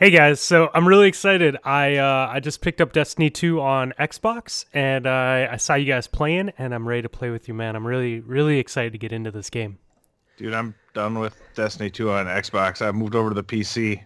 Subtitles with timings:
[0.00, 1.56] Hey guys, so I'm really excited.
[1.64, 5.86] I uh, I just picked up Destiny 2 on Xbox, and uh, I saw you
[5.86, 7.74] guys playing, and I'm ready to play with you, man.
[7.74, 9.76] I'm really really excited to get into this game.
[10.36, 12.80] Dude, I'm done with Destiny 2 on Xbox.
[12.80, 14.00] I moved over to the PC.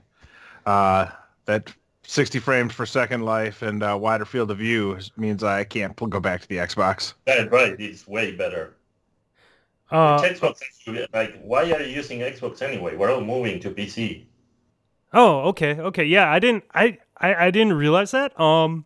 [0.64, 1.08] Uh,
[1.44, 1.70] that
[2.04, 6.20] 60 frames per second life and uh, wider field of view means I can't go
[6.20, 7.12] back to the Xbox.
[7.26, 7.78] That's right.
[7.78, 8.76] It's way better.
[9.90, 10.62] Uh, Xbox,
[11.12, 12.96] like, why are you using Xbox anyway?
[12.96, 14.24] We're all moving to PC.
[15.12, 16.30] Oh, okay, okay, yeah.
[16.30, 18.38] I didn't I, I I didn't realize that.
[18.40, 18.84] Um,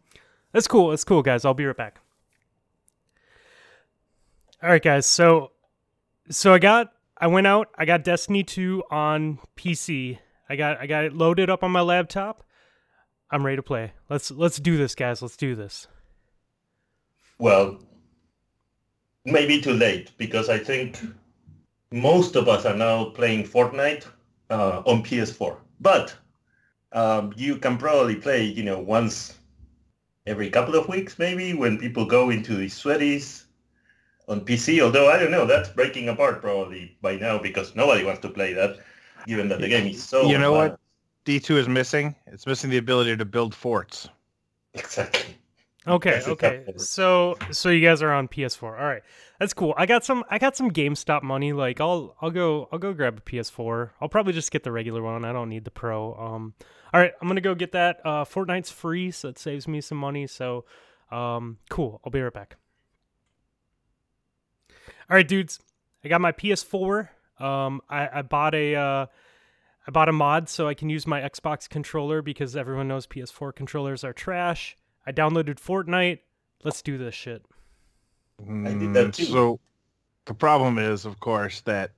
[0.53, 0.91] that's cool.
[0.91, 1.45] That's cool, guys.
[1.45, 2.01] I'll be right back.
[4.63, 5.07] All right, guys.
[5.07, 5.53] So
[6.31, 7.69] so I got I went out.
[7.77, 10.19] I got Destiny 2 on PC.
[10.49, 12.43] I got I got it loaded up on my laptop.
[13.31, 13.93] I'm ready to play.
[14.09, 15.23] Let's let's do this, guys.
[15.23, 15.89] Let's do this.
[17.39, 17.79] Well,
[19.25, 20.99] maybe too late because I think
[21.91, 24.07] most of us are now playing Fortnite
[24.51, 25.57] uh, on PS4.
[25.81, 26.15] But
[26.93, 29.39] um, you can probably play, you know, once
[30.27, 33.45] every couple of weeks maybe when people go into the sweaties
[34.29, 34.81] on PC.
[34.81, 38.53] Although I don't know, that's breaking apart probably by now because nobody wants to play
[38.53, 38.79] that,
[39.27, 40.29] given that the game is so.
[40.29, 40.79] You know what?
[41.25, 42.15] D2 is missing.
[42.27, 44.09] It's missing the ability to build forts.
[44.75, 45.37] Exactly.
[45.89, 46.65] Okay, okay.
[46.77, 48.63] So so you guys are on PS4.
[48.63, 49.03] All right.
[49.39, 49.75] That's cool.
[49.77, 51.53] I got some I got some GameStop money.
[51.53, 53.91] Like I'll I'll go I'll go grab a PS4.
[54.01, 55.25] I'll probably just get the regular one.
[55.25, 56.15] I don't need the Pro.
[56.15, 56.55] Um
[56.95, 58.01] All right, I'm to go get that.
[58.05, 60.27] Uh Fortnite's free, so it saves me some money.
[60.27, 60.65] So
[61.11, 62.01] um cool.
[62.05, 62.57] I'll be right back.
[65.11, 65.61] All right, dudes.
[66.05, 67.09] I got my PS4.
[67.39, 69.07] Um I I bought a uh
[69.87, 73.55] I bought a mod so I can use my Xbox controller because everyone knows PS4
[73.55, 74.77] controllers are trash.
[75.07, 76.21] I downloaded Fortnite.
[76.65, 77.45] Let's do this shit.
[78.65, 79.25] I did that Mm, too.
[79.25, 79.61] So
[80.27, 81.93] the problem is, of course, that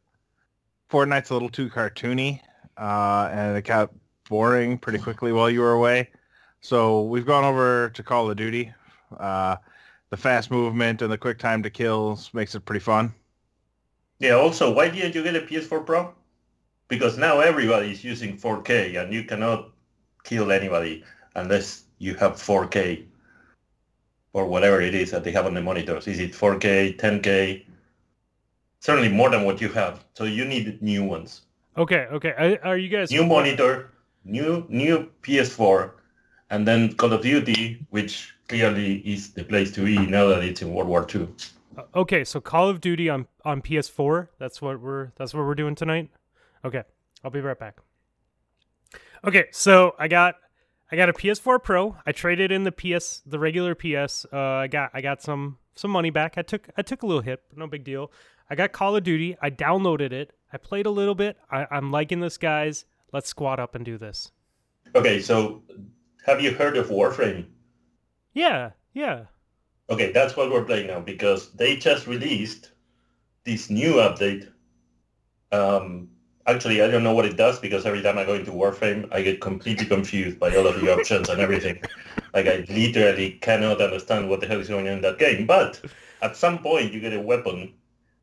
[0.91, 2.41] Fortnite's a little too cartoony,
[2.79, 3.93] uh, and it got
[4.29, 6.11] boring pretty quickly while you were away.
[6.61, 8.73] So we've gone over to Call of Duty.
[9.19, 9.57] Uh,
[10.11, 13.15] the fast movement and the quick time to kills makes it pretty fun.
[14.21, 16.15] Yeah, also, why didn't you get a PS4 Pro?
[16.89, 19.71] Because now everybody is using 4K and you cannot
[20.25, 21.05] kill anybody
[21.37, 23.07] unless you have 4K
[24.33, 26.07] or whatever it is that they have on the monitors.
[26.07, 27.65] Is it 4K, 10K?
[28.81, 30.05] Certainly more than what you have.
[30.15, 31.43] So you need new ones.
[31.77, 32.59] Okay, okay.
[32.63, 33.93] Are, you guys New monitor,
[34.25, 35.93] new new PS4,
[36.51, 40.61] and then Call of Duty, which clearly is the place to be now that it's
[40.61, 41.29] in World War II.
[41.77, 44.29] Uh, okay, so Call of Duty on on PS4.
[44.39, 46.11] That's what we're that's what we're doing tonight.
[46.65, 46.83] Okay,
[47.23, 47.79] I'll be right back.
[49.25, 50.35] Okay, so I got
[50.91, 51.97] I got a PS4 Pro.
[52.07, 54.27] I traded in the PS the regular PS.
[54.33, 56.39] Uh, I got I got some some money back.
[56.39, 58.11] I took I took a little hit, but no big deal.
[58.51, 59.37] I got Call of Duty.
[59.43, 60.33] I downloaded it.
[60.53, 61.37] I played a little bit.
[61.51, 62.87] I, I'm liking this, guys.
[63.13, 64.33] Let's squat up and do this.
[64.95, 65.63] Okay, so
[66.25, 67.47] have you heard of Warframe?
[68.33, 69.25] Yeah, yeah.
[69.91, 72.73] Okay, that's what we're playing now because they just released
[73.45, 74.49] this new update.
[75.53, 76.09] Um,
[76.49, 79.23] actually, I don't know what it does because every time I go into Warframe, I
[79.23, 81.81] get completely confused by all of the options and everything.
[82.35, 85.47] Like I literally cannot understand what the hell is going on in that game.
[85.47, 85.81] But
[86.23, 87.75] at some point, you get a weapon,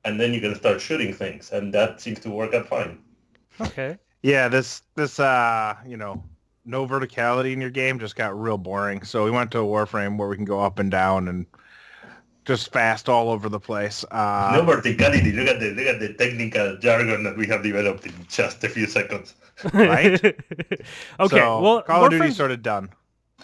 [0.04, 3.00] and then you can start shooting things, and that seems to work out fine.
[3.62, 3.98] Okay.
[4.24, 6.24] Yeah, this this uh, you know,
[6.66, 9.04] no verticality in your game just got real boring.
[9.04, 11.46] So we went to a Warframe where we can go up and down and
[12.46, 14.06] just fast all over the place.
[14.12, 15.36] Uh, no verticality.
[15.36, 18.70] Look at the look at the technical jargon that we have developed in just a
[18.70, 19.36] few seconds.
[19.74, 20.22] Right?
[21.20, 21.38] okay.
[21.38, 22.90] so well, Call of Duty Warframe's- sort of done.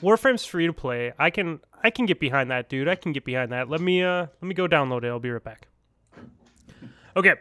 [0.01, 1.13] Warframe's free to play.
[1.17, 2.87] I can I can get behind that, dude.
[2.87, 3.69] I can get behind that.
[3.69, 5.07] Let me uh let me go download it.
[5.07, 5.67] I'll be right back.
[7.15, 7.35] Okay.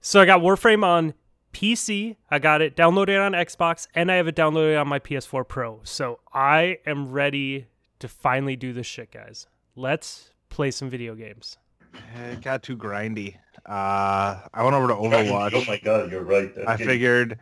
[0.00, 1.14] So I got Warframe on
[1.52, 2.16] PC.
[2.30, 5.80] I got it downloaded on Xbox and I have it downloaded on my PS4 Pro.
[5.84, 7.66] So I am ready
[7.98, 9.46] to finally do this shit, guys.
[9.76, 11.56] Let's play some video games.
[12.14, 13.36] It got too grindy.
[13.66, 15.52] Uh, I went over to Overwatch.
[15.54, 16.52] Oh my god, you're right.
[16.66, 16.84] I Okay.
[16.84, 17.38] figured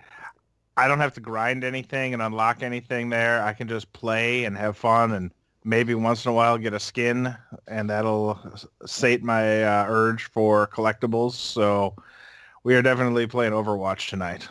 [0.77, 3.43] I don't have to grind anything and unlock anything there.
[3.43, 5.33] I can just play and have fun and
[5.65, 7.37] maybe once in a while get a skin
[7.69, 8.41] and that'll
[8.87, 11.33] sate my uh, urge for collectibles.
[11.33, 11.97] So
[12.65, 14.49] we are definitely playing Overwatch tonight.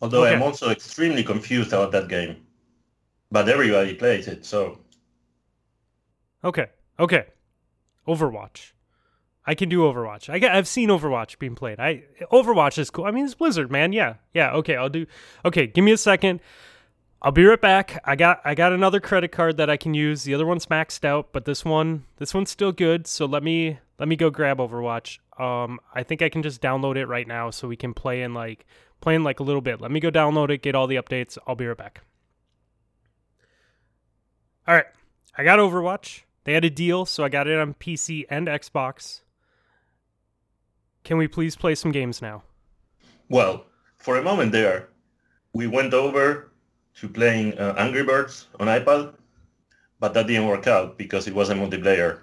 [0.00, 2.46] Although I'm also extremely confused about that game.
[3.30, 4.80] But everybody plays it, so
[6.44, 6.68] Okay.
[6.98, 7.26] Okay.
[8.06, 8.72] Overwatch.
[9.46, 10.28] I can do Overwatch.
[10.28, 11.78] I have seen Overwatch being played.
[11.78, 13.04] I Overwatch is cool.
[13.04, 13.92] I mean, it's Blizzard, man.
[13.92, 14.14] Yeah.
[14.34, 14.52] Yeah.
[14.52, 14.76] Okay.
[14.76, 15.06] I'll do.
[15.44, 15.66] Okay.
[15.66, 16.40] Give me a second.
[17.22, 18.00] I'll be right back.
[18.04, 20.24] I got I got another credit card that I can use.
[20.24, 23.06] The other one's maxed out, but this one this one's still good.
[23.06, 25.18] So let me let me go grab Overwatch.
[25.40, 28.34] Um, I think I can just download it right now so we can play in
[28.34, 28.66] like
[29.00, 29.80] play in like a little bit.
[29.80, 31.38] Let me go download it, get all the updates.
[31.46, 32.02] I'll be right back.
[34.68, 34.86] All right,
[35.36, 36.22] I got Overwatch.
[36.46, 39.22] They had a deal, so I got it on PC and Xbox.
[41.02, 42.44] Can we please play some games now?
[43.28, 43.66] Well,
[43.96, 44.88] for a moment there,
[45.52, 46.52] we went over
[47.00, 49.14] to playing uh, Angry Birds on iPad,
[49.98, 52.20] but that didn't work out because it wasn't multiplayer.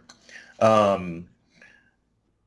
[0.61, 1.27] Um,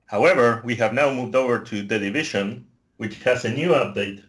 [0.06, 4.22] however, we have now moved over to The Division, which has a new update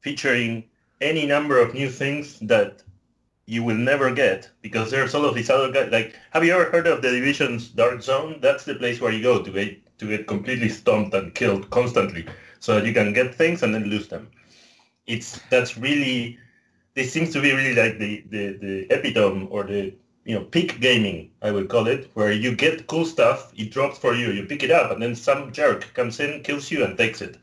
[0.00, 0.64] featuring
[1.02, 2.82] any number of new things that
[3.46, 5.90] you will never get because there's all of these other guys.
[5.92, 8.40] Like, have you ever heard of The Division's Dark Zone?
[8.42, 12.26] That's the place where you go to get to get completely stomped and killed constantly,
[12.58, 14.30] so that you can get things and then lose them.
[15.06, 16.38] It's that's really
[16.94, 19.94] this seems to be really like the the, the epitome or the
[20.24, 23.98] you know peak gaming I would call it, where you get cool stuff, it drops
[23.98, 26.98] for you, you pick it up, and then some jerk comes in, kills you, and
[26.98, 27.38] takes it.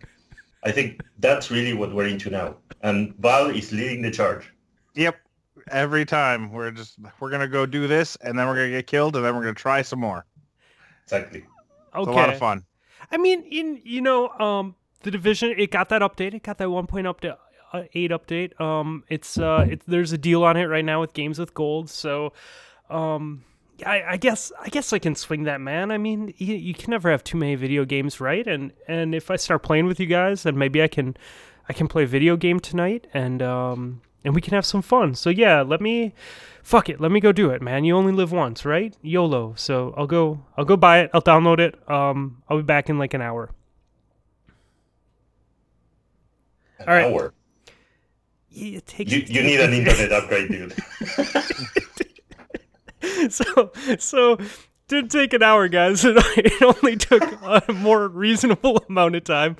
[0.64, 4.52] I think that's really what we're into now, and Val is leading the charge.
[4.96, 5.23] Yep.
[5.70, 9.16] Every time we're just we're gonna go do this, and then we're gonna get killed,
[9.16, 10.26] and then we're gonna try some more.
[11.04, 11.46] Exactly.
[11.96, 12.02] Okay.
[12.02, 12.66] It's a lot of fun.
[13.12, 16.34] I mean, in you know, um, the division it got that update.
[16.34, 17.38] It got that one point update,
[17.72, 18.60] uh, eight update.
[18.60, 21.90] Um, it's uh, it's there's a deal on it right now with games with gold.
[21.90, 22.34] So,
[22.90, 23.44] um,
[23.86, 25.92] I, I guess I guess I can swing that, man.
[25.92, 28.46] I mean, you, you can never have too many video games, right?
[28.46, 31.16] And and if I start playing with you guys, then maybe I can
[31.70, 35.16] I can play a video game tonight, and um, and we can have some fun.
[35.16, 36.14] So yeah, let me
[36.64, 37.84] fuck it, let me go do it, man.
[37.84, 38.96] You only live once, right?
[39.02, 39.54] YOLO.
[39.56, 41.12] So I'll go I'll go buy it.
[41.14, 41.76] I'll download it.
[41.90, 43.50] Um, I'll be back in like an hour.
[46.80, 47.14] An All right.
[47.14, 47.34] hour.
[48.50, 50.74] Yeah, it takes You, you need an internet upgrade, dude.
[53.32, 54.38] so so
[54.88, 59.56] did take an hour guys it, it only took a more reasonable amount of time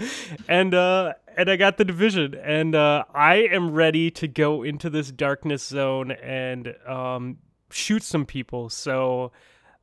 [0.48, 4.90] and uh and i got the division and uh i am ready to go into
[4.90, 7.38] this darkness zone and um
[7.72, 9.32] shoot some people so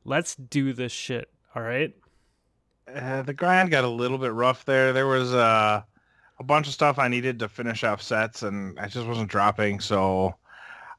[0.05, 1.93] let's do this shit all right
[2.93, 4.91] Uh, the grind got a little bit rough there.
[4.91, 5.81] There was uh,
[6.39, 9.79] a bunch of stuff I needed to finish off sets, and I just wasn't dropping.
[9.79, 10.35] So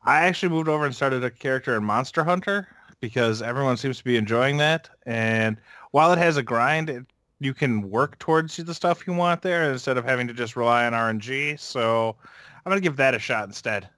[0.04, 2.68] I actually moved over and started a character in Monster Hunter
[3.00, 4.88] because everyone seems to be enjoying that.
[5.04, 5.58] And
[5.90, 7.04] while it has a grind, it,
[7.44, 10.86] you can work towards the stuff you want there instead of having to just rely
[10.86, 11.58] on RNG.
[11.58, 12.16] So
[12.64, 13.88] I'm gonna give that a shot instead.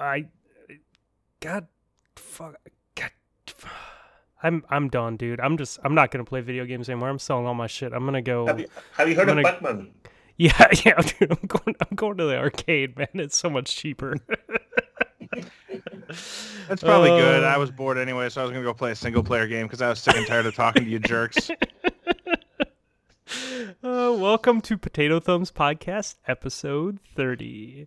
[0.00, 0.26] i
[1.40, 1.66] god
[2.16, 2.56] fuck
[2.96, 3.10] god
[4.42, 7.46] i'm i'm done dude i'm just i'm not gonna play video games anymore i'm selling
[7.46, 8.66] all my shit i'm gonna go Have you,
[8.96, 9.90] have you heard I'm of gonna- Batman?
[10.36, 11.30] Yeah, yeah, dude.
[11.30, 11.76] I'm going.
[11.80, 13.06] I'm going to the arcade, man.
[13.14, 14.16] It's so much cheaper.
[16.68, 17.44] That's probably good.
[17.44, 19.66] I Uh, was bored anyway, so I was gonna go play a single player game
[19.66, 21.50] because I was sick and tired of talking to you jerks.
[23.82, 27.86] uh, welcome to Potato Thumbs Podcast, episode thirty,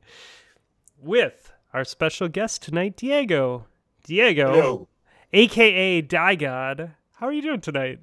[0.99, 3.65] with our special guest tonight, Diego.
[4.03, 4.87] Diego, Hello.
[5.33, 6.91] aka Die God.
[7.15, 7.99] How are you doing tonight?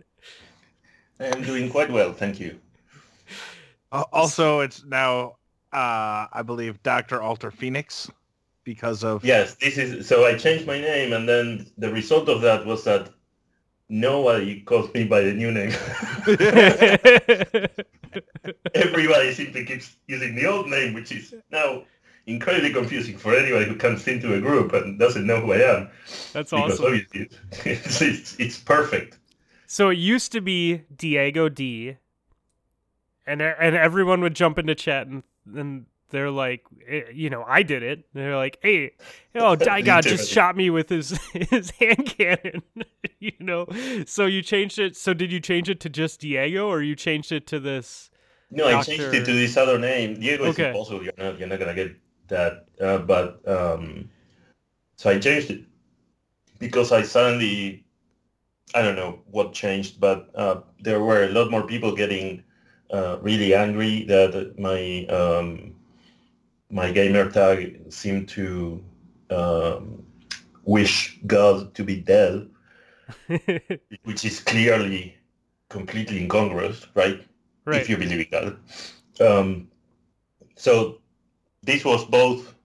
[1.21, 2.59] I am doing quite well, thank you.
[3.93, 5.37] Al- Also, it's now,
[5.73, 8.11] uh, I believe, Doctor Alter Phoenix
[8.65, 12.41] because of Yes, this is so I changed my name and then the result of
[12.43, 13.11] that was that
[13.89, 15.71] nobody calls me by the new name.
[18.75, 21.85] Everybody simply keeps using the old name, which is now
[22.27, 25.91] incredibly confusing for anybody who comes into a group and doesn't know who I am.
[26.33, 26.87] That's Because awesome.
[26.87, 27.29] obviously
[27.65, 29.19] it's, it's, it's perfect.
[29.67, 31.97] So it used to be Diego D,
[33.27, 35.23] and and everyone would jump into chat and
[35.55, 38.07] and they're like, eh, you know, I did it.
[38.15, 38.93] They're like, hey,
[39.35, 42.63] oh, God just shot me with his his hand cannon,
[43.19, 43.67] you know.
[44.07, 44.97] So you changed it.
[44.97, 48.11] So did you change it to just Diego, or you changed it to this?
[48.53, 50.21] No, I changed it to this other name.
[50.21, 50.51] Diego Okay.
[50.51, 51.03] is impossible.
[51.03, 51.97] You're not, you're not gonna get
[52.29, 52.67] that.
[52.81, 54.09] Uh, but um,
[54.97, 55.65] so I changed it
[56.61, 57.85] because I suddenly,
[58.75, 62.45] I don't know what changed, but uh, there were a lot more people getting
[62.93, 65.74] uh, really angry that my um,
[66.75, 68.83] my gamer tag seemed to
[69.31, 70.05] um,
[70.65, 72.51] wish God to be dead,
[74.03, 75.17] which is clearly
[75.69, 77.25] completely incongruous, right?
[77.65, 77.81] right.
[77.81, 78.59] if you believe in God.
[79.21, 79.69] Um,
[80.57, 80.99] so
[81.63, 82.57] this was both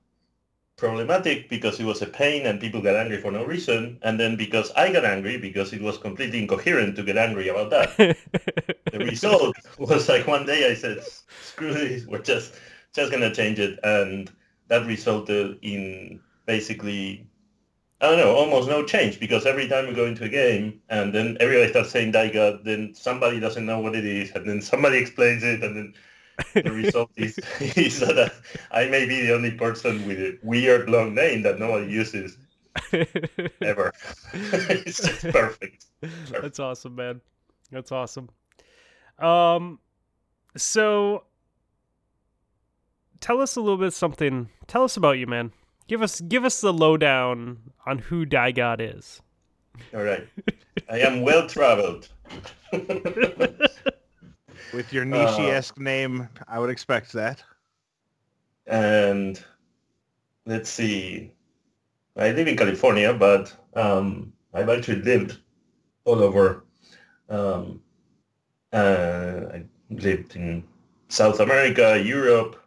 [0.75, 4.35] problematic because it was a pain and people got angry for no reason, and then
[4.35, 8.17] because I got angry because it was completely incoherent to get angry about that.
[8.91, 11.03] The result was like one day I said,
[11.43, 12.55] "Screw this, we're just
[12.93, 14.31] just gonna change it," and
[14.67, 17.25] that resulted in basically.
[18.01, 21.13] I don't know, almost no change because every time we go into a game and
[21.13, 24.99] then everybody starts saying Daiga, then somebody doesn't know what it is and then somebody
[24.99, 25.93] explains it and then
[26.53, 28.33] the result is, is that
[28.71, 32.37] I may be the only person with a weird long name that nobody uses
[33.61, 33.91] ever.
[34.33, 35.87] it's just perfect.
[36.01, 36.41] perfect.
[36.41, 37.21] That's awesome, man.
[37.71, 38.29] That's awesome.
[39.19, 39.79] Um,
[40.55, 41.23] so
[43.19, 44.49] tell us a little bit something.
[44.67, 45.51] Tell us about you, man.
[45.87, 49.21] Give us give us the lowdown on who God is.
[49.93, 50.27] All right.
[50.89, 52.09] I am well traveled.
[54.71, 57.43] With your Nietzsche-esque uh, name, I would expect that.
[58.67, 59.43] And
[60.45, 61.31] let's see.
[62.15, 65.39] I live in California, but um, I've actually lived
[66.05, 66.65] all over.
[67.29, 67.81] Um,
[68.71, 70.63] uh, I lived in
[71.07, 72.58] South America, Europe,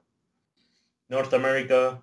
[1.13, 2.01] North America,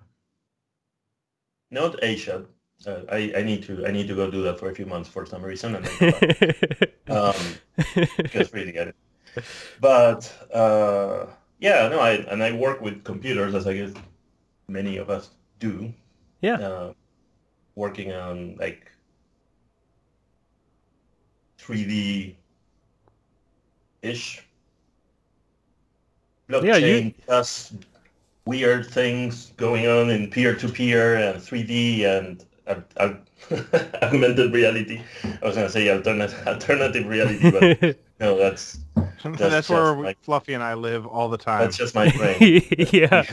[1.72, 2.46] not Asia.
[2.86, 5.08] Uh, I, I need to I need to go do that for a few months
[5.08, 5.86] for some reason, and
[7.10, 7.34] um,
[8.16, 8.94] because really it.
[9.80, 11.26] But uh,
[11.58, 13.92] yeah, no, I and I work with computers as I guess
[14.68, 15.92] many of us do.
[16.40, 16.54] Yeah.
[16.54, 16.92] Uh,
[17.74, 18.90] working on like
[21.58, 22.36] 3D
[24.02, 24.46] ish
[26.48, 27.14] blockchain yeah, you...
[27.26, 27.72] plus
[28.46, 33.14] weird things going on in peer-to-peer and 3D and uh, uh,
[34.02, 35.00] augmented reality.
[35.24, 38.78] I was going to say alternative alternative reality, but no, that's
[39.22, 41.60] that's, that's where my, Fluffy and I live all the time.
[41.60, 42.62] That's just my brain.
[42.92, 43.24] yeah,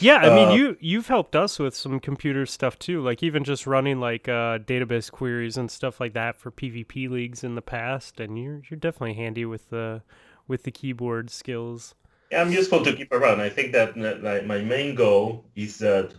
[0.00, 0.16] yeah.
[0.16, 3.66] I mean, uh, you you've helped us with some computer stuff too, like even just
[3.66, 8.20] running like uh, database queries and stuff like that for PvP leagues in the past,
[8.20, 10.02] and you're you're definitely handy with the
[10.46, 11.94] with the keyboard skills.
[12.32, 13.42] Yeah, I'm useful to keep around.
[13.42, 16.14] I think that like, my main goal is that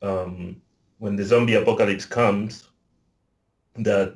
[0.00, 0.62] um,
[0.98, 2.68] when the zombie apocalypse comes,
[3.74, 4.14] that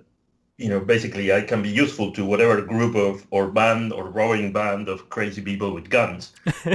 [0.56, 4.52] you know basically I can be useful to whatever group of or band or rowing
[4.52, 6.32] band of crazy people with guns.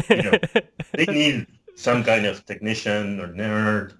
[0.09, 0.37] You know,
[0.95, 3.93] they need some kind of technician or nerd.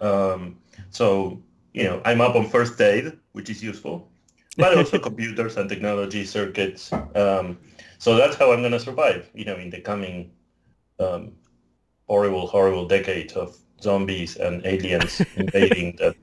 [0.00, 0.58] Um,
[0.90, 1.40] so
[1.74, 4.10] you know, I'm up on first aid, which is useful,
[4.56, 6.92] but also computers and technology circuits.
[7.14, 7.56] Um,
[8.02, 10.32] so that's how I'm going to survive, you know, in the coming
[10.98, 11.30] um,
[12.08, 16.16] horrible, horrible decade of zombies and aliens invading that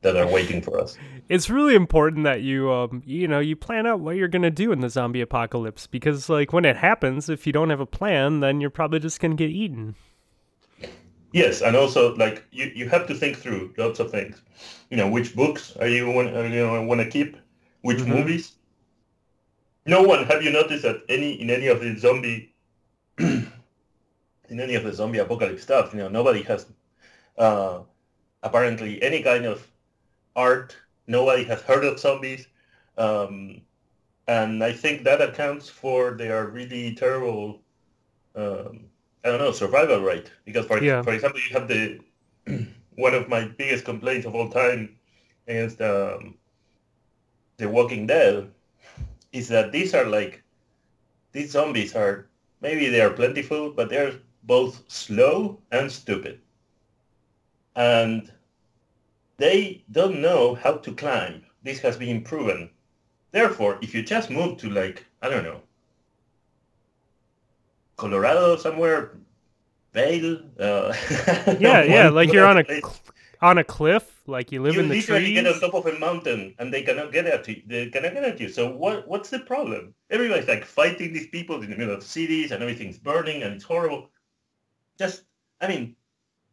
[0.00, 0.98] that are waiting for us.
[1.28, 4.72] It's really important that you um you know you plan out what you're gonna do
[4.72, 8.40] in the zombie apocalypse because like when it happens, if you don't have a plan,
[8.40, 9.94] then you're probably just gonna get eaten.
[11.32, 14.42] Yes, and also like you, you have to think through lots of things.
[14.90, 17.36] You know, which books are you want you know want to keep?
[17.82, 18.14] Which mm-hmm.
[18.14, 18.56] movies?
[19.86, 22.54] No one have you noticed that any in any of the zombie
[23.18, 23.50] in
[24.48, 26.66] any of the zombie apocalypse stuff, you know, nobody has
[27.38, 27.80] uh,
[28.42, 29.66] apparently any kind of
[30.36, 30.76] art.
[31.06, 32.46] Nobody has heard of zombies.
[32.96, 33.60] Um,
[34.26, 37.60] and I think that accounts for their really terrible,
[38.34, 38.86] um,
[39.24, 40.30] I don't know, survival rate.
[40.44, 41.02] Because, for, yeah.
[41.02, 42.00] for example, you have the
[42.96, 44.96] one of my biggest complaints of all time
[45.46, 46.36] against um,
[47.58, 48.50] The Walking Dead
[49.34, 50.42] is that these are like,
[51.32, 52.28] these zombies are,
[52.60, 54.14] maybe they are plentiful, but they're
[54.44, 56.40] both slow and stupid.
[57.74, 58.30] And
[59.36, 61.42] they don't know how to climb.
[61.64, 62.70] This has been proven.
[63.32, 65.60] Therefore, if you just move to like, I don't know,
[67.96, 69.16] Colorado somewhere,
[69.92, 70.38] Vail.
[70.58, 70.94] Uh,
[71.58, 72.82] yeah, yeah, like you're on a
[73.40, 75.42] on a cliff, like you live you in the literally trees.
[75.42, 77.62] get on top of a mountain and they cannot get at you.
[77.66, 78.48] They cannot get at you.
[78.48, 79.94] So what what's the problem?
[80.10, 83.64] Everybody's like fighting these people in the middle of cities and everything's burning and it's
[83.64, 84.10] horrible.
[84.98, 85.24] Just,
[85.60, 85.96] I mean,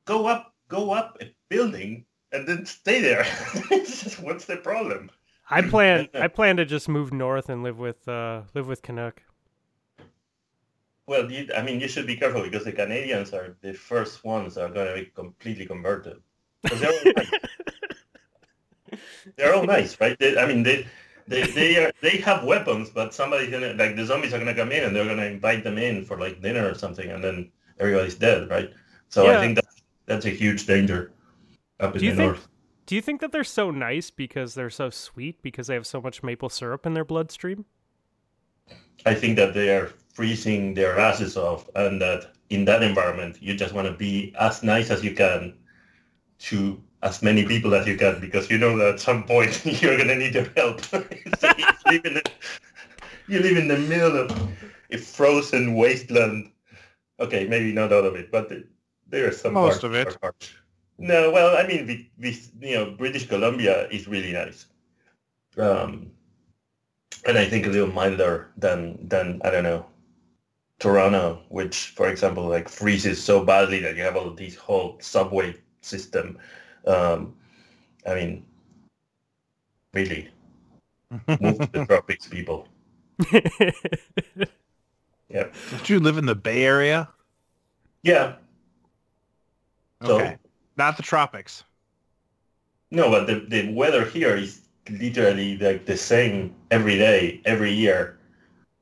[0.05, 3.23] go up, go up a building and then stay there.
[3.69, 5.11] just, what's the problem?
[5.49, 6.07] I plan.
[6.13, 9.21] I plan to just move north and live with uh, live with Canuck.
[11.07, 14.55] Well, you, I mean, you should be careful because the Canadians are the first ones
[14.55, 16.21] that are going to be completely converted.
[16.63, 17.31] They're all, nice.
[19.35, 20.17] they're all nice, right?
[20.19, 20.85] They, I mean, they
[21.27, 24.71] they they are they have weapons, but somebody's gonna like the zombies are gonna come
[24.71, 28.15] in and they're gonna invite them in for like dinner or something, and then everybody's
[28.15, 28.71] dead, right?
[29.09, 29.37] So yeah.
[29.37, 29.65] I think that
[30.05, 31.11] that's a huge danger
[31.79, 32.47] up in the think, north.
[32.85, 36.01] Do you think that they're so nice because they're so sweet because they have so
[36.01, 37.65] much maple syrup in their bloodstream?
[39.05, 43.55] I think that they are freezing their asses off, and that in that environment, you
[43.55, 45.53] just want to be as nice as you can
[46.41, 49.97] to as many people as you can because you know that at some point you're
[49.97, 50.81] going to need their help.
[50.93, 52.31] you, live in the,
[53.27, 54.49] you live in the middle of
[54.91, 56.51] a frozen wasteland.
[57.19, 58.51] Okay, maybe not all of it, but
[59.07, 60.17] there are some most of it.
[60.97, 64.67] No, well, I mean, we, we, you know, British Columbia is really nice,
[65.57, 66.11] um,
[67.25, 69.85] and I think a little milder than than I don't know,
[70.79, 75.55] Toronto, which, for example, like freezes so badly that you have all these whole subway
[75.81, 76.37] system.
[76.87, 77.35] Um,
[78.05, 78.45] I mean,
[79.93, 80.29] really,
[81.39, 82.67] move to the tropics, people.
[85.33, 85.47] Yeah.
[85.69, 87.07] Don't you live in the Bay Area?
[88.03, 88.35] Yeah.
[90.03, 90.37] So, Okay.
[90.77, 91.63] Not the tropics.
[92.91, 98.19] No, but the, the weather here is literally like the same every day, every year.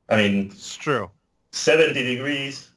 [0.08, 1.10] I mean, It's true.
[1.52, 2.70] 70 degrees,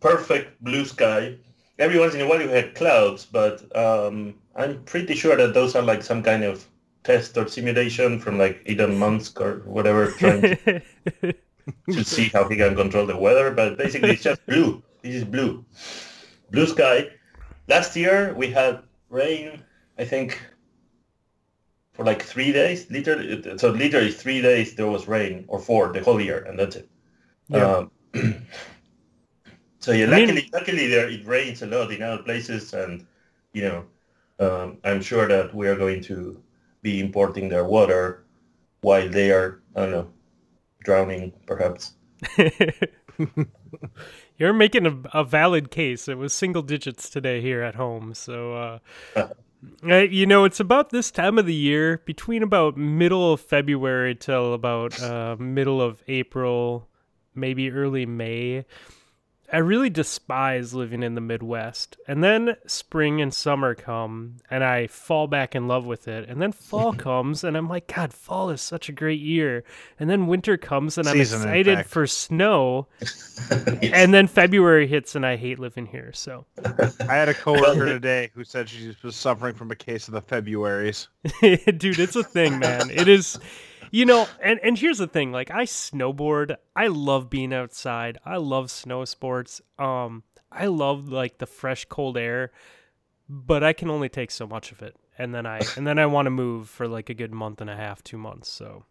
[0.00, 1.36] perfect blue sky.
[1.78, 5.74] Every once in a while you had clouds, but um, I'm pretty sure that those
[5.74, 6.66] are like some kind of
[7.04, 10.82] test or simulation from like Elon Musk or whatever, trying to,
[11.90, 13.50] to see how he can control the weather.
[13.50, 14.82] But basically, it's just blue.
[15.02, 15.64] This is blue,
[16.50, 17.08] blue sky.
[17.68, 19.62] Last year we had rain.
[19.98, 20.40] I think
[21.92, 22.90] for like three days.
[22.90, 26.76] Literally, so literally three days there was rain, or four the whole year, and that's
[26.76, 26.88] it.
[27.48, 27.86] Yeah.
[28.14, 28.46] Um,
[29.82, 33.04] so yeah, I mean- luckily, luckily there it rains a lot in other places, and
[33.52, 33.84] you know,
[34.40, 36.40] um, I'm sure that we are going to
[36.82, 38.24] be importing their water
[38.80, 40.08] while they are, I don't know,
[40.84, 41.94] drowning, perhaps.
[44.38, 46.08] You're making a, a valid case.
[46.08, 48.14] It was single digits today here at home.
[48.14, 48.54] So,
[49.14, 49.28] uh,
[49.88, 54.14] uh, you know, it's about this time of the year, between about middle of February
[54.14, 56.88] till about uh, middle of April,
[57.34, 58.64] maybe early May.
[59.52, 61.98] I really despise living in the Midwest.
[62.08, 66.26] And then spring and summer come, and I fall back in love with it.
[66.26, 69.62] And then fall comes, and I'm like, God, fall is such a great year.
[70.00, 71.88] And then winter comes, and I'm Season, in excited fact.
[71.90, 72.88] for snow.
[73.82, 76.12] And then February hits, and I hate living here.
[76.14, 80.14] So, I had a coworker today who said she was suffering from a case of
[80.14, 81.08] the Februaries.
[81.42, 82.90] dude, it's a thing, man.
[82.90, 83.38] It is,
[83.92, 84.26] you know.
[84.42, 86.56] And and here's the thing: like, I snowboard.
[86.74, 88.18] I love being outside.
[88.26, 89.60] I love snow sports.
[89.78, 92.50] Um, I love like the fresh, cold air,
[93.28, 94.96] but I can only take so much of it.
[95.16, 97.70] And then I and then I want to move for like a good month and
[97.70, 98.48] a half, two months.
[98.48, 98.84] So.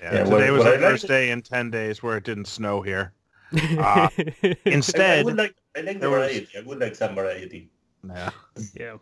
[0.00, 2.02] Yeah, Yeah, today what- was what the I like first to- day in 10 days
[2.02, 3.12] where it didn't snow here.
[3.52, 6.48] Uh, I, I Instead, would like, I like the there was- variety.
[6.58, 7.70] I would like some variety.
[8.08, 8.30] yeah,
[8.74, 8.96] yeah.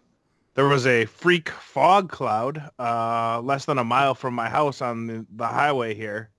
[0.55, 5.07] There was a freak fog cloud uh, less than a mile from my house on
[5.07, 6.31] the, the highway here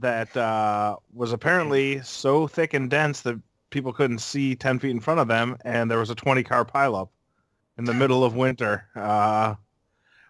[0.00, 5.00] that uh, was apparently so thick and dense that people couldn't see 10 feet in
[5.00, 7.08] front of them, and there was a 20-car pileup
[7.78, 9.54] in the middle of winter uh,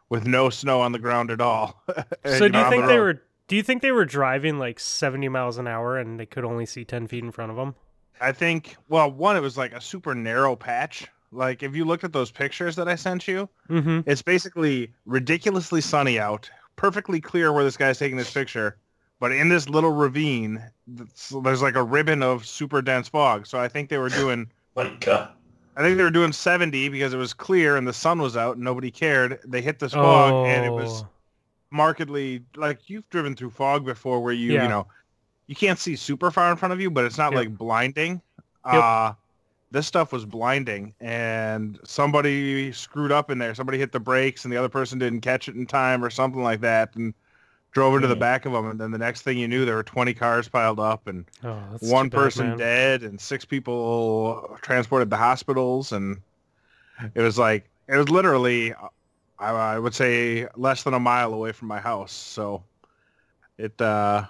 [0.08, 1.82] with no snow on the ground at all.
[2.26, 3.22] So do you think the they were?
[3.48, 6.64] Do you think they were driving like seventy miles an hour and they could only
[6.64, 7.74] see ten feet in front of them?
[8.18, 11.06] I think, well, one, it was like a super narrow patch.
[11.34, 14.00] Like, if you looked at those pictures that I sent you, Mm-hmm.
[14.08, 18.76] it's basically ridiculously sunny out, perfectly clear where this guy's taking this picture.
[19.20, 23.46] But in this little ravine, there's like a ribbon of super dense fog.
[23.46, 25.30] So I think they were doing, My God.
[25.76, 28.56] I think they were doing 70 because it was clear and the sun was out
[28.56, 29.40] and nobody cared.
[29.46, 31.08] They hit this fog and it was Oh.
[31.70, 34.62] markedly like you've driven through fog before where you Yeah.
[34.64, 34.86] you know
[35.48, 37.38] you can't see super far in front of you but it's not Yep.
[37.38, 38.22] like blinding
[38.66, 38.82] Yep.
[38.82, 39.12] uh
[39.74, 44.52] this stuff was blinding and somebody screwed up in there somebody hit the brakes and
[44.52, 47.12] the other person didn't catch it in time or something like that and
[47.72, 49.82] drove into the back of them and then the next thing you knew there were
[49.82, 52.58] 20 cars piled up and Oh, one bad, person man.
[52.58, 56.22] dead and six people transported to hospitals and
[57.16, 58.72] it was like it was literally
[59.40, 62.62] I, I would say less than a mile away from my house so
[63.58, 64.26] it uh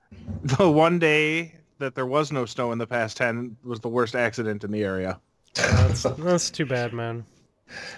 [0.42, 4.14] the one day that there was no snow in the past 10 was the worst
[4.14, 5.20] accident in the area
[5.54, 7.24] That's, that's too bad, man.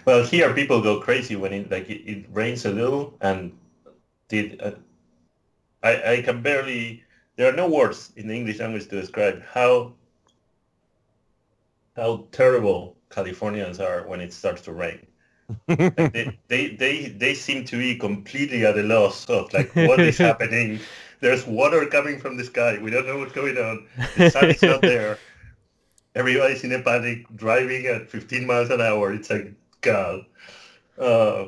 [0.04, 3.52] Well, here people go crazy when it like it, it rains a little, and
[4.28, 4.72] did uh,
[5.82, 7.04] I I can barely.
[7.36, 9.92] There are no words in the English language to describe how
[11.96, 15.06] how terrible Californians are when it starts to rain.
[15.68, 20.00] Like, they, they they they seem to be completely at a loss of like what
[20.00, 20.80] is happening.
[21.20, 22.78] There's water coming from the sky.
[22.80, 23.86] We don't know what's going on.
[24.16, 25.18] The sun is not there.
[26.14, 29.12] Everybody's in a panic, driving at 15 miles an hour.
[29.12, 29.52] It's like
[29.82, 30.24] God.
[30.98, 31.46] Uh,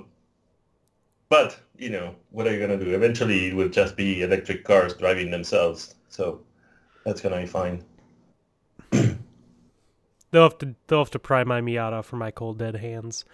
[1.28, 2.94] but you know, what are you gonna do?
[2.94, 5.94] Eventually, it will just be electric cars driving themselves.
[6.08, 6.42] So
[7.04, 7.84] that's gonna be fine.
[10.30, 13.24] They'll have to they'll have to pry my Miata from my cold dead hands.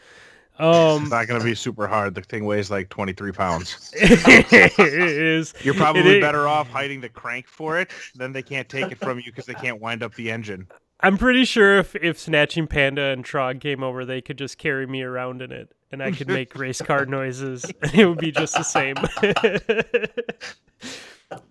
[0.59, 4.79] It's Um, not going to be super hard the thing weighs like 23 pounds it
[4.79, 5.55] is.
[5.63, 8.99] you're probably is- better off hiding the crank for it then they can't take it
[8.99, 10.67] from you because they can't wind up the engine
[11.01, 14.85] I'm pretty sure if if Snatching Panda and Trog came over, they could just carry
[14.85, 18.33] me around in it, and I could make race car noises, and it would be
[18.33, 18.97] just the same.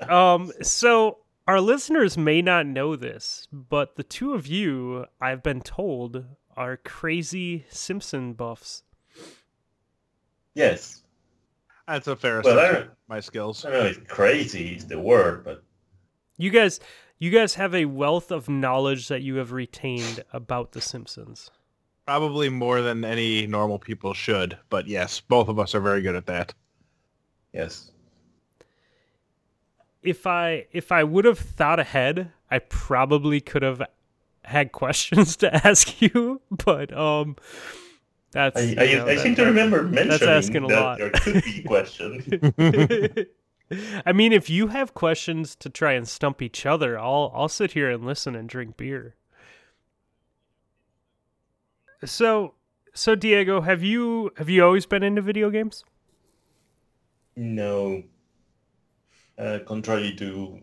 [0.10, 0.52] um.
[0.62, 6.26] So our listeners may not know this, but the two of you, I've been told,
[6.58, 8.84] are crazy Simpson buffs.
[10.58, 11.04] Yes.
[11.88, 12.88] That's a fair Well, assessment.
[12.88, 13.64] don't, My skills.
[13.64, 15.64] I don't know if crazy is the word, but
[16.38, 16.80] You guys,
[17.20, 21.52] you guys have a wealth of knowledge that you have retained about the Simpsons.
[22.06, 24.58] Probably more than any normal people should.
[24.70, 26.54] But yes, both of us are very good at that.
[27.54, 27.92] yes.
[30.04, 33.82] If I if I would have thought ahead, I probably could have
[34.44, 37.36] had questions to ask you, but um
[38.32, 40.98] that's I, you know, I that- seem to remember mentioning asking a that lot.
[41.00, 42.26] there could be questions.
[44.06, 47.74] I mean, if you have questions to try and stump each other, I'll I'll sit
[47.74, 49.16] here and listen and drink beer.
[52.06, 52.54] So,
[52.94, 55.84] so Diego, have you have you always been into video games?
[57.36, 58.04] no.
[59.38, 60.60] Uh, contrary to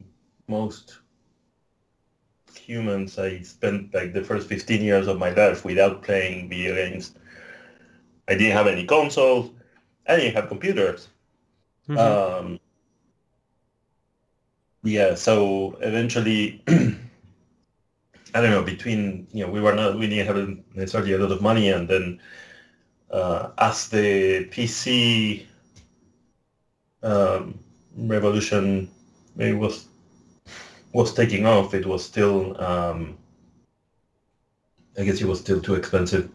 [0.49, 0.99] most
[2.57, 7.15] humans, I spent like the first 15 years of my life without playing video games.
[8.29, 9.51] I didn't have any consoles.
[10.07, 11.09] I didn't have computers.
[11.89, 11.99] Mhm.
[11.99, 12.61] Um,
[14.83, 20.59] yeah, so eventually, I don't know, between, you know, we were not, we didn't have
[20.75, 22.21] necessarily a lot of money and then
[23.11, 25.47] uh, as the PC
[27.03, 27.59] um,
[27.97, 28.91] revolution
[29.37, 29.87] maybe was
[30.93, 33.19] was taking off, it was still, um,
[34.99, 36.31] I guess it was still too expensive.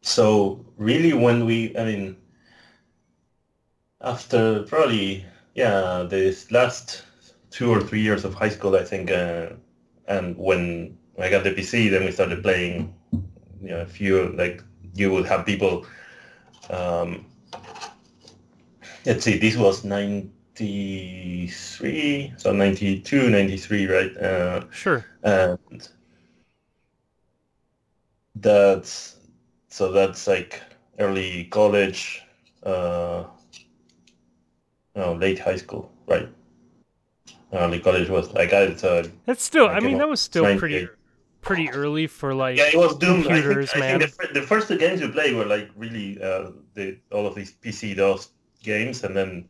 [0.00, 2.16] So really when we, I mean,
[4.00, 7.04] after probably yeah this last
[7.50, 9.48] two or three years of high school i think uh,
[10.06, 12.94] and when i got the pc then we started playing
[13.60, 14.62] you know a few like
[14.94, 15.84] you would have people
[16.70, 17.24] um
[19.04, 25.04] let's see this was 93 so 92 93 right uh Sure.
[25.24, 25.88] and
[28.36, 29.17] that's
[29.68, 30.62] so that's like
[30.98, 32.22] early college
[32.64, 33.24] uh
[34.94, 36.28] no late high school right
[37.52, 39.68] early college was like I so That's still.
[39.68, 40.88] I I mean, that was still pretty
[41.40, 42.56] pretty early for like.
[42.56, 43.98] yeah it was Doom I think, computers, I man.
[43.98, 47.34] think the, the first two games we played were like really uh the all of
[47.34, 48.30] these PC DOS
[48.62, 49.48] games and then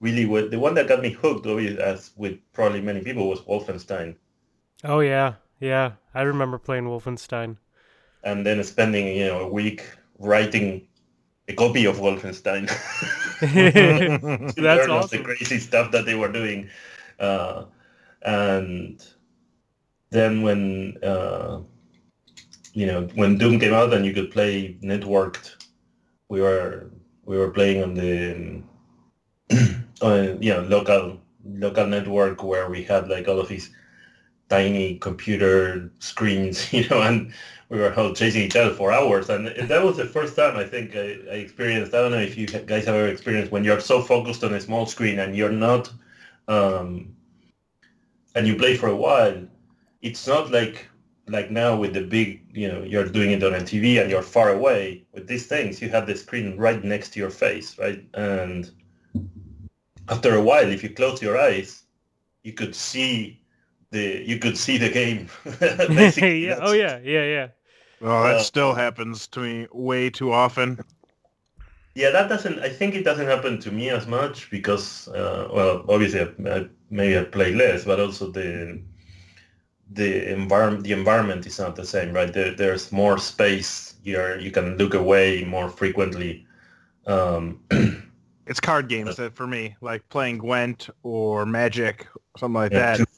[0.00, 3.40] really what the one that got me hooked obviously, as with probably many people was
[3.42, 4.16] Wolfenstein
[4.82, 5.96] Oh yeah, yeah.
[6.14, 7.58] I remember playing Wolfenstein.
[8.24, 9.84] And then spending you know a week
[10.18, 10.86] writing
[11.48, 12.66] a copy of Wolfenstein
[13.40, 16.70] That's of the crazy stuff that they were doing.
[17.20, 17.64] Uh,
[18.22, 19.04] and
[20.10, 21.60] then when uh,
[22.72, 25.56] you know when Doom came out and you could play networked,
[26.28, 26.90] we were
[27.24, 28.62] we were playing on the
[30.00, 33.70] on, you know local local network where we had like all of these
[34.48, 37.32] tiny computer screens, you know, and
[37.68, 39.28] we were all chasing each other for hours.
[39.28, 41.94] And that was the first time I think I, I experienced.
[41.94, 44.60] I don't know if you guys have ever experienced when you're so focused on a
[44.60, 45.90] small screen and you're not,
[46.48, 47.14] um,
[48.34, 49.46] and you play for a while.
[50.02, 50.88] It's not like
[51.28, 54.22] like now with the big, you know, you're doing it on a TV and you're
[54.22, 55.04] far away.
[55.12, 58.04] With these things, you have the screen right next to your face, right?
[58.14, 58.70] And
[60.08, 61.82] after a while, if you close your eyes,
[62.44, 63.40] you could see
[63.96, 65.28] the you could see the game.
[66.44, 66.58] Yeah.
[66.60, 66.98] Oh yeah.
[67.02, 67.24] Yeah.
[67.24, 67.48] Yeah.
[68.00, 70.80] Well, that Uh, still happens to me way too often.
[71.94, 72.58] Yeah, that doesn't.
[72.60, 76.68] I think it doesn't happen to me as much because, uh, well, obviously, I, I,
[76.90, 78.82] maybe I play less, but also the
[79.92, 82.32] the environment the environment is not the same, right?
[82.32, 83.94] There, there's more space.
[84.02, 86.46] You're you can look away more frequently.
[87.06, 87.60] Um,
[88.46, 92.06] It's card games that for me, like playing Gwent or Magic,
[92.36, 93.08] something like yeah, that.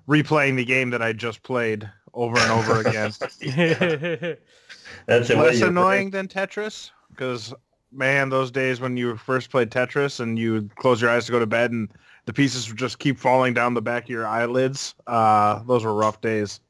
[0.09, 3.15] replaying the game that I just played over and over again.
[5.07, 7.55] That's Less your annoying than Tetris because
[7.93, 11.39] man, those days when you first played Tetris and you close your eyes to go
[11.41, 11.89] to bed and
[12.27, 14.95] the pieces would just keep falling down the back of your eyelids.
[15.07, 16.61] Uh, those were rough days.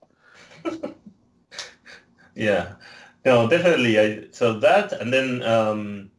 [2.35, 2.75] Yeah,
[3.25, 3.99] no, definitely.
[3.99, 6.11] I so that and then um,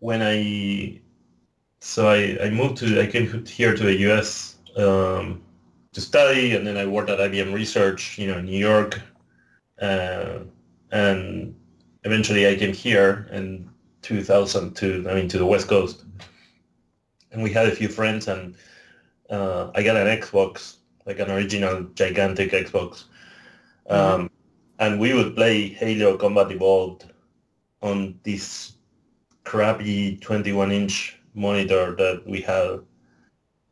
[0.00, 1.00] when I
[1.86, 4.56] so I, I moved to I came here to the U.S.
[4.76, 5.40] Um,
[5.92, 9.00] to study, and then I worked at IBM Research, you know, in New York,
[9.80, 10.40] uh,
[10.90, 11.54] and
[12.02, 13.70] eventually I came here in
[14.02, 15.06] 2002.
[15.08, 16.04] I mean, to the West Coast,
[17.30, 18.56] and we had a few friends, and
[19.30, 23.04] uh, I got an Xbox, like an original gigantic Xbox.
[23.88, 24.28] Um,
[24.80, 27.06] and we would play Halo Combat Evolved
[27.80, 28.72] on this
[29.44, 32.80] crappy 21 inch monitor that we had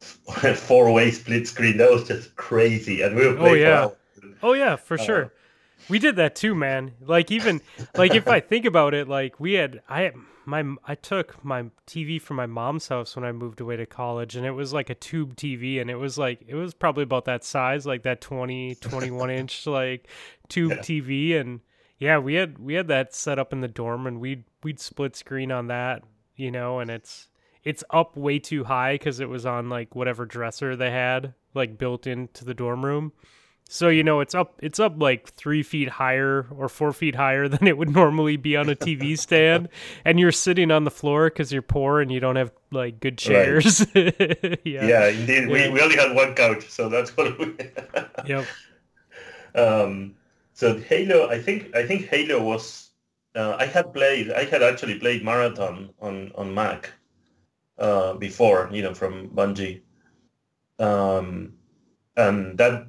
[0.57, 1.77] four-way split screen.
[1.79, 3.55] That was just crazy, and we were Oh, playing.
[3.55, 3.88] for yeah.
[4.42, 5.33] Oh yeah, for Uh, sure.
[5.88, 6.92] We did that too, man.
[7.00, 7.61] Like even
[7.94, 10.12] like if I think about it, like we had I
[10.46, 14.35] my I took my TV from my mom's house when I moved away to college
[14.37, 17.27] and it was like a tube TV and it was like it was probably about
[17.27, 20.09] that size, like that 20 21 inch like
[20.48, 20.79] tube Yeah.
[20.79, 21.61] TV and
[21.98, 25.16] yeah, we had we had that set up in the dorm and we'd we'd split
[25.16, 26.03] screen on that,
[26.35, 27.29] you know, and it's
[27.64, 31.79] it's up way too high cuz it was on like whatever dresser they had like
[31.79, 33.12] built into the dorm room.
[33.68, 37.48] So you know it's up it's up like three feet higher or four feet higher
[37.55, 39.68] than it would normally be on a TV stand,
[40.05, 43.16] and you're sitting on the floor because you're poor and you don't have like good
[43.18, 43.87] chairs.
[43.94, 44.55] yeah.
[44.64, 45.48] Yeah, indeed.
[45.48, 45.68] Yeah.
[45.68, 47.55] We, we only had one couch, so that's what we.
[48.27, 48.46] Yep.
[49.55, 50.14] um,
[50.53, 52.90] so Halo, I think I think Halo was.
[53.35, 54.31] Uh, I had played.
[54.31, 56.92] I had actually played Marathon on on Mac
[57.79, 59.83] uh, before, you know, from Bungie,
[60.79, 61.55] um,
[62.17, 62.87] and that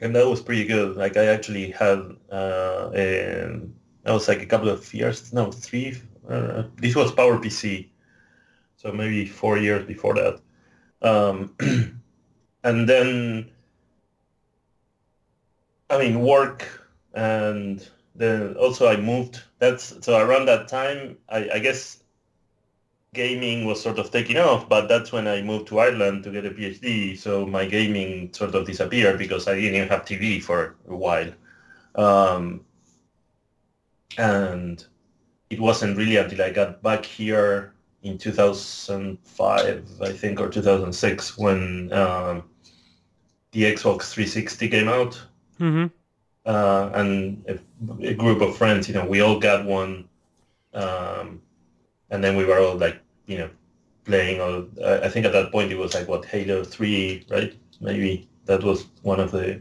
[0.00, 0.96] and that was pretty good.
[0.96, 2.16] Like I actually had.
[2.30, 3.60] Uh, a,
[4.04, 5.32] that was like a couple of years.
[5.32, 5.96] No, three.
[6.28, 7.88] Uh, this was Power PC,
[8.76, 10.40] so maybe four years before that.
[11.02, 11.54] Um,
[12.64, 13.50] and then
[15.90, 16.66] I mean work
[17.14, 22.01] and then also I moved that's so around that time I, I guess
[23.14, 26.46] gaming was sort of taking off but that's when I moved to Ireland to get
[26.46, 30.76] a PhD so my gaming sort of disappeared because I didn't even have TV for
[30.88, 31.30] a while
[31.94, 32.64] um,
[34.18, 34.84] and
[35.50, 41.92] it wasn't really until I got back here in 2005 I think or 2006 when
[41.92, 42.44] um,
[43.52, 45.22] the Xbox 360 came out
[45.60, 45.86] Mm-hmm.
[46.46, 47.58] uh, and a,
[48.08, 50.08] a group of friends, you know, we all got one,
[50.74, 51.40] um,
[52.10, 53.50] and then we were all like, you know,
[54.04, 54.40] playing.
[54.40, 57.54] or I I think at that point it was like what Halo Three, right?
[57.80, 59.60] Maybe that was one of the.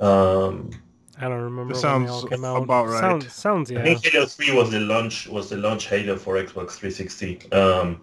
[0.00, 0.70] Um,
[1.18, 1.74] I don't remember.
[1.74, 2.62] That when they sounds all came out.
[2.62, 3.00] about right.
[3.00, 3.80] Sounds sounds yeah.
[3.80, 3.94] I yeah.
[3.94, 8.00] think Halo Three was the launch was the launch Halo for Xbox 360, um,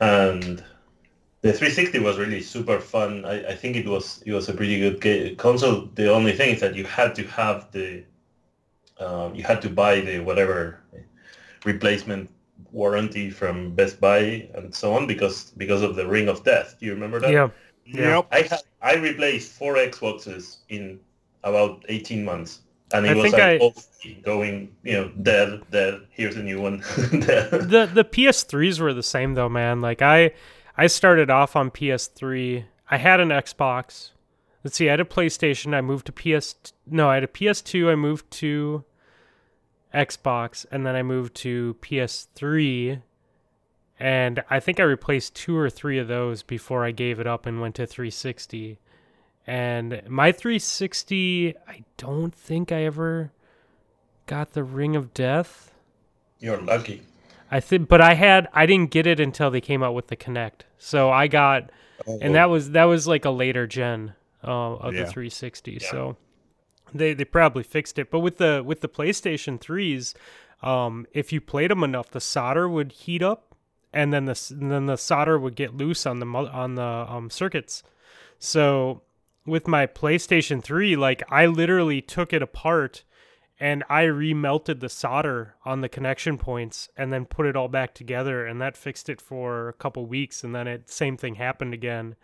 [0.00, 0.64] and
[1.40, 3.24] the 360 was really super fun.
[3.24, 5.88] I, I think it was it was a pretty good ga- console.
[5.94, 8.04] The only thing is that you had to have the
[8.98, 10.80] um, you had to buy the whatever
[11.64, 12.30] replacement
[12.70, 16.76] warranty from Best Buy and so on because because of the Ring of Death.
[16.78, 17.30] Do you remember that?
[17.30, 17.48] Yeah.
[17.84, 18.16] Yeah.
[18.16, 18.26] Yep.
[18.32, 21.00] I had I replaced four Xboxes in
[21.44, 22.60] about 18 months.
[22.92, 23.74] And it I was like I- oh,
[24.22, 26.00] going, you know, dead, dead.
[26.10, 26.78] Here's a new one.
[27.10, 27.50] dead.
[27.50, 29.80] the the PS3s were the same though, man.
[29.80, 30.32] Like I
[30.76, 32.64] I started off on PS3.
[32.90, 34.12] I had an Xbox.
[34.64, 35.74] Let's see, I had a PlayStation.
[35.74, 36.54] I moved to PS.
[36.86, 37.90] No, I had a PS2.
[37.90, 38.84] I moved to
[39.94, 43.02] Xbox, and then I moved to PS3.
[44.00, 47.46] And I think I replaced two or three of those before I gave it up
[47.46, 48.78] and went to 360.
[49.46, 53.32] And my 360, I don't think I ever
[54.26, 55.72] got the Ring of Death.
[56.38, 57.02] You're lucky.
[57.50, 60.16] I think, but I had I didn't get it until they came out with the
[60.16, 60.60] Kinect.
[60.76, 61.70] So I got,
[62.06, 64.12] and that was that was like a later gen
[64.44, 65.04] uh, of Yeah.
[65.04, 65.72] the 360.
[65.72, 65.90] Yeah.
[65.90, 66.16] So
[66.92, 68.10] they they probably fixed it.
[68.10, 70.14] But with the with the PlayStation threes,
[70.62, 73.54] um, if you played them enough, the solder would heat up,
[73.92, 77.30] and then the and then the solder would get loose on the on the um,
[77.30, 77.82] circuits.
[78.38, 79.02] So
[79.46, 83.02] with my PlayStation 3, like I literally took it apart
[83.60, 87.94] and I remelted the solder on the connection points and then put it all back
[87.94, 91.74] together and that fixed it for a couple weeks and then it same thing happened
[91.74, 92.14] again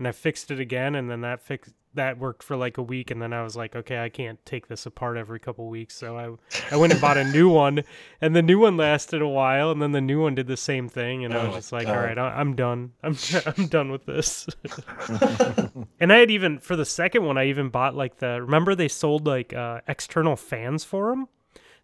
[0.00, 3.10] and I fixed it again and then that fixed that worked for like a week
[3.10, 6.16] and then I was like okay I can't take this apart every couple weeks so
[6.16, 7.82] I I went and bought a new one
[8.20, 10.88] and the new one lasted a while and then the new one did the same
[10.88, 11.96] thing and I Oh was just like God.
[11.96, 13.16] all right I- I'm done I'm
[13.56, 14.46] I'm done with this
[16.00, 18.40] and I had even for the second one, I even bought like the.
[18.40, 21.28] Remember they sold like uh, external fans for them,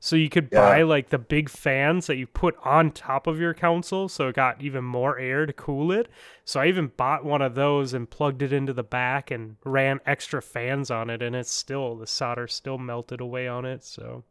[0.07, 0.61] so you could Yeah.
[0.61, 4.37] buy like the big fans that you put on top of your console, so it
[4.37, 6.09] got even more air to cool it.
[6.45, 10.01] So I even bought one of those and plugged it into the back and ran
[10.07, 13.83] extra fans on it, and it's still the solder still melted away on it.
[13.85, 14.23] So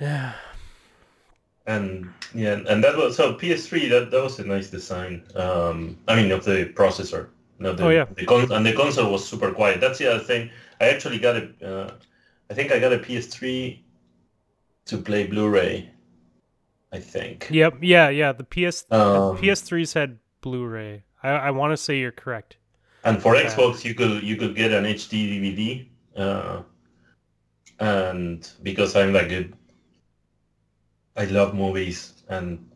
[0.00, 0.34] yeah,
[1.66, 3.88] and yeah, and that was so PS3.
[3.88, 5.24] That that was a nice design.
[5.34, 7.28] Um, I mean, of the processor.
[7.60, 8.04] No, the, Oh, yeah.
[8.14, 9.80] The con- and the console was super quiet.
[9.80, 10.50] That's the other thing.
[10.80, 11.66] I actually got a.
[11.66, 11.90] Uh,
[12.50, 13.84] I think I got a PS3
[14.86, 15.92] to play Blu-ray.
[16.92, 17.48] I think.
[17.48, 18.32] yep, yeah, yeah.
[18.32, 21.04] The PS Um, the PS3s had Blu-ray.
[21.22, 22.56] I I want to say you're correct.
[23.04, 23.42] And for Yeah.
[23.50, 25.88] Xbox, you could you could get an HD DVD,
[26.20, 26.62] uh,
[27.80, 29.48] and because I'm like a,
[31.16, 32.66] I love movies, and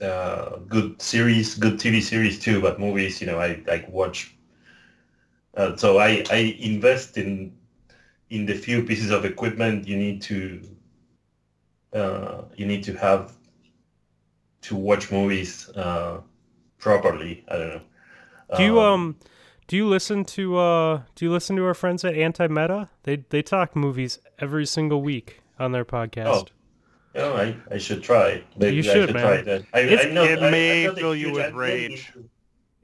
[0.00, 4.34] uh, good series, good TV series too, but movies, you know, I like watch.
[5.56, 7.52] Uh, so I, I invest in
[8.36, 10.38] in the few pieces of equipment you need to
[11.92, 13.32] uh, you need to have
[14.62, 16.20] to watch movies uh,
[16.78, 17.44] properly.
[17.48, 17.82] I don't know.
[18.56, 19.16] Do you um
[19.68, 22.88] do you listen to uh do you listen to our friends at Anti Meta?
[23.04, 26.26] They they talk movies every single week on their podcast.
[26.26, 26.44] Oh.
[27.14, 28.42] Yeah, I, I should try.
[28.56, 29.22] Maybe You should, I should man.
[29.26, 29.62] try that.
[29.74, 32.10] I, It's- I know, it I- may I'm not a fill you with rage.
[32.16, 32.28] into-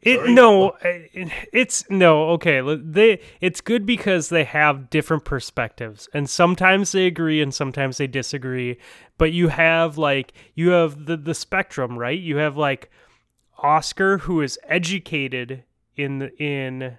[0.01, 2.61] It no, it- it's no okay.
[2.77, 8.07] They it's good because they have different perspectives, and sometimes they agree and sometimes they
[8.07, 8.79] disagree.
[9.19, 12.19] But you have like you have the the spectrum, right?
[12.19, 12.91] You have like
[13.59, 15.65] Oscar, who is educated
[15.97, 16.99] in the, in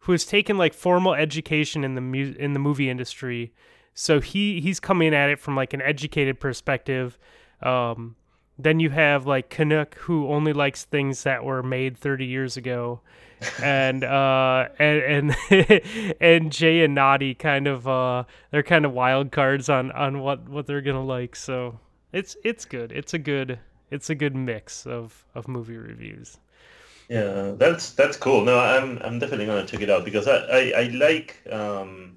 [0.00, 3.52] who has taken like formal education in the mu- in the movie industry.
[3.92, 7.18] So he he's coming at it from like an educated perspective.
[7.62, 8.16] Um,
[8.58, 13.00] then you have like Canuck, who only likes things that were made 30 years ago,
[13.62, 19.30] and uh, and and and Jay and Naughty kind of uh, they're kind of wild
[19.30, 21.36] cards on on what what they're gonna like.
[21.36, 21.78] So
[22.12, 22.90] it's it's good.
[22.92, 26.38] It's a good it's a good mix of of movie reviews.
[27.08, 28.44] Yeah, that's that's cool.
[28.44, 32.16] No, I'm I'm definitely gonna check it out because I I, I like um.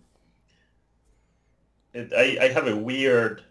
[1.93, 3.43] It, I I have a weird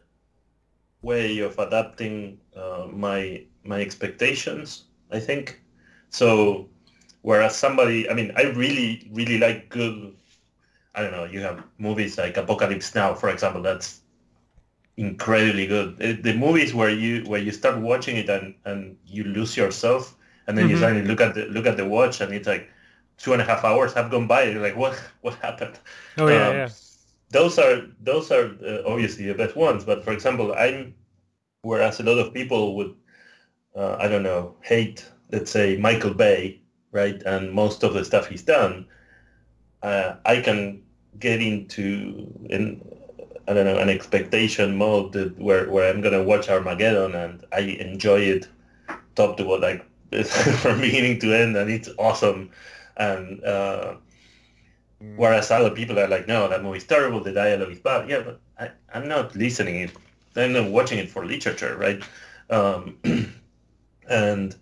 [1.02, 4.84] way of adapting uh, my my expectations.
[5.10, 5.60] I think
[6.10, 6.68] so.
[7.22, 10.16] Whereas somebody, I mean, I really really like good.
[10.94, 11.24] I don't know.
[11.24, 13.62] You have movies like Apocalypse Now, for example.
[13.62, 14.02] That's
[14.96, 15.96] incredibly good.
[16.00, 20.16] It- the movies where you where you start watching it and and you lose yourself
[20.46, 20.76] and then you Mhm.
[20.76, 22.68] suddenly look at the look at the watch and it's like
[23.18, 24.44] two and a half hours have gone by.
[24.44, 25.78] You're like, what what happened?
[26.18, 26.70] Oh yeah, Um, yeah.
[27.30, 29.84] Those are those are uh, obviously the best ones.
[29.84, 30.94] But for example, I'm
[31.62, 32.94] whereas a lot of people would
[33.76, 36.60] uh, I don't know hate let's say Michael Bay,
[36.92, 38.86] right, and most of the stuff he's done.
[39.82, 40.82] Uh, I can
[41.18, 42.84] get into in
[43.48, 47.60] I don't know an expectation mode that where where I'm gonna watch Armageddon and I
[47.60, 48.48] enjoy it
[49.16, 49.84] top to what like
[50.62, 52.50] from beginning to end and it's awesome.
[52.96, 53.94] And uh,
[55.16, 58.08] whereas other people are like no that movie's terrible the dialogue is bad.
[58.08, 59.76] Yeah but I, I'm not listening.
[59.76, 59.96] it
[60.36, 62.02] I'm not watching it for literature right?
[62.50, 62.98] Um,
[64.08, 64.56] and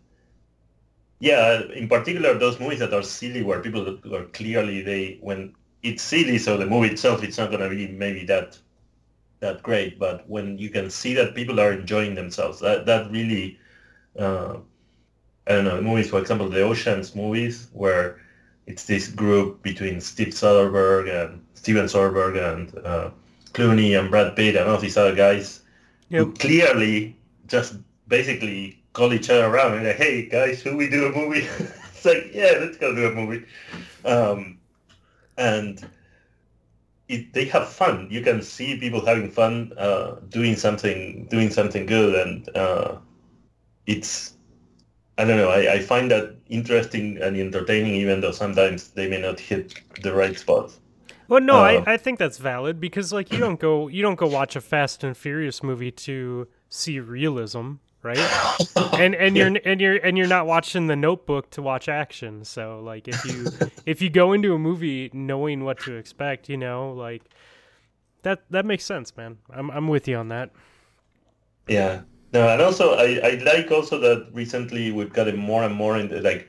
[1.21, 6.03] yeah in particular those movies that are silly where people are clearly they when it's
[6.03, 8.59] silly so the movie itself it's not going to be maybe that
[9.41, 13.59] that great but when you can see that people are enjoying themselves that that really
[14.19, 14.57] uh,
[15.47, 18.21] I don't know movies for example the Ocean's movies where
[18.67, 23.11] it's this group between Steve Soderbergh and Steven Soderbergh and uh,
[23.53, 25.63] Clooney and Brad Pitt and all these other guys
[26.11, 27.77] who clearly just
[28.09, 31.41] basically call each other around and like, hey guys, should we do a movie?
[31.59, 33.45] it's like, yeah, let's go do a movie.
[34.05, 34.59] Um,
[35.37, 35.87] and
[37.09, 38.09] it, they have fun.
[38.11, 42.97] You can see people having fun uh, doing something, doing something good, and uh,
[43.87, 44.35] it's
[45.19, 45.51] I don't know.
[45.51, 50.15] I, I find that interesting and entertaining, even though sometimes they may not hit the
[50.15, 50.71] right spot.
[51.29, 54.17] Well, no, Uh, I, I think that's valid because like you don't go you don't
[54.17, 58.31] go watch a Fast and Furious movie to see realism, right?
[58.93, 62.45] And and you're and you're and you're not watching The Notebook to watch action.
[62.45, 63.53] So like if you
[63.87, 67.23] if you go into a movie knowing what to expect, you know, like
[68.23, 69.39] that that makes sense, man.
[69.51, 70.51] I'm I'm with you on that.
[71.69, 72.03] Yeah.
[72.33, 76.21] No, and also I, I like also that recently we've gotten more and more into
[76.21, 76.47] like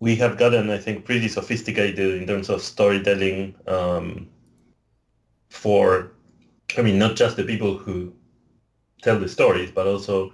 [0.00, 4.28] we have gotten I think pretty sophisticated in terms of storytelling um,
[5.50, 6.12] for
[6.76, 8.12] I mean not just the people who
[9.02, 10.32] tell the stories but also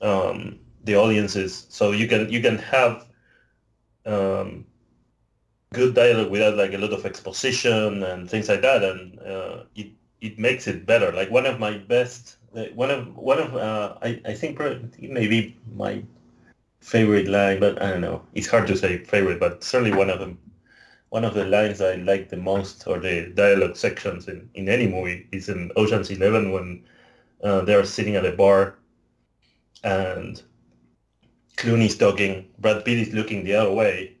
[0.00, 1.66] um, the audiences.
[1.68, 3.06] So you can you can have
[4.06, 4.66] um,
[5.72, 9.92] good dialogue without like a lot of exposition and things like that and uh, it
[10.20, 11.12] it makes it better.
[11.12, 14.58] Like one of my best uh, one of one of uh, I, I think
[15.00, 16.02] maybe my
[16.82, 20.18] favorite line but I don't know it's hard to say favorite but certainly one of
[20.18, 20.38] them
[21.10, 24.86] one of the lines I like the most or the dialogue sections in, in any
[24.86, 26.84] movie is in Ocean's Eleven when
[27.44, 28.78] uh, they're sitting at a bar
[29.84, 30.42] and
[31.56, 34.16] Clooney's talking Brad Pitt is looking the other way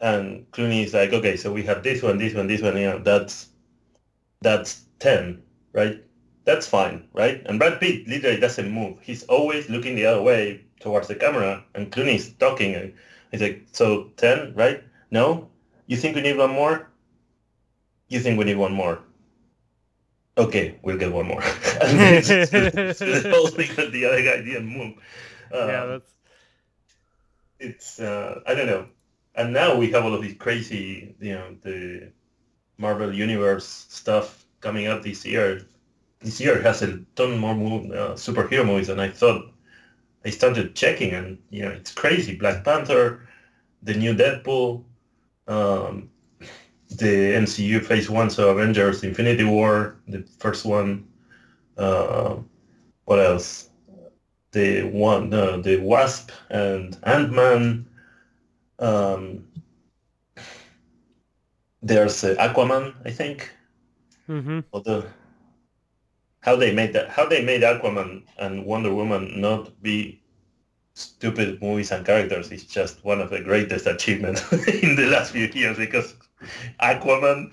[0.00, 2.88] and Clooney is like okay so we have this one this one this one you
[2.88, 3.48] know that's
[4.40, 5.42] that's 10
[5.72, 6.02] right
[6.48, 7.42] that's fine, right?
[7.44, 8.96] And Brad Pitt literally doesn't move.
[9.02, 12.94] He's always looking the other way towards the camera, and Clooney's talking.
[13.30, 14.82] He's like, "So ten, right?
[15.10, 15.48] No,
[15.86, 16.88] you think we need one more?
[18.08, 19.00] You think we need one more?"
[20.38, 21.42] okay, we'll get one more.
[21.82, 22.24] and
[23.34, 24.94] also because the other guy didn't move.
[25.52, 26.14] Uh, yeah, that's.
[27.58, 28.86] It's uh, I don't know,
[29.34, 32.12] and now we have all of these crazy, you know, the
[32.78, 35.66] Marvel Universe stuff coming up this year.
[36.20, 39.52] This year has a ton more move, uh, superhero movies than I thought.
[40.24, 42.36] I started checking, and you know, it's crazy.
[42.36, 43.28] Black Panther,
[43.82, 44.84] the new Deadpool,
[45.46, 46.10] um,
[46.90, 51.06] the MCU Phase One, so Avengers: Infinity War, the first one.
[51.76, 52.36] Uh,
[53.04, 53.70] what else?
[54.52, 57.86] The one, the Wasp and Ant Man.
[58.78, 59.44] Um,
[61.82, 63.50] there's uh, Aquaman, I think.
[64.28, 64.60] Mm-hmm.
[64.72, 65.04] Although,
[66.48, 70.18] how they made that, how they made Aquaman and Wonder Woman not be
[70.94, 74.40] stupid movies and characters is just one of the greatest achievements
[74.82, 76.14] in the last few years because
[76.80, 77.52] Aquaman,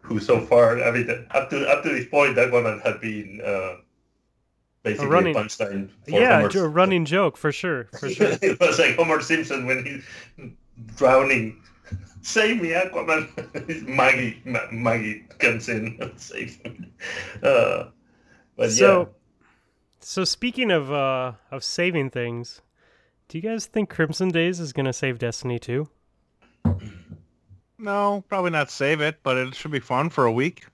[0.00, 3.76] who so far, I mean, up to up to this point, Aquaman had been uh,
[4.82, 5.88] basically a, running, a punchline.
[6.08, 6.64] yeah, Homer.
[6.64, 8.36] a running joke for sure, for sure.
[8.42, 10.04] it was like Homer Simpson when he's
[10.96, 11.62] drowning.
[12.22, 13.86] Save me, Aquaman!
[13.88, 16.92] Maggie, Maggie comes in and saves him.
[17.42, 17.86] Uh,
[18.56, 19.06] but so, yeah.
[20.00, 22.62] So speaking of uh, of saving things,
[23.28, 25.88] do you guys think Crimson Days is gonna save Destiny 2?
[27.78, 30.66] No, probably not save it, but it should be fun for a week.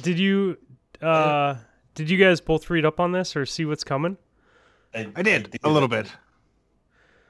[0.00, 0.58] Did you
[1.02, 1.56] uh
[1.96, 4.16] did you guys both read up on this or see what's coming?
[4.94, 6.06] I, I did, a little bit.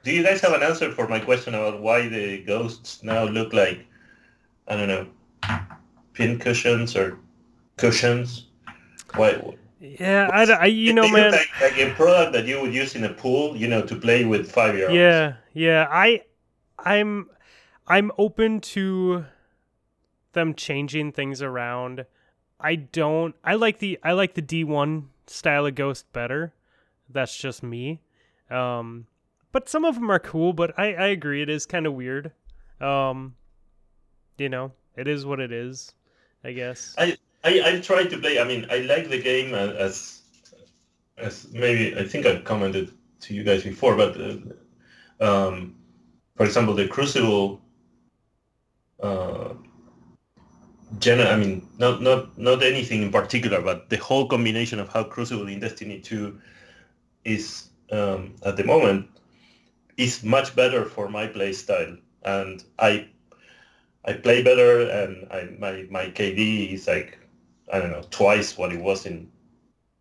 [0.03, 3.53] Do you guys have an answer for my question about why the ghosts now look
[3.53, 3.85] like
[4.67, 5.07] I don't know
[6.13, 7.17] pin cushions or
[7.77, 8.47] cushions?
[9.15, 9.55] Why?
[9.79, 13.03] Yeah, I, I you know, man, like, like, a product that you would use in
[13.03, 14.95] a pool, you know, to play with five year olds.
[14.95, 15.87] Yeah, yeah.
[15.89, 16.21] I,
[16.77, 17.29] I'm,
[17.87, 19.25] I'm open to
[20.33, 22.05] them changing things around.
[22.59, 23.33] I don't.
[23.43, 26.53] I like the I like the D one style of Ghost better.
[27.09, 28.01] That's just me.
[28.51, 29.07] Um,
[29.51, 30.53] but some of them are cool.
[30.53, 32.31] But I I agree, it is kind of weird.
[32.79, 33.35] Um,
[34.37, 35.93] you know, it is what it is.
[36.43, 36.95] I guess.
[36.97, 38.39] I I I tried to play.
[38.39, 40.21] I mean, I like the game as
[41.17, 42.91] as maybe I think I commented
[43.21, 44.37] to you guys before, but uh,
[45.19, 45.75] um,
[46.35, 47.61] for example, the Crucible.
[49.01, 49.53] Uh,
[50.99, 55.03] gen- I mean, not not not anything in particular, but the whole combination of how
[55.03, 56.39] Crucible in Destiny 2
[57.25, 59.07] is um, at the moment
[59.97, 63.09] is much better for my play style, and I
[64.05, 67.17] I play better, and I, my my KD is like
[67.71, 69.31] I don't know twice what it was in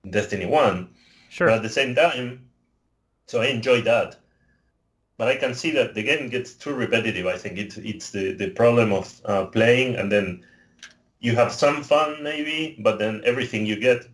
[0.09, 0.91] Destiny One.
[1.29, 1.49] Sure.
[1.49, 2.51] But at the same time,
[3.27, 4.17] so I enjoy that.
[5.17, 7.27] But I can see that the game gets too repetitive.
[7.27, 10.45] I think it's it's the, the problem of uh, playing and then
[11.21, 14.07] you have some fun maybe, but then everything you get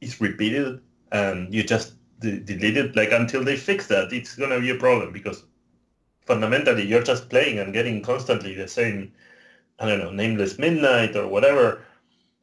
[0.00, 0.80] is repeated
[1.10, 2.96] and you just d- delete.
[2.96, 5.44] Like until they fix that, it's gonna be a problem because
[6.26, 9.12] fundamentally you're just playing and getting constantly the same,
[9.78, 11.82] I don't know, nameless midnight or whatever,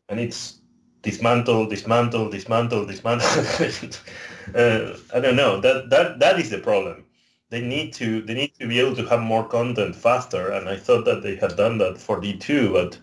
[0.09, 0.59] and it's
[1.01, 3.27] dismantle, dismantle, dismantle, dismantle.
[4.55, 5.59] uh, I don't know.
[5.61, 7.05] That that that is the problem.
[7.49, 10.77] They need to they need to be able to have more content faster, and I
[10.77, 12.99] thought that they had done that for D two, but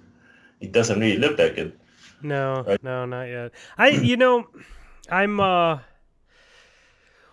[0.60, 1.78] it doesn't really look like it.
[2.22, 2.82] No, right?
[2.82, 3.52] no, not yet.
[3.78, 4.46] I, you know,
[5.10, 5.40] I'm.
[5.40, 5.78] uh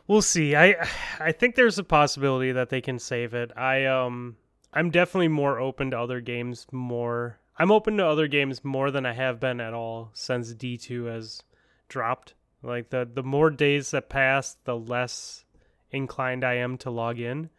[0.07, 0.55] We'll see.
[0.55, 0.75] I,
[1.19, 3.51] I think there's a possibility that they can save it.
[3.55, 4.37] I, um,
[4.73, 6.67] I'm definitely more open to other games.
[6.71, 10.77] More, I'm open to other games more than I have been at all since D
[10.77, 11.43] two has
[11.87, 12.33] dropped.
[12.61, 15.43] Like the the more days that pass, the less
[15.91, 17.49] inclined I am to log in.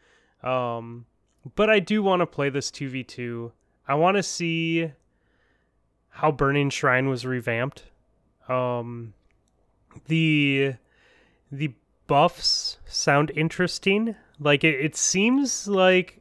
[0.43, 1.07] Um,
[1.55, 3.53] but I do want to play this two v two.
[3.87, 4.91] I want to see
[6.09, 7.85] how Burning Shrine was revamped.
[8.49, 9.15] Um,
[10.07, 10.75] the
[11.53, 11.75] the
[12.07, 14.17] buffs sound interesting.
[14.39, 16.21] Like it, it seems like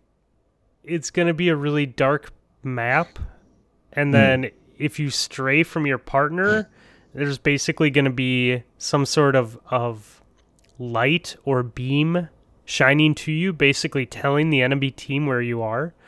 [0.84, 2.32] it's gonna be a really dark
[2.64, 3.20] map,
[3.92, 4.14] and hmm.
[4.14, 4.52] then mm.
[4.78, 6.70] if you stray from your partner,
[7.14, 10.22] there's basically gonna be some sort of of
[10.80, 12.30] light or beam
[12.66, 15.94] shining to you, basically telling the enemy team where you are.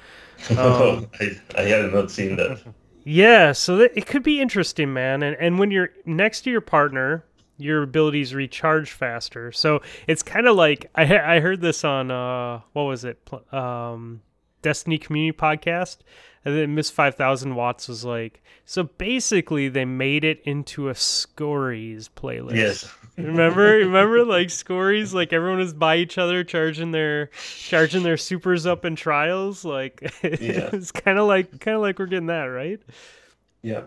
[0.57, 2.61] Um, I, I have not seen that.
[3.05, 5.23] Yeah, so that, it could be interesting, man.
[5.23, 7.23] And and when you're next to your partner,
[7.57, 9.51] your abilities recharge faster.
[9.51, 13.19] So it's kind of like I I heard this on uh what was it
[13.51, 14.21] um
[14.65, 15.97] Destiny Community Podcast,
[16.43, 20.95] and then Miss Five Thousand Watts was like, so basically they made it into a
[20.95, 22.55] Scories playlist.
[22.55, 22.91] Yes.
[23.15, 27.27] remember, remember, like Scories, like everyone was by each other, charging their
[27.59, 29.63] charging their supers up in trials.
[29.63, 30.69] Like, yeah.
[30.73, 32.81] it's kind of like kind of like we're getting that, right?
[33.61, 33.83] Yeah.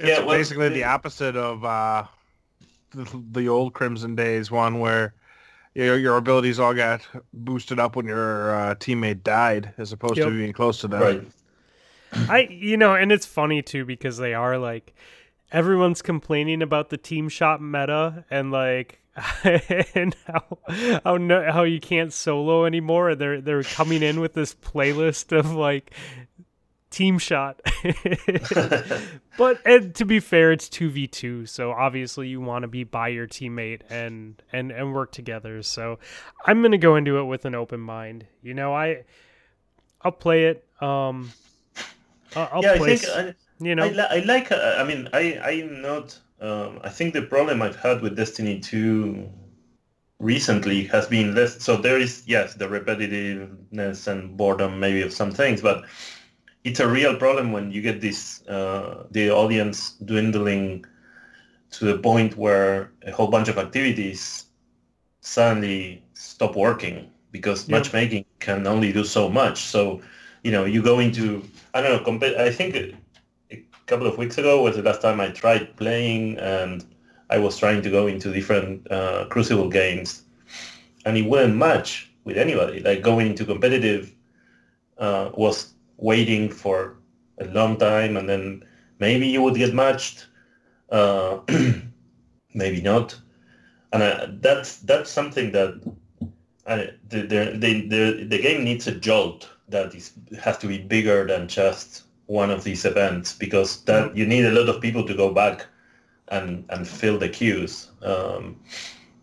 [0.00, 2.04] It's Yeah, well, basically the the- opposite of uh,
[2.92, 5.14] the, the old Crimson Days one where
[5.74, 10.26] your your abilities all got boosted up when your uh, teammate died, as opposed Yep.
[10.28, 11.00] to being close to them.
[11.00, 11.28] Right.
[12.28, 14.94] I you know, and it's funny too because they are like
[15.52, 18.96] everyone's complaining about the team shot meta and like
[19.94, 20.58] and how
[21.04, 23.14] how no, how you can't solo anymore.
[23.14, 25.92] They're they're coming in with this playlist of like
[26.90, 27.60] team shot.
[29.38, 32.84] but and to be fair, it's two v two, so obviously you want to be
[32.84, 35.62] by your teammate and and and work together.
[35.62, 35.98] So
[36.46, 38.26] I'm gonna go into it with an open mind.
[38.42, 39.04] You know, I
[40.02, 40.64] I'll play it.
[40.80, 41.30] Um,
[42.34, 42.96] I'll, I play.
[42.96, 43.34] think s- I,
[43.64, 44.52] you know, I, li- I like.
[44.52, 46.18] Uh, I mean, I I'm not.
[46.40, 49.28] Um, I think the problem I've had with Destiny 2
[50.20, 51.62] recently has been less.
[51.62, 55.84] So there is yes the repetitiveness and boredom maybe of some things, but
[56.64, 60.84] it's a real problem when you get this uh, the audience dwindling
[61.70, 64.46] to the point where a whole bunch of activities
[65.20, 67.76] suddenly stop working because Yeah.
[67.78, 69.58] matchmaking can only do so much.
[69.58, 70.00] So
[70.42, 71.42] you know you go into
[71.74, 72.04] I don't know.
[72.04, 72.94] Compa- I think a
[73.86, 76.84] couple of weeks ago was the last time I tried playing, and
[77.30, 80.24] I was trying to go into different uh, Crucible games,
[81.04, 82.80] and it wouldn't match with anybody.
[82.80, 84.14] Like going into competitive
[84.98, 86.96] uh, was waiting for
[87.38, 88.64] a long time, and then
[88.98, 90.26] maybe you would get matched,
[90.90, 91.38] uh,
[92.54, 93.18] maybe not,
[93.92, 95.80] and uh, that's that's something that.
[96.66, 100.78] I, the, the, the, the, the game needs a jolt that is has to be
[100.78, 105.04] bigger than just one of these events because that you need a lot of people
[105.04, 105.66] to go back
[106.28, 107.90] and and fill the queues.
[108.02, 108.60] Um,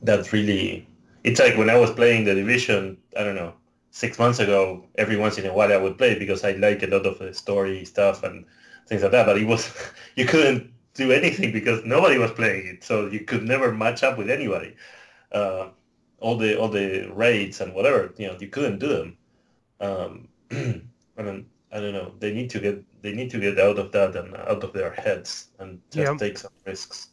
[0.02, 0.88] that really,
[1.24, 2.98] it's like when I was playing the division.
[3.18, 3.54] I don't know,
[3.98, 4.62] six months ago.
[4.98, 7.34] Every once in a while, I would play because I like a lot of the
[7.34, 8.46] story stuff and
[8.88, 9.26] things like that.
[9.26, 9.64] But it was
[10.16, 14.18] you couldn't do anything because nobody was playing it, so you could never match up
[14.18, 14.76] with anybody.
[15.32, 15.70] Uh,
[16.20, 19.18] all the all the raids and whatever, you know, you couldn't do them.
[19.80, 22.14] Um, I don't I don't know.
[22.20, 24.92] They need to get they need to get out of that and out of their
[24.94, 26.18] heads and just Yeah.
[26.18, 27.10] take some risks.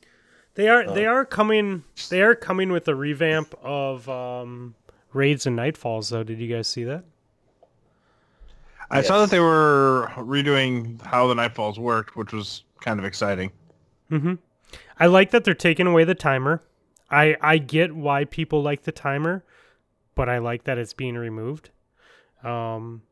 [0.54, 4.74] they are they uh, are coming they are coming with a revamp of um,
[5.14, 6.10] raids and nightfalls.
[6.10, 7.04] Though, did you guys see that?
[8.90, 13.50] I saw that they were redoing how the Nightfalls worked, which was kind of exciting.
[14.10, 14.34] Mm-hmm.
[15.00, 16.62] I like that they're taking away the timer.
[17.10, 19.44] I I get why people like the timer,
[20.14, 21.70] but I like that it's being removed.
[22.42, 23.02] Um,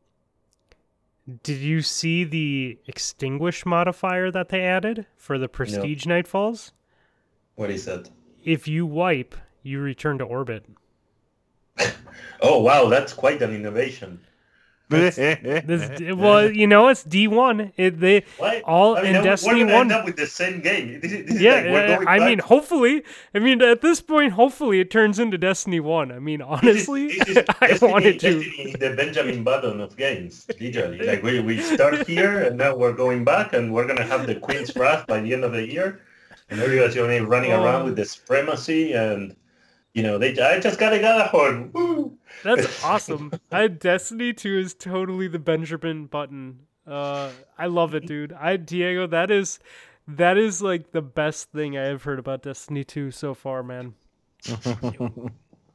[1.41, 6.71] did you see the extinguish modifier that they added for the prestige nightfalls?
[7.55, 8.09] What is that?
[8.43, 10.65] If you wipe, you return to orbit.
[12.45, 14.19] Oh wow, that's quite an innovation.
[14.89, 15.17] This,
[16.15, 17.71] well, you know, it's D one.
[17.77, 18.61] It they Why?
[18.65, 19.73] all I mean, in Destiny one.
[19.73, 20.99] end up with the same game.
[20.99, 21.61] This is, this Yeah,
[21.97, 23.01] like I back- mean, hopefully.
[23.33, 26.11] I mean, at this point, hopefully, it turns into Destiny One.
[26.11, 28.33] I mean, honestly, this is, this is I Destiny, wanted to.
[28.43, 30.99] Destiny is the Benjamin Button of games, literally.
[30.99, 34.35] Like we, we start here and now we're going back and we're gonna have the
[34.35, 36.01] Queen's Wrath by the end of the year,
[36.51, 37.63] and everybody's gonna be running Oh.
[37.63, 39.35] around with the supremacy and
[39.93, 41.71] you know they I just got a Gjallarhorn.
[41.73, 42.17] Woo!
[42.43, 43.31] That's awesome.
[43.51, 46.59] I Destiny 2 is totally the Benjamin button.
[46.87, 48.33] Uh I love it, dude.
[48.33, 49.59] I Diego, that is
[50.07, 53.93] that is like the best thing I have heard about Destiny 2 so far, man.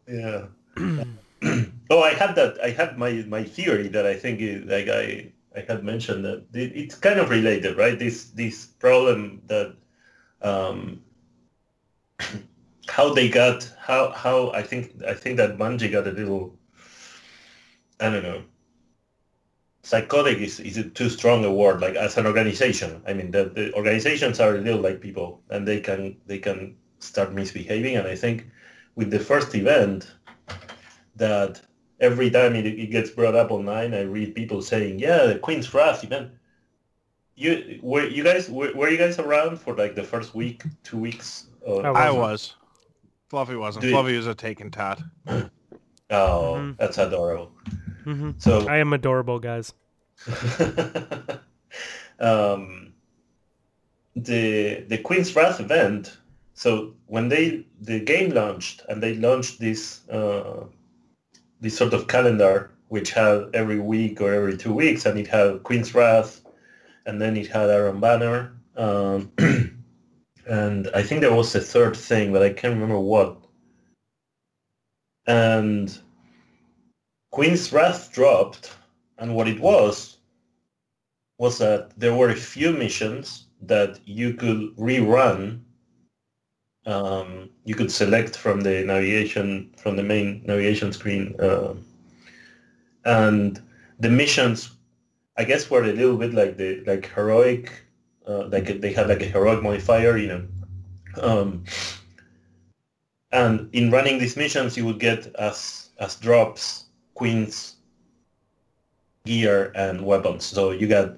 [0.07, 0.47] Yeah.
[0.77, 2.59] oh, I had that.
[2.63, 6.45] I had my my theory that I think is, like I I had mentioned that
[6.53, 7.99] it- it's kind of related, right?
[7.99, 9.77] This this problem that
[10.43, 11.03] um,
[12.89, 16.55] how they got how how I think I think that Bungie got a little
[18.01, 18.43] I don't know.
[19.83, 23.03] Psychotic is, is it too strong a word like as an organization.
[23.07, 26.77] I mean the, the organizations are a little like people and they can they can
[27.01, 28.47] start misbehaving and i think
[28.97, 30.13] with the first event
[31.17, 31.61] that
[32.01, 35.73] every time it, it gets brought up online i read people saying yeah the queen's
[35.73, 36.33] wrath event.
[37.37, 40.99] You were you guys were, were you guys around for like the first week two
[40.99, 41.47] weeks
[41.95, 42.55] I was.
[43.29, 43.83] Fluffy wasn't.
[43.83, 43.93] Dude.
[43.93, 45.03] Fluffy was a taken tot.
[46.11, 46.77] oh Mhm.
[46.79, 47.53] that's adorable
[48.05, 49.75] hmm so I am adorable, guys.
[52.21, 52.95] um,
[54.17, 56.17] the the Queen's Wrath event.
[56.55, 60.65] So when they the game launched and they launched this uh,
[61.61, 65.63] this sort of calendar which had every week or every two weeks, and it had
[65.63, 66.41] Queen's Wrath,
[67.05, 69.31] and then it had Iron Banner, um,
[70.49, 73.37] and I think there was a third thing, but I can't remember what.
[75.27, 75.97] And
[77.31, 78.75] Queen's Wrath dropped,
[79.19, 80.19] and what it was
[81.39, 85.61] was that there were a few missions that you could rerun.
[86.87, 91.75] Um, you could select from the navigation from the main navigation screen, uh,
[93.05, 93.61] and
[94.01, 94.71] the missions,
[95.37, 97.85] I guess, were a little bit like the like heroic,
[98.29, 100.45] uh, like they had like a heroic modifier, you know.
[101.21, 101.65] Um,
[103.33, 107.77] and in running these missions, you would get as as drops queens
[109.25, 110.45] gear and weapons.
[110.45, 111.17] So you got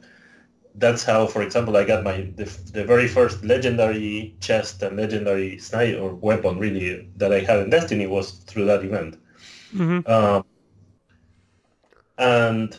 [0.77, 5.59] that's how, for example, I got my the, the very first legendary chest and legendary
[5.59, 9.19] sniper or weapon really that I had in Destiny was through that event.
[9.75, 10.11] Mm-hmm.
[10.11, 10.45] Um,
[12.19, 12.77] and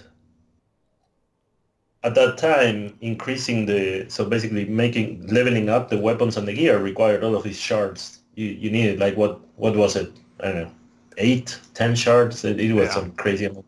[2.04, 6.80] at that time, increasing the so basically making leveling up the weapons and the gear
[6.80, 8.20] required all of these shards.
[8.36, 10.12] You you needed like what what was it?
[10.40, 10.72] I don't know,
[11.18, 12.44] eight, ten shards.
[12.44, 12.94] It, it was Yeah.
[12.96, 13.66] some crazy amount.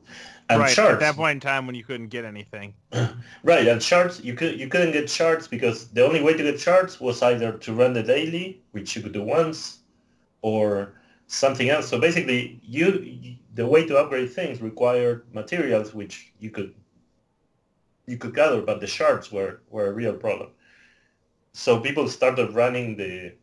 [0.50, 2.74] And right shards, at that point in time when you couldn't get anything.
[3.44, 3.68] right?
[3.68, 7.00] And shards, you could you couldn't get shards because the only way to get shards
[7.00, 9.80] was either to run the daily, which you could do once,
[10.42, 10.94] or
[11.28, 11.88] something else.
[11.88, 16.74] So basically, you the way to upgrade things required materials which you could
[18.06, 20.50] you could gather, but the shards were were a real problem.
[21.54, 23.36] So people started running the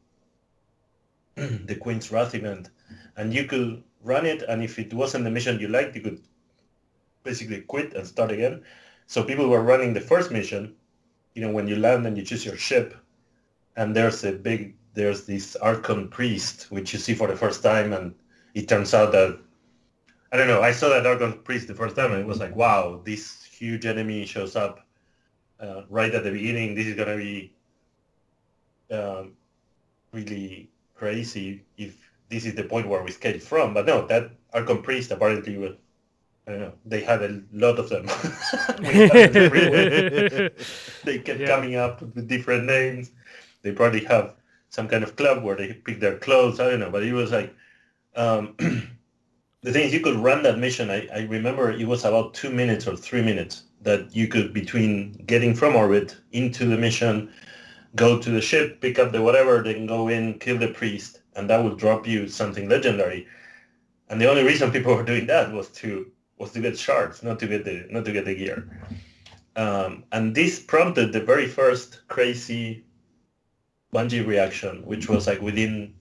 [1.37, 2.71] the Queen's Wrath event,
[3.17, 6.21] and you could run it, and if it wasn't the mission you liked, you could
[7.23, 8.63] basically quit and start again.
[9.07, 10.75] So people were running the first mission,
[11.35, 12.95] you know, when you land and you choose your ship,
[13.77, 17.93] and there's a big, there's this Archon priest, which you see for the first time,
[17.93, 18.15] and
[18.55, 19.39] it turns out that,
[20.33, 22.55] I don't know, I saw that Archon priest the first time, and it was like,
[22.55, 24.87] wow, this huge enemy shows up
[25.61, 26.75] uh, right at the beginning.
[26.75, 27.53] This is gonna be
[28.91, 29.33] um,
[30.13, 31.97] really crazy if
[32.29, 33.75] this is the point where we escape from.
[33.75, 35.75] But no, that Archon priest apparently was
[36.47, 36.75] I don't know.
[36.87, 38.07] They had a lot of them.
[38.81, 40.51] We had them everywhere.
[41.05, 41.47] they kept Yeah.
[41.47, 43.13] coming up with different names.
[43.63, 44.35] They probably have
[44.71, 46.61] some kind of club where they pick their clothes.
[46.61, 47.55] I don't know, but it was like
[48.17, 48.57] um,
[49.63, 50.91] the thing is, you could run that mission.
[50.91, 55.13] I, I remember it was about two minutes or three minutes that you could between
[55.27, 57.31] getting from orbit into the mission,
[57.95, 61.49] go to the ship, pick up the whatever, then go in, kill the priest, and
[61.51, 63.27] that would drop you something legendary.
[64.09, 67.39] And the only reason people were doing that was to was to get shards, not
[67.41, 68.67] to get the not to get the gear.
[69.57, 72.85] Um, and this prompted the very first crazy
[73.93, 75.95] Bungie reaction, which was like within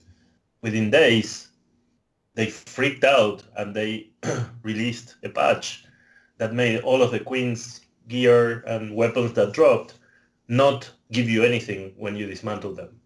[0.62, 1.49] within days,
[2.34, 4.10] they freaked out and they
[4.62, 5.84] released a patch
[6.38, 9.94] that made all of the Queen's gear and weapons that dropped
[10.48, 13.00] not give you anything when you dismantle them.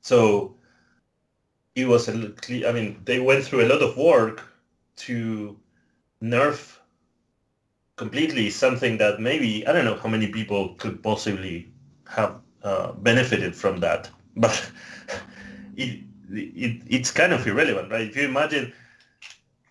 [0.00, 0.56] so
[1.74, 4.42] it was a little, I mean, they went through a lot of work
[4.96, 5.58] to
[6.22, 6.76] nerf
[7.96, 11.70] completely something that maybe I don't know how many people could possibly
[12.08, 14.70] have uh, benefited from that, but
[15.76, 18.08] it, it it's kind of irrelevant, right?
[18.08, 18.72] If you imagine,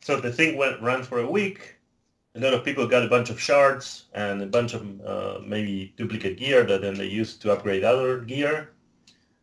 [0.02, 1.76] so the thing went ran for a week.
[2.36, 5.94] A lot of people got a bunch of shards and a bunch of uh, maybe
[5.96, 8.72] duplicate gear that then they used to upgrade other gear,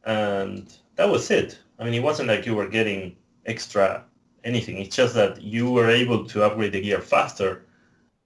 [0.04, 1.58] and that was it.
[1.78, 4.04] I mean, it wasn't like you were getting extra
[4.44, 4.78] anything.
[4.78, 7.64] It's just that you were able to upgrade the gear faster.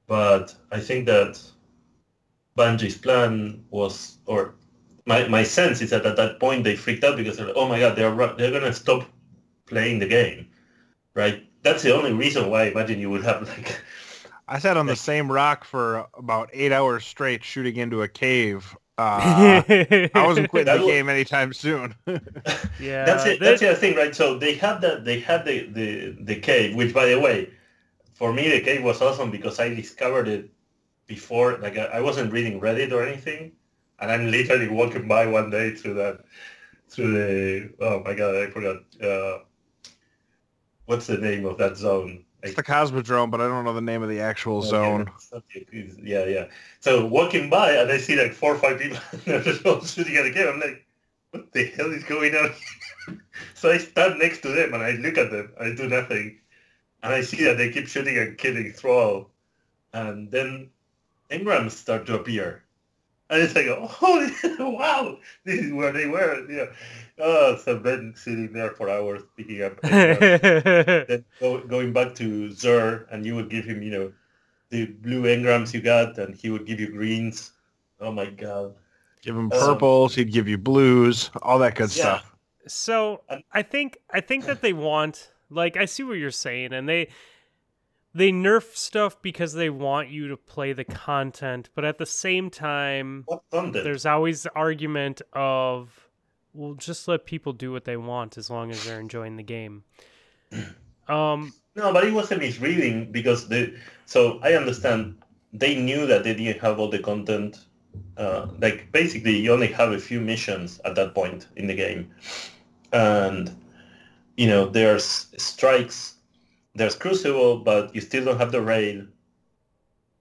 [0.07, 1.41] But I think that
[2.57, 4.55] Bungie's plan was, or
[5.07, 7.69] my, my sense is that at that point they freaked out because they're like, oh
[7.69, 9.09] my god, they're they're gonna stop
[9.67, 10.49] playing the game,
[11.15, 11.47] right?
[11.63, 13.77] That's the only reason why I imagine you would have like
[14.49, 18.77] I sat on the same rock for about eight hours straight shooting into a cave.
[18.99, 19.63] Uh,
[20.15, 21.95] I wasn't quitting That the wa- game anytime soon.
[22.79, 23.41] yeah, that's it.
[23.41, 24.15] That's the other thing, right?
[24.15, 25.05] So they had that.
[25.05, 27.51] They had the, the the cave, which, by the way,
[28.15, 30.51] for me the cave was awesome because I discovered it
[31.07, 31.59] before.
[31.59, 33.53] Like I, I wasn't reading Reddit or anything,
[34.01, 36.25] and I'm literally walking by one day through that
[36.89, 37.71] through the.
[37.81, 38.77] Oh my god, I forgot.
[39.03, 39.39] Uh,
[40.87, 42.25] what's the name of that zone?
[42.43, 45.11] it's the Cosmodrome, but I don't know the name of the actual Oh, zone.
[45.17, 46.47] it's not the- it's- Yeah, yeah.
[46.81, 49.83] So walking by and I see like four or five people and they're just all
[49.83, 50.47] shooting at the game.
[50.47, 50.87] I'm like,
[51.33, 52.53] what the hell is going on?
[53.55, 55.53] so I stand next to them and I look at them.
[55.61, 56.39] I do nothing.
[57.03, 59.31] And I see that they keep shooting and killing Thrall.
[59.93, 60.71] And then
[61.31, 62.63] engrams start to appear.
[63.31, 63.91] And it's like, oh,
[64.79, 66.49] wow, this is where they were.
[66.51, 66.67] Yeah.
[67.19, 70.39] Oh, so Ben sitting there for hours picking up engrams
[71.07, 74.13] then go, going back to Zer, and you would give him, you know,
[74.71, 77.53] the blue engrams you got, and he would give you greens.
[78.01, 78.75] Oh my god!
[79.23, 82.21] Give him Um, purples, he'd give you blues, all that good Yeah.
[82.21, 82.37] stuff.
[82.67, 83.23] so
[83.53, 87.09] I think I think that they want like I see what you're saying, and they
[88.17, 92.49] they nerf stuff because they want you to play the content, but at the same
[92.49, 96.09] time, there's always the argument of,
[96.55, 99.85] well, just let people do what they want as long as they're enjoying the game.
[101.09, 106.25] Um, No, but it was a misreading because the so I understand they knew that
[106.25, 107.65] they didn't have all the content.
[108.17, 112.11] Uh, like basically, you only have a few missions at that point in the game,
[112.93, 113.55] and
[114.37, 116.16] you know there's strikes,
[116.77, 119.09] there's Crucible, but you still don't have the raid.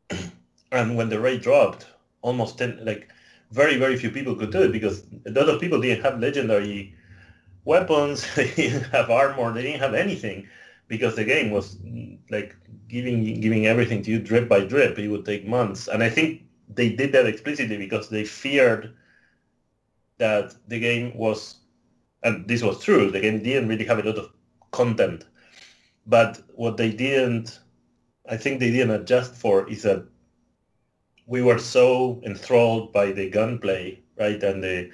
[0.72, 1.86] and when the raid dropped,
[2.22, 3.10] almost ten, like
[3.52, 6.96] very very few people could do it because a lot of people didn't have legendary
[7.66, 10.48] weapons, they didn't have armor, they didn't have anything
[10.88, 12.56] because the game was mm, like
[12.88, 14.98] giving giving everything to you drip by drip.
[14.98, 18.94] It would take months, and I think they did that explicitly because they feared
[20.18, 21.58] that the game was,
[22.24, 23.12] and this was true.
[23.12, 24.32] The game didn't really have a lot of
[24.72, 25.26] content,
[26.06, 27.60] but what they didn't,
[28.30, 30.06] I think they didn't adjust for is that
[31.28, 34.92] we were so enthralled by the gunplay, right, and the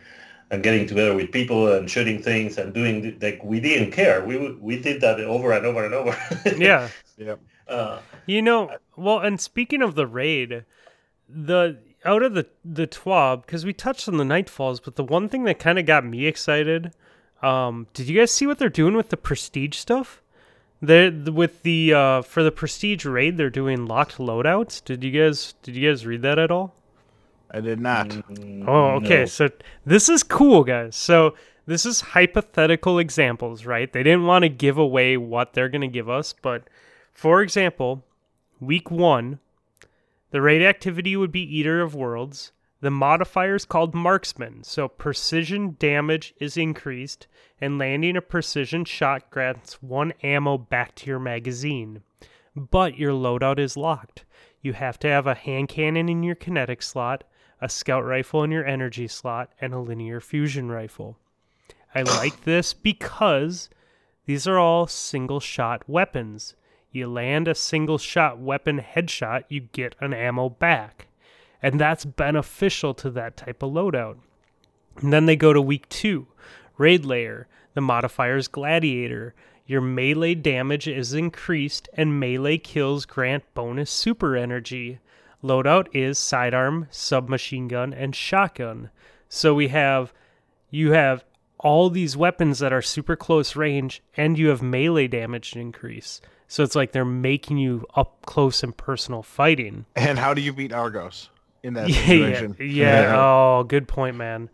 [0.49, 4.24] and getting together with people and shooting things and doing th- like we didn't care.
[4.24, 6.18] We we did that over and over and over.
[6.57, 6.89] yeah.
[7.68, 10.66] Uh, You know, well, and speaking of the raid,
[11.28, 15.30] the out of the the TWAB because we touched on the Nightfalls, but the one
[15.30, 16.93] thing that kind of got me excited,
[17.41, 20.20] um, did you guys see what they're doing with the prestige stuff?
[20.82, 24.84] They with the uh, for the prestige raid, they're doing locked loadouts.
[24.84, 26.73] Did you guys did you guys read that at all?
[27.51, 28.07] I did not.
[28.09, 29.19] mm, Oh, okay.
[29.21, 29.25] no.
[29.25, 29.49] So
[29.86, 30.95] this is cool, guys.
[30.95, 33.91] So this is hypothetical examples, right?
[33.91, 36.63] They didn't want to give away what they're going to give us, but
[37.13, 38.03] for example,
[38.59, 39.39] week one,
[40.32, 42.51] the raid activity would be Eater of Worlds.
[42.82, 47.27] The modifier is called Marksman, so precision damage is increased,
[47.59, 52.01] and landing a precision shot grants one ammo back to your magazine.
[52.55, 54.25] But your loadout is locked.
[54.63, 57.23] You have to have a hand cannon in your kinetic slot,
[57.61, 61.19] a scout rifle in your energy slot, and a linear fusion rifle.
[61.93, 63.69] I like this because
[64.25, 66.55] these are all single shot weapons.
[66.91, 71.09] You land a single shot weapon headshot, you get an ammo back.
[71.62, 74.18] And that's beneficial to that type of loadout.
[74.97, 76.28] And then they go to week two
[76.78, 77.47] Raid Lair.
[77.74, 79.34] The modifier is Gladiator.
[79.66, 84.99] Your melee damage is increased, and melee kills grant bonus super energy.
[85.43, 88.89] Loadout is sidearm, submachine gun, and shotgun.
[89.30, 90.14] So we have
[90.70, 91.24] you have
[91.57, 96.20] all these weapons that are super close range, and you have melee damage increase.
[96.47, 99.86] So it's like they're making you up close and personal fighting.
[99.95, 101.30] And how do you beat Argos
[101.64, 102.55] in that Yeah, yeah, situation?
[102.59, 103.14] yeah.
[103.16, 104.49] Oh, good point, man.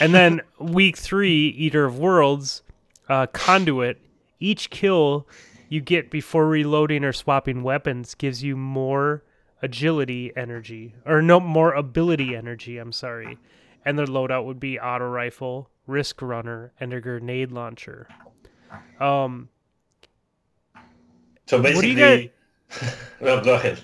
[0.00, 2.62] And then week three, Eater of Worlds,
[3.08, 3.98] uh, Conduit.
[4.38, 5.26] Each kill
[5.68, 9.22] you get before reloading or swapping weapons gives you more
[9.62, 12.78] agility energy, or no more ability energy.
[12.78, 13.38] I'm sorry.
[13.84, 18.08] And their loadout would be auto rifle, Riskrunner, and a grenade launcher.
[19.00, 19.48] Um,
[21.46, 22.32] so What do you basically,
[23.20, 23.80] well, go ahead.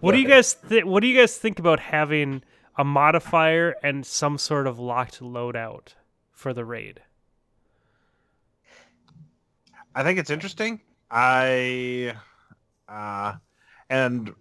[0.00, 2.42] what do you guys th- What do you guys think about having
[2.76, 5.94] a modifier and some sort of locked loadout
[6.32, 7.00] for the raid?
[9.94, 10.80] I think it's interesting.
[11.10, 12.14] I
[12.88, 13.34] uh
[13.90, 14.34] and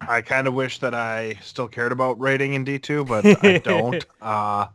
[0.00, 4.04] I kind of wish that I still cared about raiding in D2, but I don't.
[4.20, 4.66] Uh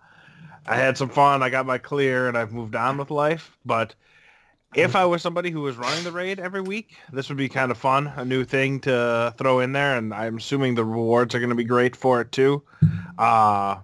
[0.70, 1.42] I had some fun.
[1.44, 3.96] I got my clear and I've moved on with life, but
[4.78, 7.72] if I was somebody who was running the raid every week, this would be kind
[7.72, 11.40] of fun, a new thing to throw in there, and I'm assuming the rewards are
[11.40, 12.62] going to be great for it too.
[13.18, 13.78] Uh,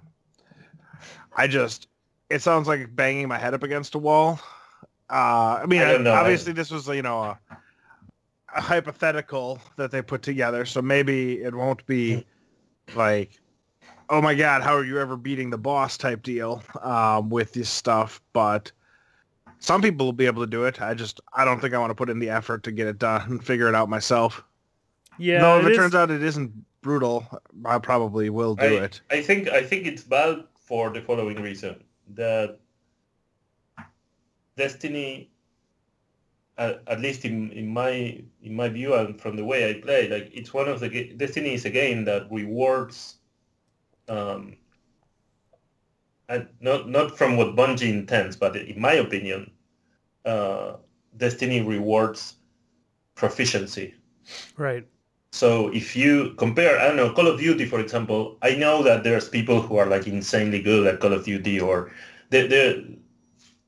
[1.36, 1.88] I just,
[2.30, 4.40] it sounds like banging my head up against a wall.
[5.10, 6.14] Uh, I mean, I know.
[6.14, 7.40] obviously this was, you know, a,
[8.56, 12.24] a hypothetical that they put together, so maybe it won't be
[12.96, 13.42] like,
[14.10, 17.70] oh my god, how are you ever beating the boss type deal um, with this
[17.70, 18.72] stuff, but
[19.64, 20.82] some people will be able to do it.
[20.82, 23.00] I just I don't think I want to put in the effort to get it
[23.00, 24.44] done and figure it out myself.
[25.18, 26.52] Yeah, no, if it it is- turns out it isn't
[26.82, 27.26] brutal,
[27.66, 29.02] I probably will do I, it.
[29.10, 31.82] I think I think it's bad for the following reason
[32.16, 32.60] that
[34.58, 35.32] Destiny,
[36.58, 40.10] at, at least in, in my in my view and from the way I play,
[40.10, 43.16] like it's one of the ga- Destiny is a game that rewards,
[44.10, 44.58] um,
[46.28, 49.50] and not not from what Bungie intends, but in my opinion,
[50.26, 50.78] uh,
[51.18, 52.36] Destiny rewards
[53.16, 53.94] proficiency.
[54.58, 54.86] right.
[55.32, 59.04] So if you compare, I don't know, Call of Duty, for example, I know that
[59.04, 61.92] there's people who are like insanely good at Call of Duty or
[62.30, 62.86] they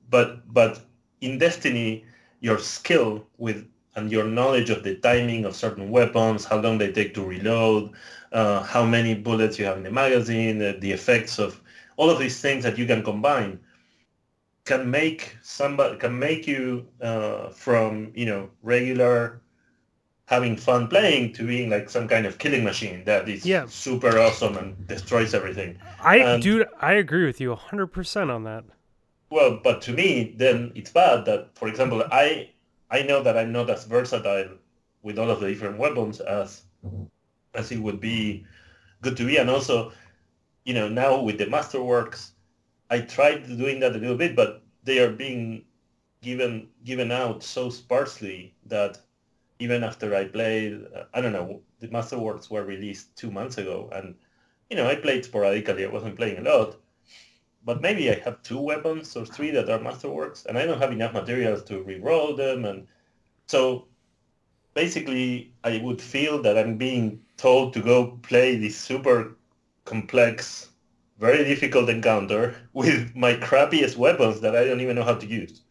[0.09, 0.81] but but
[1.21, 2.05] in Destiny,
[2.39, 6.91] your skill with and your knowledge of the timing of certain weapons, how long they
[6.91, 7.91] take to reload,
[8.33, 11.61] uh, how many bullets you have in the magazine, the, the effects of
[11.95, 13.59] all of these things that you can combine
[14.65, 19.41] can make somebody can make you uh, from you know regular
[20.27, 23.67] having fun playing to being like some kind of killing machine that is Yeah.
[23.67, 25.77] super awesome and destroys everything.
[26.01, 28.63] I And- dude, I agree with you 100% on that.
[29.29, 32.49] Well, but to me, then it's bad that, for example, I
[32.89, 34.49] I know that I'm not as versatile
[35.03, 36.63] with all of the different weapons as
[37.53, 38.45] as it would be
[39.01, 39.91] good to be, and also,
[40.65, 42.31] you know, now with the masterworks,
[42.89, 45.65] I tried doing that a little bit, but they are being
[46.21, 48.99] given given out so sparsely that
[49.59, 54.15] even after I played, I don't know, the masterworks were released two months ago, and
[54.69, 55.85] you know, I played sporadically.
[55.85, 56.77] I wasn't playing a lot
[57.65, 60.91] but maybe I have two weapons or three that are masterworks, and I don't have
[60.91, 62.87] enough materials to re-roll them, and
[63.47, 63.87] so
[64.75, 69.35] basically I would feel that I'm being told to go play this super
[69.83, 70.69] complex,
[71.19, 75.61] very difficult encounter with my crappiest weapons that I don't even know how to use.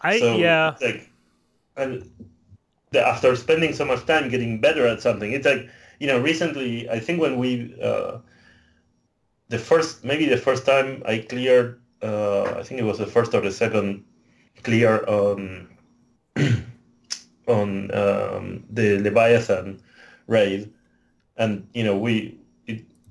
[0.00, 0.74] I So, yeah.
[0.80, 1.10] like,
[1.76, 2.10] and
[2.90, 5.68] the, after spending so much time getting better at something, it's like
[6.00, 6.20] you know.
[6.20, 8.18] Recently, I think when we uh,
[9.48, 13.34] the first maybe the first time I cleared, uh, I think it was the first
[13.34, 14.04] or the second
[14.62, 15.68] clear on
[17.46, 19.80] on um, the Leviathan
[20.26, 20.72] raid,
[21.36, 22.38] and you know we,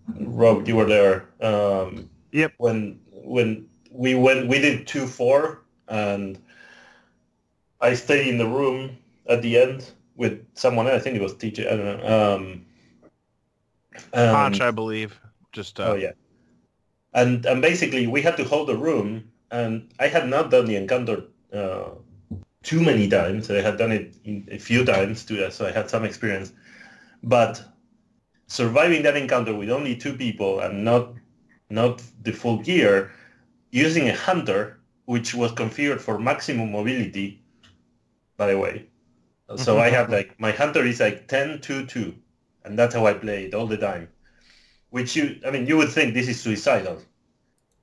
[0.07, 1.27] Rob, you were there.
[1.41, 2.53] Um, Yep.
[2.57, 6.37] When when we went, we did two four, and
[7.79, 8.97] I stayed in the room
[9.29, 10.87] at the end with someone.
[10.87, 11.65] I think it was TJ.
[11.71, 12.35] I don't know.
[12.35, 12.65] Um,
[14.11, 15.17] Ponch, and- I believe.
[15.53, 16.11] Just uh, Oh yeah.
[17.13, 20.75] And and basically we had to hold the room, and I had not done the
[20.75, 21.91] encounter uh,
[22.63, 23.49] too many times.
[23.49, 24.15] I had done it
[24.51, 26.51] a few times too, so I had some experience.
[27.23, 27.63] But
[28.47, 31.13] surviving that encounter with only two people and not
[31.69, 33.11] not the full gear,
[33.71, 37.43] using a hunter which was configured for maximum mobility,
[38.37, 38.87] by the way.
[39.55, 42.15] So I have like my hunter is like 10 2 2
[42.63, 44.09] and that's how I play it all the time
[44.95, 47.01] which you, I mean, you would think this is suicidal.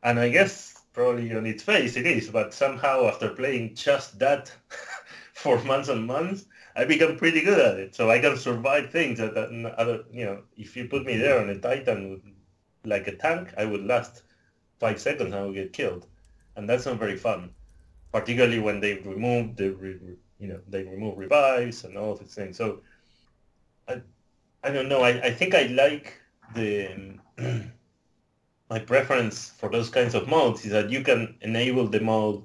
[0.02, 4.50] And I guess probably on its face it is, but somehow after playing just that
[5.34, 7.94] for months and months, I become pretty good at it.
[7.94, 11.38] So I can survive things that, that other, you know, if you put me there
[11.40, 12.22] on a Titan
[12.84, 14.22] like a tank, I would last
[14.80, 16.06] five seconds and I would get killed.
[16.56, 17.50] And that's not very fun,
[18.12, 19.98] particularly when they remove the, re,
[20.38, 22.56] you know, they remove revives and all these things.
[22.56, 22.80] So
[23.88, 24.00] I,
[24.64, 25.02] I don't know.
[25.02, 26.18] I, I think I like
[26.54, 27.18] the
[28.70, 32.42] my preference for those kinds of modes is that you can enable the mode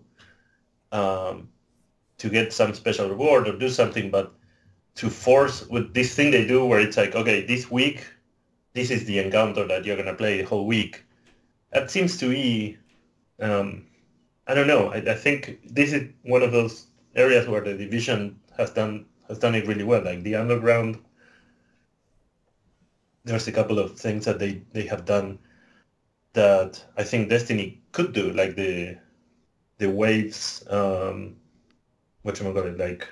[0.91, 1.49] um,
[2.18, 4.34] to get some special reward or do something, but
[4.95, 8.05] to force with this thing they do where it's like, okay, this week,
[8.74, 11.05] this is the encounter that you're gonna play the whole week.
[11.72, 12.78] That seems to be,
[13.39, 13.86] um,
[14.47, 14.88] I don't know.
[14.89, 19.39] I, I think this is one of those areas where the division has done has
[19.39, 20.03] done it really well.
[20.03, 20.99] Like the underground
[23.28, 25.38] there's a couple of things that they, they have done
[26.34, 28.97] that I think Destiny could do, like the
[29.80, 31.36] the waves, um,
[32.28, 33.07] what you call it, like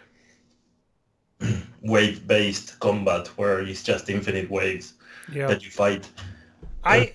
[1.81, 4.93] wave-based combat, where it's just infinite waves
[5.47, 6.09] that you fight.
[6.83, 7.13] I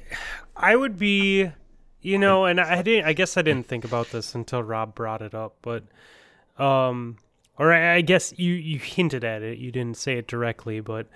[0.57, 1.51] I would be
[2.03, 5.23] you know, and I didn't I guess I didn't think about this until Rob brought
[5.23, 5.85] it up, but
[6.59, 7.19] um
[7.59, 11.07] or I, I guess you you hinted at it, you didn't say it directly, but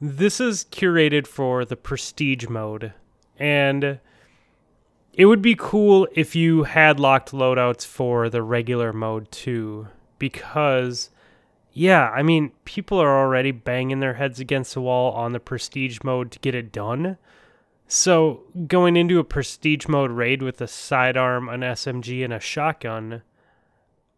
[0.00, 2.92] this is curated for the prestige mode
[3.38, 3.98] and
[5.14, 9.88] it would be cool if you had locked loadouts for the regular mode too
[10.18, 11.10] because
[11.78, 15.98] yeah, I mean, people are already banging their heads against the wall on the prestige
[16.02, 17.18] mode to get it done.
[17.86, 23.20] So going into a prestige mode raid with a sidearm, an SMG, and a shotgun,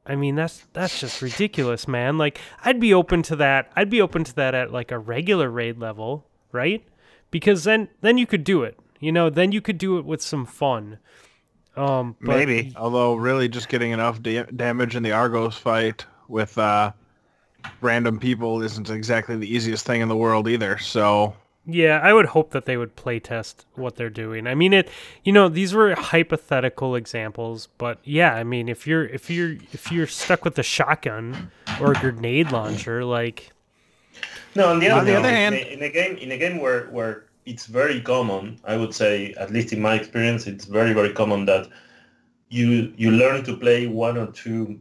[0.06, 2.16] I mean that's that's just ridiculous, man.
[2.16, 3.72] Like I'd be open to that.
[3.74, 6.86] I'd be open to that at like a regular raid level, right?
[7.32, 8.78] Because then then you could do it.
[9.00, 10.98] You know, then you could do it with some fun.
[11.78, 12.72] Um, but maybe.
[12.76, 16.92] Although really just getting enough da- damage in the Argos fight with uh,
[17.80, 20.78] random people isn't exactly the easiest thing in the world either.
[20.78, 21.34] So
[21.66, 24.46] Yeah, I would hope that they would playtest what they're doing.
[24.46, 24.88] I mean it
[25.24, 29.92] you know, these were hypothetical examples, but yeah, I mean if you're if you're if
[29.92, 31.50] you're stuck with a shotgun
[31.80, 33.52] or a grenade launcher, like
[34.54, 36.32] No, on the other, On the other hand, hand- in a, in a game in
[36.32, 40.46] a game where where it's very common, I would say, at least in my experience,
[40.46, 41.68] it's very very common that
[42.50, 44.78] you you learn to play one or two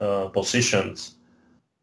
[0.00, 1.16] uh, positions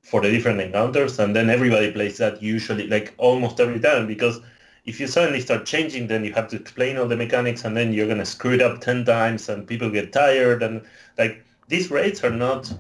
[0.04, 4.40] for the different encounters, and then everybody plays that usually like almost every time because
[4.86, 7.92] if you suddenly start changing, then you have to explain all the mechanics, and then
[7.92, 10.82] you're gonna screw it up ten times, and people get tired, and
[11.18, 12.72] like these raids are not.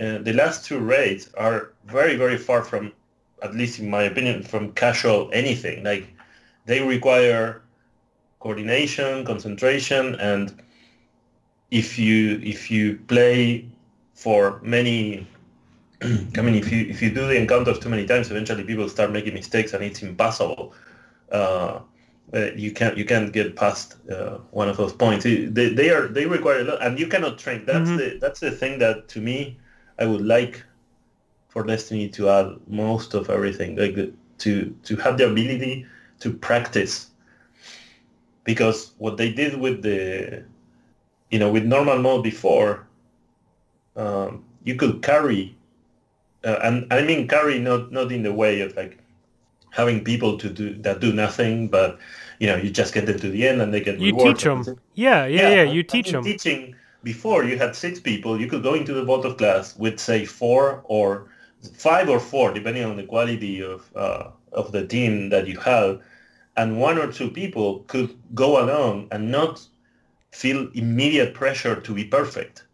[0.00, 2.92] Uh, the last two raids are very very far from,
[3.42, 5.84] at least in my opinion, from casual anything.
[5.84, 6.11] Like
[6.64, 7.62] they require
[8.40, 10.62] coordination, concentration, and
[11.70, 13.66] if you if you play
[14.14, 15.26] for many
[16.02, 19.10] I mean if you if you do the encounters too many times eventually people start
[19.10, 20.74] making mistakes and it's impossible.
[21.30, 21.80] Uh,
[22.34, 25.24] uh you can't you can't get past uh, one of those points.
[25.24, 27.64] They, they are they require a lot and you cannot train.
[27.64, 27.96] That's mm-hmm.
[27.96, 29.58] the that's the thing that to me
[29.98, 30.62] I would like
[31.48, 33.96] for Destiny to add most of everything like
[34.38, 34.52] to
[34.82, 35.86] to have the ability
[36.22, 37.08] to practice.
[38.44, 40.44] Because what they did with the
[41.32, 42.86] you know with normal mode before
[43.96, 45.56] um, you could carry
[46.44, 48.98] uh, and I mean carry not not in the way of like
[49.70, 51.98] having people to do that do nothing but
[52.38, 54.62] you know you just get them to the end and they get you teach them
[54.94, 58.62] yeah yeah yeah, yeah you teach them teaching before you had six people you could
[58.62, 61.26] go into the vault of glass with say four or
[61.74, 66.02] five or four depending on the quality of uh, of the team that you have
[66.56, 69.66] and one or two people could go along and not
[70.30, 72.64] feel immediate pressure to be perfect.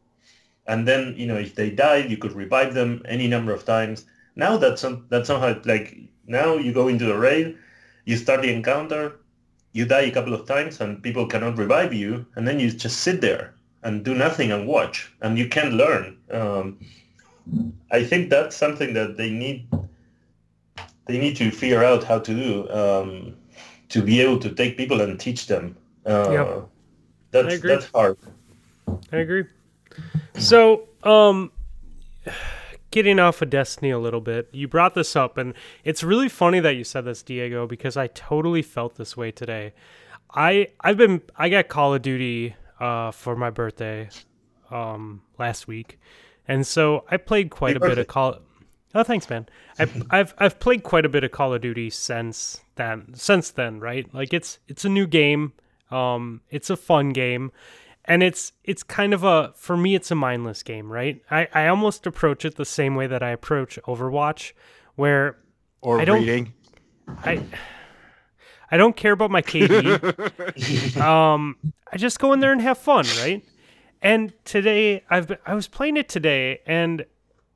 [0.67, 4.05] And then, you know, if they died, you could revive them any number of times.
[4.37, 7.57] Now that's that's somehow like now you go into the raid,
[8.05, 9.17] you start the encounter,
[9.73, 13.01] you die a couple of times and people cannot revive you, and then you just
[13.01, 16.17] sit there and do nothing and watch, and you can't learn.
[16.31, 16.79] Um,
[17.91, 19.69] I think that's something that they need
[21.07, 22.71] they need to figure out how to do.
[22.71, 23.37] Um,
[23.91, 25.77] to be able to take people and teach them.
[26.07, 26.69] Uh, yep.
[27.31, 28.17] That's that's hard.
[29.13, 29.45] I agree.
[30.39, 31.51] So, um,
[32.91, 36.61] getting off of Destiny a little bit, you brought this up, and it's really funny
[36.61, 39.75] that you said this, Diego, because I totally felt this way today.
[40.35, 44.09] I I've been I got Call of Duty uh, for my birthday
[44.71, 45.99] um, last week,
[46.47, 47.95] and so I played quite Happy a birthday.
[47.97, 48.39] bit of Call.
[48.95, 49.47] Oh, thanks, man.
[49.79, 53.15] I've, I've I've played quite a bit of Call of Duty since then.
[53.15, 54.13] Since then, right?
[54.15, 55.53] Like it's it's a new game.
[55.91, 57.51] Um, it's a fun game,
[58.05, 61.23] and it's it's kind of a for me it's a mindless game, right?
[61.31, 64.53] I I almost approach it the same way that I approach Overwatch,
[64.97, 65.39] where
[65.81, 66.53] or I don't, reading.
[67.25, 67.43] I
[68.71, 70.97] I don't care about my KD.
[71.01, 71.57] um,
[71.91, 73.43] I just go in there and have fun, right?
[74.03, 77.05] And today I've been, I was playing it today, and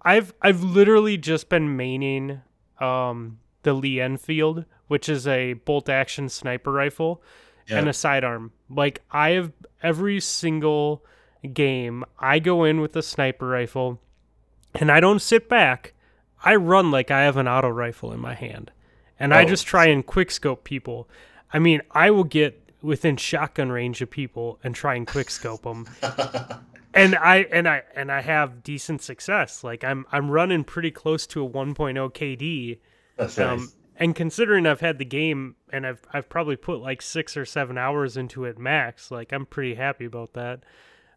[0.03, 2.43] I've I've literally just been maining
[2.81, 7.23] um, the Lee Enfield, which is a bolt action sniper rifle
[7.69, 7.79] yeah.
[7.79, 8.53] and a sidearm.
[8.69, 11.05] Like I have every single
[11.53, 14.01] game, I go in with a sniper rifle
[14.75, 15.95] and I don't sit back.
[16.45, 18.71] I run like I have an auto rifle in my hand.
[19.19, 19.37] And oh.
[19.37, 21.09] I just try and quick scope people.
[21.53, 25.63] I mean, I will get within shotgun range of people and try and quick scope
[25.63, 25.89] them.
[26.95, 29.65] and I and I and I have decent success.
[29.65, 31.75] Like I'm I'm running pretty close to a 1.0
[32.13, 32.79] KD.
[33.17, 33.77] That's um, nice.
[33.97, 37.79] And considering I've had the game and I've I've probably put like six or seven
[37.79, 40.65] hours into it max, like I'm pretty happy about that.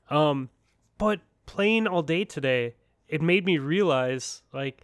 [0.09, 0.49] Um,
[0.97, 2.75] but playing all day today,
[3.07, 4.83] it made me realize like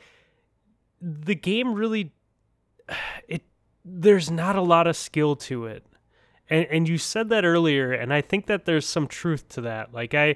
[1.02, 2.14] the game really
[3.28, 3.44] it
[3.84, 5.86] there's not a lot of skill to it.
[6.50, 9.94] And and you said that earlier and I think that there's some truth to that.
[9.94, 10.36] Like I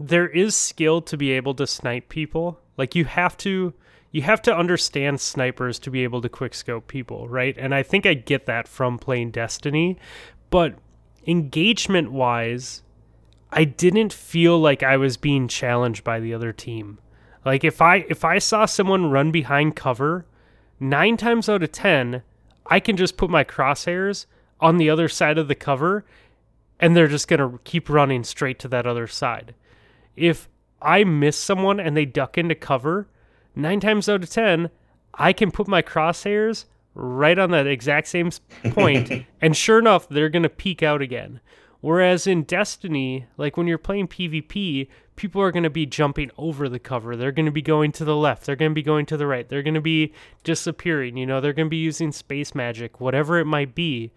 [0.00, 2.58] there is skill to be able to snipe people.
[2.78, 3.74] Like you have to
[4.10, 7.54] you have to understand snipers to be able to quickscope people, right?
[7.56, 9.98] And I think I get that from playing Destiny,
[10.48, 10.74] but
[11.28, 12.82] engagement wise,
[13.52, 16.98] I didn't feel like I was being challenged by the other team.
[17.44, 20.24] Like if I if I saw someone run behind cover,
[20.80, 22.22] 9 times out of 10,
[22.64, 24.24] I can just put my crosshairs
[24.60, 26.06] on the other side of the cover
[26.80, 29.54] and they're just going to keep running straight to that other side
[30.16, 30.48] if
[30.82, 33.08] I miss someone and they duck into cover,
[33.54, 34.70] nine times out of 10,
[35.14, 38.30] I can put my crosshairs right on that exact same
[38.70, 41.40] point, and sure enough, they're going to peek out again.
[41.80, 46.68] Whereas in Destiny, like when you're playing PvP, people are going to be jumping over
[46.68, 47.16] the cover.
[47.16, 48.44] They're going to be going to the left.
[48.44, 49.48] They're going to be going to the right.
[49.48, 50.12] They're going to be
[50.44, 51.16] disappearing.
[51.16, 54.12] You know, they're going to be using space magic, whatever it might be.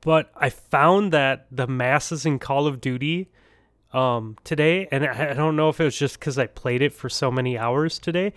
[0.00, 3.28] But I found that the masses in Call of Duty
[3.92, 7.08] um, today, and I, don't know if it was just because I played it for
[7.08, 8.32] so many hours today.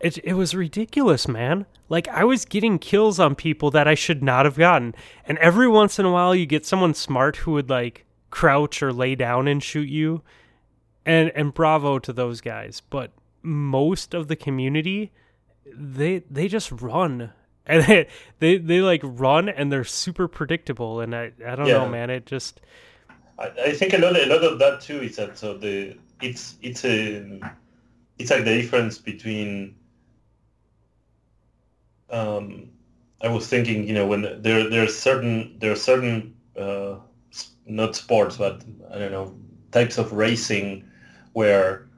[0.00, 1.66] It it was ridiculous, man.
[1.88, 4.94] Like I was getting kills on people that I should not have gotten,
[5.26, 8.92] and every once in a while you get someone smart who would like crouch or
[8.92, 10.22] lay down and shoot you,
[11.04, 12.80] and and bravo to those guys.
[12.80, 15.12] But most of the community
[15.72, 17.32] they they just run
[17.66, 18.06] and they,
[18.38, 21.78] they they like run and they're super predictable and I I don't Yeah.
[21.78, 22.60] know man it just
[23.38, 26.56] I, I think a lot, a lot of that too is that so the it's
[26.62, 27.40] it's a
[28.18, 29.76] it's like the difference between.
[32.08, 32.70] Um,
[33.20, 36.96] I was thinking, you know, when there there's certain there are certain uh,
[37.66, 38.62] not sports, but
[38.92, 39.34] I don't know
[39.72, 40.88] types of racing
[41.32, 41.88] where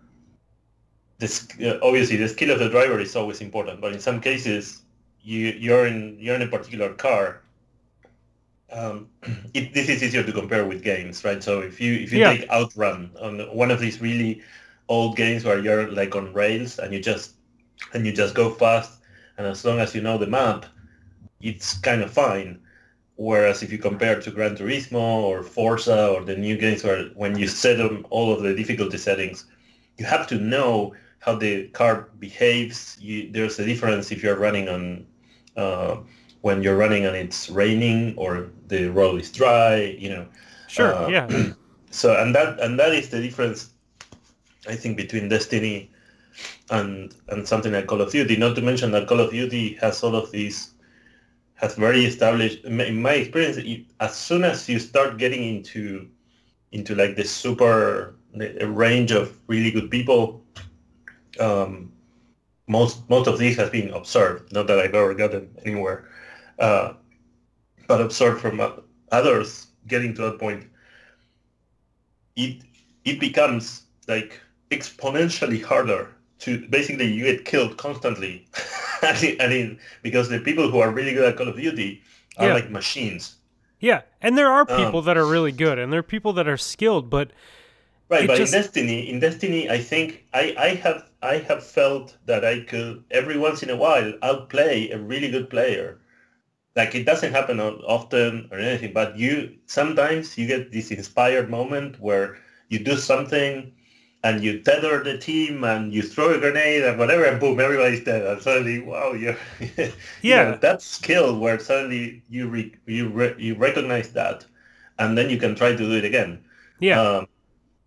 [1.19, 4.83] this uh, obviously the skill of the driver is always important, but in some cases
[5.21, 7.43] you you're in you're in a particular car
[8.73, 9.09] um,
[9.55, 11.43] it, this is easier to compare with games, right?
[11.43, 12.25] So if you if you Yeah.
[12.25, 14.43] take Outrun on one of these really
[14.89, 17.35] old games where you're like on rails and you just
[17.95, 19.01] and you just go fast,
[19.37, 20.67] and as long as you know the map,
[21.41, 22.61] it's kind of fine.
[23.17, 27.37] Whereas if you compare to Gran Turismo or Forza or the new games where when
[27.39, 29.47] you set them all of the difficulty settings,
[29.97, 32.97] you have to know how the car behaves.
[33.01, 35.07] You, there's a difference if you're running on
[35.57, 35.97] uh,
[36.43, 39.97] when you're running and it's raining or the road is dry.
[39.99, 40.27] You know,
[40.69, 41.53] sure Uh, yeah
[41.91, 43.71] so and that and that is the difference
[44.69, 45.91] I think between Destiny
[46.71, 48.37] and and something like Call of Duty.
[48.37, 50.75] Not to mention that Call of Duty has all of these
[51.55, 52.65] has very established.
[52.65, 53.59] In my- experience,
[54.01, 56.09] as soon as you start getting into
[56.73, 60.45] into like the super the, range of really good people,
[61.41, 61.91] um,
[62.67, 64.53] most most of these has been observed.
[64.53, 66.05] Not that I've ever gotten anywhere,
[66.59, 66.93] uh,
[67.87, 68.61] but observed from
[69.13, 70.65] others getting to that point
[72.37, 72.63] it
[73.05, 74.41] it becomes like
[74.71, 76.09] exponentially harder
[76.41, 78.47] to basically you get killed constantly.
[79.03, 82.03] I mean, because the people who are really good at Call of Duty
[82.37, 82.55] are Yeah.
[82.55, 83.37] like machines.
[83.81, 86.49] Yeah and there are Um, people that are really good and there are people that
[86.49, 87.31] are skilled but
[88.09, 92.17] right but just- in Destiny in Destiny I think I, I have I have felt
[92.27, 95.99] that I could every once in a while outplay a really good player
[96.79, 102.01] like it doesn't happen often or anything but you sometimes you get this inspired moment
[102.01, 102.39] where
[102.71, 103.73] you do something
[104.25, 108.05] and you tether the team and you throw a grenade and whatever and boom everybody's
[108.05, 109.37] dead and suddenly wow you're
[110.23, 110.45] you Yeah.
[110.45, 114.47] know, that skill where suddenly you re, you re, you recognize that
[114.99, 116.43] and then you can try to do it again
[116.81, 117.27] yeah um,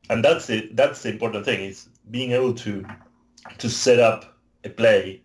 [0.09, 2.85] and that's it that's the important thing is being able to
[3.59, 5.21] to set up a play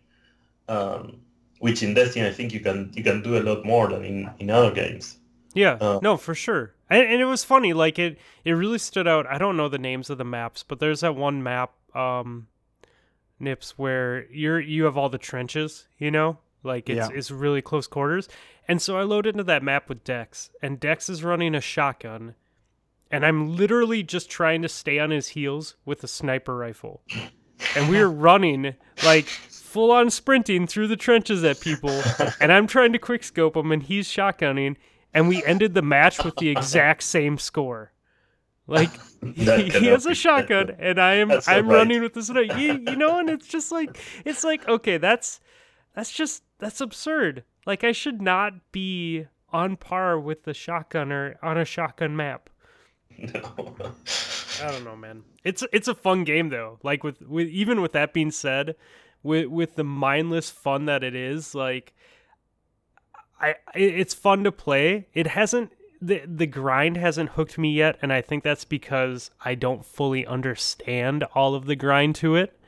[0.68, 1.20] um,
[1.59, 4.30] which in Destiny I think you can you can do a lot more than in,
[4.38, 5.18] in other games
[5.54, 6.74] Yeah, Uh, no, for sure.
[6.90, 7.72] And, and it was funny.
[7.72, 9.26] Like it, it really stood out.
[9.26, 12.46] I don't know the names of the maps, but there's that one map, um,
[13.38, 15.88] Nips, where you're you have all the trenches.
[15.98, 17.16] You know, like it's Yeah.
[17.18, 18.28] it's really close quarters.
[18.68, 22.34] And so I load into that map with Dex, and Dex is running a shotgun,
[23.11, 27.02] and I'm literally just trying to stay on his heels with a sniper rifle.
[27.76, 29.26] And we were running like
[29.76, 32.02] full on sprinting through the trenches at people,
[32.40, 34.76] and I'm trying to quick scope him, and he's shotgunning,
[35.12, 37.92] and we ended the match with the exact same score.
[38.66, 41.76] Like That he, has a shotgun, and I am I'm right.
[41.76, 42.30] running with this.
[42.30, 45.40] You, you know, and it's just like it's like okay, that's
[45.94, 47.44] that's just that's absurd.
[47.66, 52.48] Like I should not be on par with the shotgunner on a shotgun map.
[53.18, 53.42] No.
[54.62, 55.22] I don't know, man.
[55.44, 56.78] It's it's a fun game though.
[56.82, 58.74] Like with with even with that being said,
[59.26, 61.92] with with the mindless fun that it is, like
[63.40, 65.08] I it's fun to play.
[65.12, 69.54] It hasn't the the grind hasn't hooked me yet, and I think that's because I
[69.54, 72.58] don't fully understand all of the grind to it.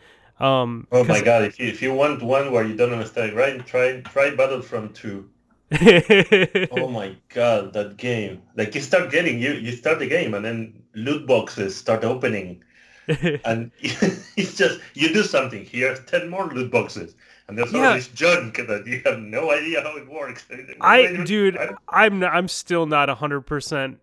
[0.41, 3.65] Um, oh my god if you, if you want one where you don't understand right
[3.67, 5.29] try try Battlefront 2
[6.71, 10.45] oh my god that game like you start getting you you start the game and
[10.45, 12.63] then loot boxes start opening
[13.45, 17.15] and it's just you do something here's 10 more loot boxes
[17.49, 17.89] and there's Yeah.
[17.89, 20.47] all this junk that you have no idea how it works
[20.81, 23.99] I dude, I- I'm not, I'm still not hundred percent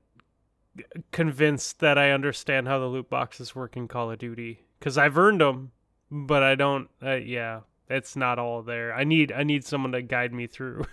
[1.11, 5.18] convinced that I understand how the loot boxes work in Call of Duty because I've
[5.18, 5.72] earned them,
[6.11, 6.90] but I don't.
[7.02, 8.94] Uh, yeah, it's not all there.
[8.94, 10.86] I need I need someone to guide me through.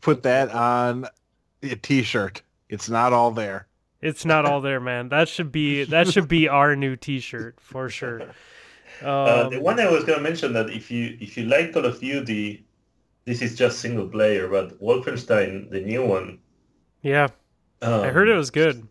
[0.00, 1.06] Put that on
[1.62, 2.42] a t-shirt.
[2.68, 3.66] It's not all there.
[4.06, 5.08] It's not all there, man.
[5.08, 8.26] That should be that should be our new T-shirt for sure.
[9.02, 11.72] Uh, Um, the one I was going to mention that if you if you like
[11.72, 12.66] Call of Duty,
[13.26, 16.40] this is just single player, but Wolfenstein, the new one.
[17.02, 17.28] yeah,
[17.82, 18.88] Um, I heard it was good.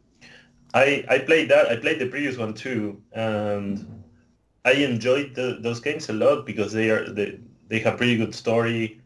[0.73, 1.67] I I played that.
[1.69, 4.03] I played the previous one too, and
[4.65, 8.35] I enjoyed the, those games a lot because they are they they have pretty good
[8.35, 9.01] story,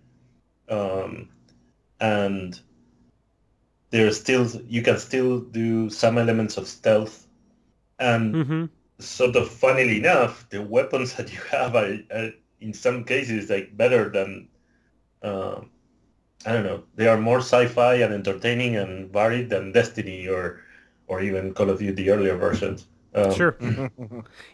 [0.70, 1.30] um,
[2.02, 2.60] and
[3.92, 7.28] they're still you can still do some elements of stealth,
[8.00, 8.66] and hmm
[9.00, 13.76] sort of funnily enough, the weapons that you have are, are in some cases like
[13.78, 14.48] better than
[15.24, 15.62] uh,
[16.46, 16.84] I don't know.
[16.96, 20.62] They are more sci-fi and entertaining and varied than Destiny or
[21.08, 22.88] or even Call of Duty earlier versions.
[23.16, 23.58] Um, sure.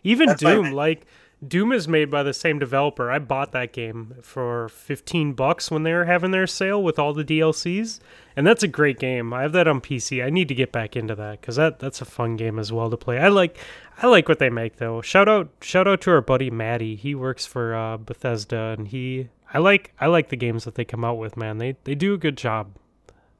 [0.04, 1.06] Even Doom, like
[1.46, 3.12] Doom is made by the same developer.
[3.12, 7.14] I bought that game for 15 bucks when they were having their sale with all
[7.14, 8.00] the DLCs,
[8.36, 9.34] and that's a great game.
[9.34, 10.24] I have that on PC.
[10.26, 12.90] I need to get back into that cuz that that's a fun game as well
[12.90, 13.20] to play.
[13.20, 13.58] I like
[14.02, 15.02] I like what they make though.
[15.02, 16.96] Shout out shout out to our buddy Maddie.
[16.96, 20.86] He works for uh, Bethesda and he I like I like the games that they
[20.86, 21.58] come out with, man.
[21.60, 22.72] They they do a good job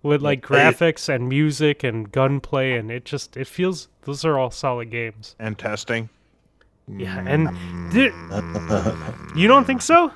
[0.04, 4.52] with like graphics and music and gunplay and it just it feels those are all
[4.52, 5.36] solid games.
[5.40, 6.10] and testing.
[6.88, 7.48] Yeah, and
[7.92, 8.14] di-
[9.40, 10.12] you don't think so?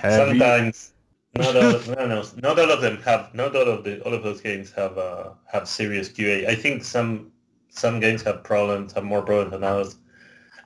[0.00, 0.92] Sometimes
[1.34, 3.34] not all, no, no, not all of them have.
[3.34, 6.46] Not all of the all of those games have uh, have serious QA.
[6.48, 7.32] I think some
[7.68, 9.96] some games have problems, have more problems than others.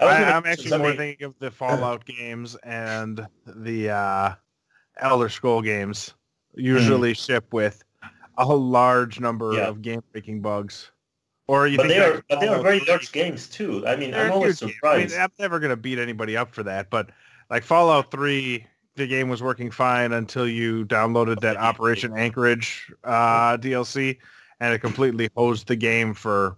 [0.01, 3.27] I was I, gonna I'm mention actually more something- thinking of the Fallout games and
[3.47, 4.35] the uh,
[4.99, 6.15] Elder Scroll games.
[6.55, 7.83] Usually ship with
[8.37, 9.69] a large number Yeah.
[9.69, 10.91] of game-breaking bugs.
[11.49, 13.87] Or you But think they are but they are Fallout very 3 large games too.
[13.87, 14.93] I mean, They're I'm always huge games.
[14.93, 15.17] I mean, surprised.
[15.19, 17.11] I'm never going to beat anybody up for that, but
[17.51, 18.67] like Fallout 3,
[18.97, 24.19] the game was working fine until you downloaded that Operation Anchorage uh, DLC,
[24.61, 26.57] and it completely hosed the game for,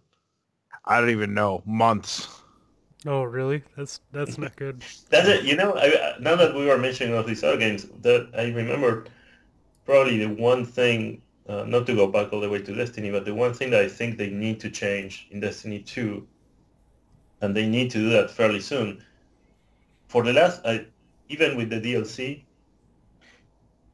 [0.87, 2.29] I don't even know, months.
[3.07, 3.63] Oh, really?
[3.77, 4.85] That's that's not good.
[5.11, 5.45] That's it.
[5.45, 9.07] You know, I, now that we were mentioning all these other games, that I remember
[9.87, 13.25] probably the one thing, uh, not to go back all the way to Destiny, but
[13.25, 16.25] the one thing that I think they need to change in Destiny 2,
[17.41, 19.03] and they need to do that fairly soon.
[20.07, 20.87] For the last, I,
[21.29, 22.43] even with the DLC,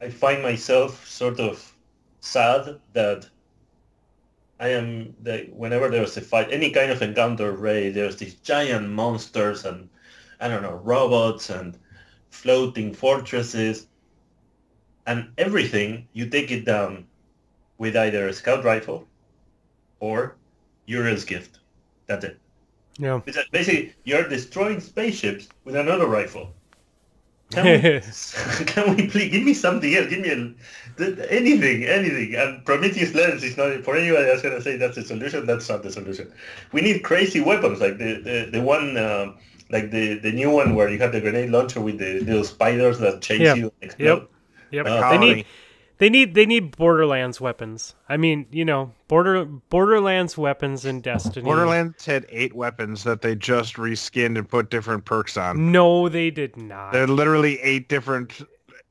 [0.03, 1.75] I find myself sort of
[2.21, 3.27] sad that
[4.61, 8.91] I am that whenever there's a fight, any kind of encounter raid, there's these giant
[8.91, 9.89] monsters and
[10.41, 11.79] I don't know robots and
[12.29, 13.87] floating fortresses,
[15.07, 17.07] and everything you take it down
[17.79, 19.07] with either a scout rifle
[20.01, 20.37] or
[20.87, 21.59] Uriel's gift.
[22.07, 22.39] That's it.
[22.99, 23.21] Yeah.
[23.27, 26.53] It's basically you're destroying spaceships with another rifle.
[27.53, 28.01] Can we,
[28.67, 30.09] can we please give me something else?
[30.09, 32.35] Give me a, anything, anything.
[32.35, 35.47] And Prometheus Lens is not for anybody that's gonna say that's the solution.
[35.47, 36.33] That's not the solution.
[36.73, 38.97] We need crazy weapons like the the, the one.
[38.97, 39.39] Um,
[39.71, 42.99] like the, the new one where you have the grenade launcher with the little spiders
[43.01, 43.55] that chase Yeah.
[43.55, 44.29] you and explode.
[44.71, 44.87] Yep.
[44.87, 44.87] Yep.
[44.87, 45.47] Uh, they need
[45.99, 47.95] they need they need Borderlands weapons.
[48.09, 51.45] I mean, you know, border Borderlands weapons in Destiny.
[51.45, 55.73] Borderlands had eight weapons that they just reskinned and put different perks on.
[55.73, 56.93] No, they did not.
[56.93, 58.43] They're literally eight different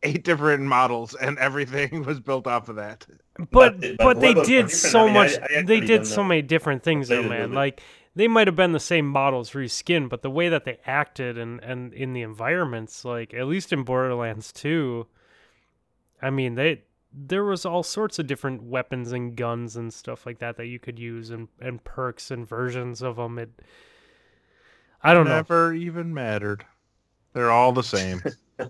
[0.04, 3.06] eight different models and everything was built off of that.
[3.52, 6.30] but but but, they did so I mean, much I they did so know.
[6.30, 7.82] many different things though man little like
[8.16, 11.62] they might have been the same models reskinned but the way that they acted and
[11.62, 15.06] and in the environments like at least in borderlands 2
[16.22, 16.82] i mean they
[17.18, 20.80] there was all sorts of different weapons and guns and stuff like that that you
[20.80, 23.50] could use and and perks and versions of them it
[25.02, 26.66] i don't know Never even mattered.
[27.34, 28.22] They're all the same.
[28.60, 28.68] all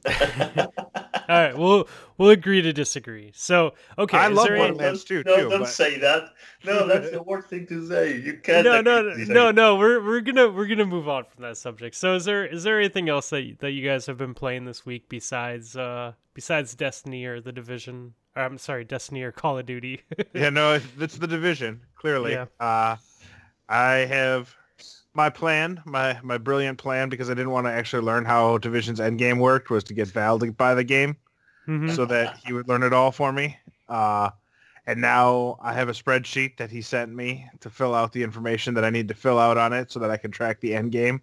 [1.29, 5.35] right we'll we'll agree to disagree so okay I love there any- Borderlands too, no,
[5.35, 6.29] too, don't but- say that.
[6.63, 8.17] No, that's the worst thing to say.
[8.19, 8.65] You can't.
[8.65, 9.75] no, no, no, no, no.
[9.75, 11.95] We're we're gonna we're gonna move on from that subject.
[11.95, 14.83] So, is there is there anything else that that you guys have been playing this
[14.83, 18.15] week besides uh besides Destiny or the Division?
[18.35, 20.01] I'm sorry, Destiny or Call of Duty.
[20.33, 22.33] yeah, no, it's, the division, clearly.
[22.33, 22.45] Yeah.
[22.59, 22.97] Uh,
[23.69, 24.53] I have
[25.13, 28.99] my plan, my, my brilliant plan, because I didn't want to actually learn how Division's
[28.99, 31.15] endgame worked, was to get Val to buy the game
[31.67, 31.95] Mhm.
[31.95, 33.57] so that he would learn it all for me.
[33.89, 34.29] Uh,
[34.85, 38.75] and now I have a spreadsheet that he sent me to fill out the information
[38.75, 40.91] that I need to fill out on it so that I can track the end
[40.91, 41.21] game.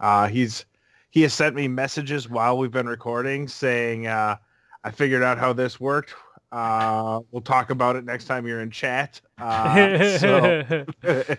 [0.00, 0.64] Uh, he's
[1.10, 4.36] he has sent me messages while we've been recording saying uh,
[4.84, 6.14] I figured out how this worked.
[6.54, 9.20] Uh, we'll talk about it next time you're in chat.
[9.38, 10.62] Uh, so,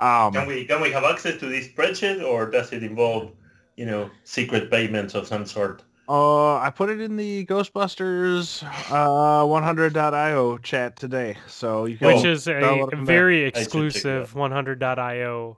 [0.00, 3.30] um, Can we can we have access to this spreadsheet, or does it involve,
[3.76, 5.84] you know, secret payments of some sort?
[6.08, 12.24] uh, I put it in the Ghostbusters uh, 100.io chat today, so you can Which
[12.24, 13.04] is a download it there.
[13.04, 15.56] very check exclusive 100.io.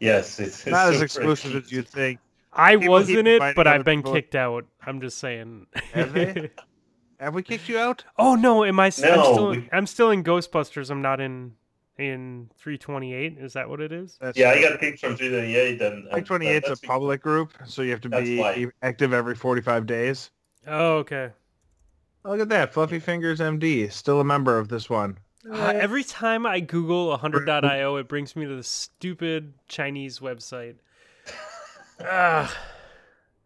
[0.00, 2.20] Yes, it's, it's not as super exclusive as you'd think.
[2.52, 4.14] I People was in it, but I've been people.
[4.14, 4.64] kicked out.
[4.86, 5.66] I'm just saying.
[7.20, 8.04] Have we kicked you out?
[8.18, 8.88] oh no, am I?
[8.88, 9.50] s- I'm No, still.
[9.50, 10.90] we- I'm still in Ghostbusters.
[10.90, 11.54] I'm not in
[11.98, 13.38] in 328.
[13.38, 14.18] Is that what it is?
[14.20, 15.94] That's Yeah, I got kicked from 328 and...
[15.94, 18.66] and- 328 is a public group, so you have to be why.
[18.82, 20.30] active every 45 days.
[20.66, 21.30] Oh, okay.
[22.22, 25.16] Look at that, Fluffy Fingers MD, still a member of this one.
[25.50, 30.74] Uh, every time I Google 100.io, it brings me to the stupid Chinese website
[32.04, 32.48] uh,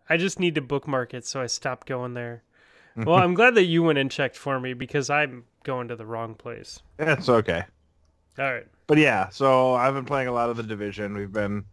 [0.09, 2.43] I just need to bookmark it, so I stop going there.
[2.97, 6.07] Well, I'm glad that you went and checked for me because I'm going to the
[6.07, 6.83] wrong place.
[6.99, 7.65] It's okay.
[8.39, 8.67] All right.
[8.87, 11.15] But yeah, so I've been playing a lot of the division.
[11.15, 11.65] We've been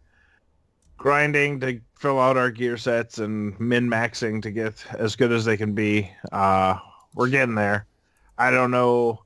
[0.96, 5.56] grinding to fill out our gear sets and min-maxing to get as good as they
[5.56, 6.10] can be.
[6.30, 6.76] Uh,
[7.14, 7.86] we're getting there.
[8.36, 9.22] I don't know.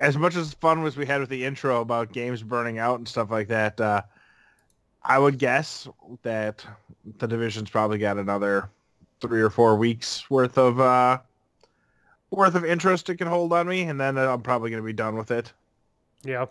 [0.00, 3.06] As much as fun as we had with the intro about games burning out and
[3.06, 4.02] stuff like that, uh,
[5.04, 5.88] I would guess
[6.22, 6.64] that
[7.18, 8.68] the division's probably got another
[9.22, 11.18] three or four weeks worth of uh,
[12.30, 14.92] worth of interest it can hold on me, and then I'm probably going to be
[14.92, 15.52] done with it.
[16.24, 16.46] Yeah.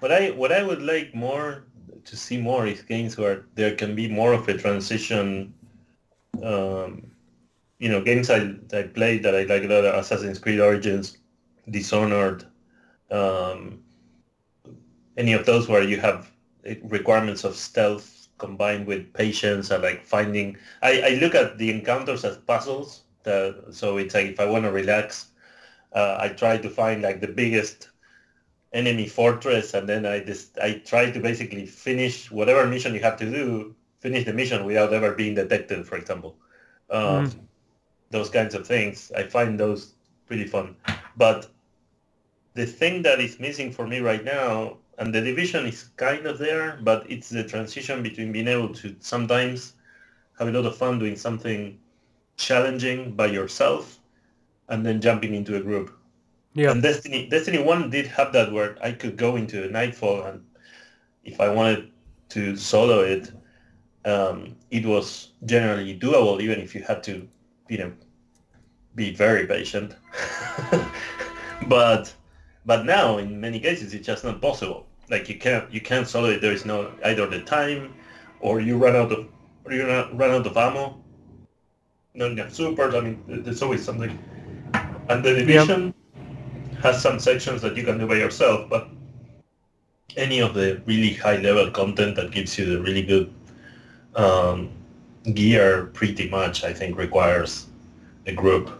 [0.00, 1.64] What I what I would like more
[2.04, 5.54] to see more is games where there can be more of a transition.
[6.42, 7.10] Um,
[7.78, 11.18] you know, games I, I played that I like a lot, Assassin's Creed Origins,
[11.70, 12.44] Dishonored,
[13.10, 13.82] um,
[15.16, 16.30] any of those where you have
[16.84, 20.56] requirements of stealth combined with patience and like finding.
[20.82, 23.02] I, I look at the encounters as puzzles.
[23.24, 25.30] So it's like if I want to relax,
[25.92, 27.88] uh, I try to find like the biggest
[28.74, 33.16] enemy fortress and then I just I try to basically finish whatever mission you have
[33.18, 36.36] to do, finish the mission without ever being detected, for example.
[36.90, 37.34] Um, mm.
[38.10, 39.10] Those kinds of things.
[39.16, 39.94] I find those
[40.26, 40.76] pretty fun.
[41.16, 41.48] But
[42.54, 46.38] the thing that is missing for me right now, and the division is kind of
[46.38, 49.74] there, but it's the transition between being able to sometimes
[50.38, 51.78] have a lot of fun doing something
[52.36, 53.98] challenging by yourself
[54.68, 55.96] and then jumping into a group
[56.54, 56.70] yeah.
[56.70, 60.44] And Destiny Destiny One did have that where I could go into a Nightfall and
[61.24, 61.90] if I wanted
[62.30, 63.32] to solo it,
[64.04, 67.28] um, it was generally doable even if you had to,
[67.68, 67.92] you know,
[68.94, 69.96] be very patient.
[71.66, 72.14] but
[72.66, 74.86] but now in many cases it's just not possible.
[75.10, 76.40] Like you can't you can't solo it.
[76.40, 77.94] There is no either the time
[78.40, 79.28] or you run out of
[79.64, 81.00] or you run out of ammo.
[82.14, 82.94] No, no supers.
[82.94, 84.18] I mean, there's always something.
[85.08, 85.86] And the division.
[85.86, 85.94] Yep
[86.84, 88.88] has some sections that you can do by yourself, but
[90.16, 93.32] any of the really high level content that gives you the really good
[94.14, 94.70] um,
[95.32, 97.66] gear pretty much I think requires
[98.26, 98.70] a group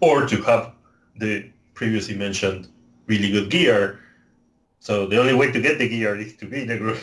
[0.00, 0.72] or to have
[1.16, 2.68] the previously mentioned
[3.06, 4.00] really good gear.
[4.80, 6.98] So the only way to get the gear is to be in a group.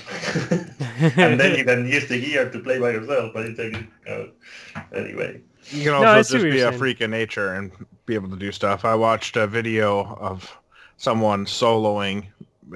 [1.18, 3.32] and then you can use the gear to play by yourself.
[3.34, 5.42] But it's like, uh, anyway.
[5.70, 7.72] You can also no, just be a freak of nature and
[8.06, 8.86] be able to do stuff.
[8.86, 10.56] I watched a video of
[10.98, 12.28] someone soloing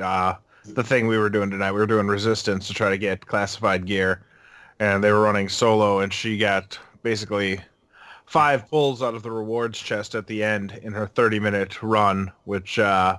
[0.02, 0.36] uh,
[0.66, 1.72] the thing we were doing tonight.
[1.72, 4.24] We were doing resistance to try to get classified gear,
[4.80, 7.60] and they were running solo, and she got basically
[8.28, 12.78] five pulls out of the rewards chest at the end in her 30-minute run, which
[12.78, 13.18] uh,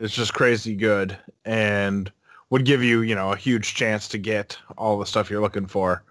[0.00, 2.10] is just crazy good and
[2.50, 5.66] would give you, you know, a huge chance to get all the stuff you're looking
[5.66, 6.02] for.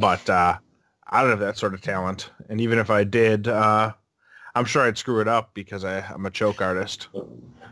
[0.00, 0.56] But uh,
[1.08, 3.92] I don't have that sort of talent, and even if I did, uh,
[4.54, 7.08] I'm sure I'd screw it up because I, I'm a choke artist.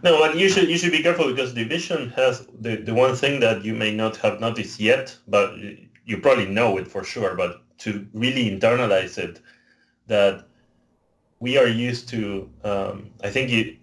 [0.03, 3.41] No, but you should you should be careful because Division has the, the one thing
[3.41, 5.55] that you may not have noticed yet, but
[6.05, 7.35] you probably know it for sure.
[7.35, 9.41] But to really internalize it,
[10.07, 10.47] that
[11.41, 12.49] we are used to.
[12.63, 13.77] Um, I think you,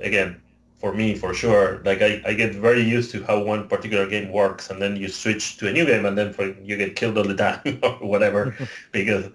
[0.00, 0.40] again,
[0.78, 4.30] for me for sure like I, I get very used to how one particular game
[4.30, 7.16] works and then you switch to a new game and then for, you get killed
[7.16, 8.54] all the time or whatever
[8.92, 9.30] because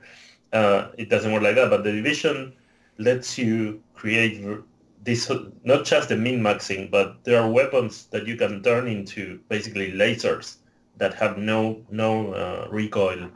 [0.53, 2.53] uh, it doesn't work like that but the division
[2.97, 4.43] lets you create
[5.03, 5.31] this
[5.63, 10.57] not just the min-maxing but there are weapons that you can turn into basically lasers
[10.97, 13.29] that have no no uh, recoil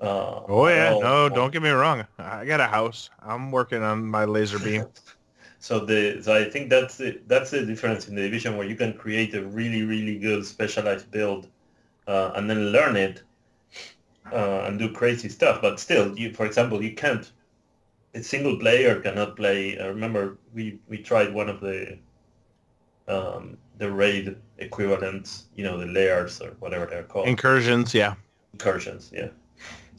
[0.00, 4.04] uh, oh yeah no don't get me wrong i got a house i'm working on
[4.06, 4.86] my laser beam
[5.60, 8.76] So the so I think that's the that's the difference in the division where you
[8.76, 11.48] can create a really really good specialized build
[12.06, 13.22] uh, and then learn it
[14.32, 15.60] uh, and do crazy stuff.
[15.60, 17.30] But still, you for example, you can't.
[18.14, 19.78] A single player cannot play.
[19.78, 21.98] I remember we we tried one of the
[23.08, 27.28] um, the raid equivalents, you know, the layers or whatever they're called.
[27.28, 28.14] Incursions, yeah.
[28.52, 29.28] Incursions, yeah.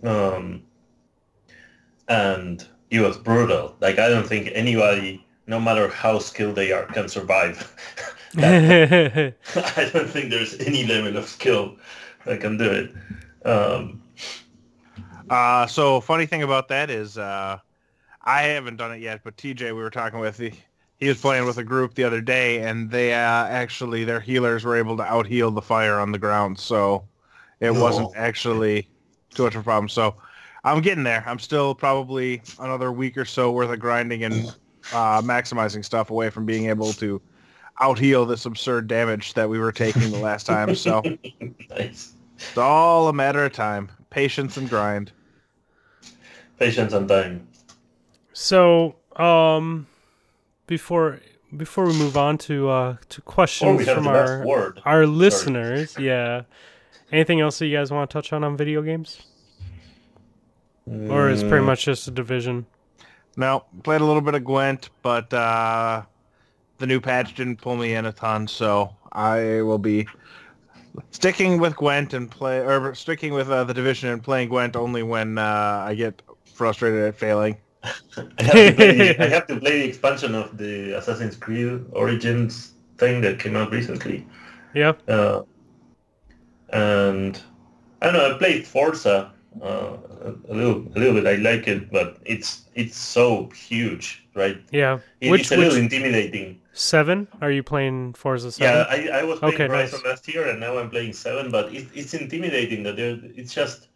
[0.04, 0.64] Um,
[2.08, 3.76] and it was brutal.
[3.80, 7.76] Like I don't think anybody no matter how skilled they are, can survive.
[8.38, 9.34] I
[9.92, 11.76] don't think there's any level of skill
[12.26, 13.48] that can do it.
[13.48, 14.04] Um,
[15.30, 17.58] uh, so funny thing about that is uh,
[18.24, 20.54] I haven't done it yet, but TJ we were talking with, he,
[21.00, 24.64] he was playing with a group the other day, and they uh, actually, their healers
[24.64, 27.04] were able to out-heal the fire on the ground, so
[27.60, 27.82] it no.
[27.82, 28.88] wasn't actually
[29.34, 29.90] too much of a problem.
[29.90, 30.16] So
[30.64, 31.24] I'm getting there.
[31.26, 34.48] I'm still probably another week or so worth of grinding and
[34.94, 37.22] uh, maximizing stuff away from being able to
[37.82, 40.76] out heal this absurd damage that we were taking the last time.
[40.76, 41.02] So
[41.70, 42.14] nice.
[42.36, 45.12] It's all a matter of time, patience and grind.
[46.58, 47.48] Patience and time.
[48.34, 49.88] So, um,
[50.68, 51.20] before
[51.58, 56.06] before we move on to uh to questions from our our listeners, Sorry.
[56.06, 56.44] yeah.
[57.12, 59.22] Anything else that you guys want to touch on on video games?
[60.90, 61.12] Mm.
[61.12, 62.66] Or is pretty much just a division?
[63.38, 66.04] No, played a little bit of Gwent, but uh,
[66.78, 70.08] the new patch didn't pull me in a ton, so I will be
[71.12, 75.04] sticking with Gwent and play, or sticking with uh, the division and playing Gwent only
[75.04, 76.22] when uh, I get
[76.54, 77.58] frustrated at failing.
[77.84, 77.92] I,
[78.44, 83.40] have play, I, have to play, the expansion of the Assassin's Creed Origins thing that
[83.40, 84.28] came out recently.
[84.74, 84.94] Yeah.
[85.08, 85.44] Uh,
[86.74, 87.42] and
[88.02, 88.36] I don't know.
[88.36, 89.32] I played Forza
[89.62, 89.98] uh,
[90.48, 91.28] a little, a little bit.
[91.28, 94.62] I like it, but it's it's so huge, right?
[94.72, 95.00] Yeah.
[95.22, 96.62] It, which, it's a which, little intimidating.
[96.74, 97.28] Seven?
[97.42, 98.74] Are you playing Forza Seven?
[98.74, 100.12] Yeah, I, I was playing okay, Horizon nice.
[100.12, 101.52] last year, and now I'm playing Seven.
[101.52, 103.90] But it, it's intimidating that there, it's just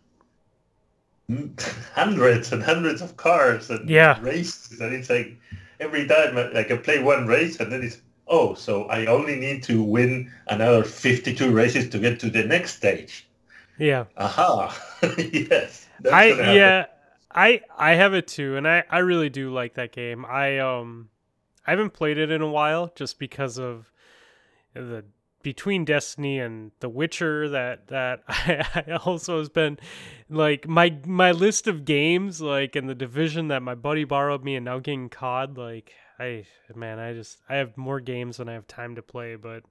[1.94, 4.20] hundreds and hundreds of cars and yeah.
[4.22, 5.38] races, and it's like
[5.80, 8.02] every time like I play one race, and then it's
[8.34, 12.76] oh, so I only need to win another 52 races to get to the next
[12.76, 13.28] stage.
[13.78, 14.06] Yeah.
[14.18, 14.76] Aha.
[15.32, 15.88] yes.
[16.12, 16.86] I yeah.
[17.34, 20.26] I I have it too, and I I really do like that game.
[20.26, 21.10] I um
[21.66, 23.92] I haven't played it in a while just because of
[24.74, 25.06] the
[25.44, 29.78] between Destiny and The Witcher that that I, I also has been
[30.30, 34.56] like my my list of games like in the division that my buddy borrowed me
[34.56, 36.46] and now getting COD like I
[36.76, 39.64] man I just I have more games than I have time to play but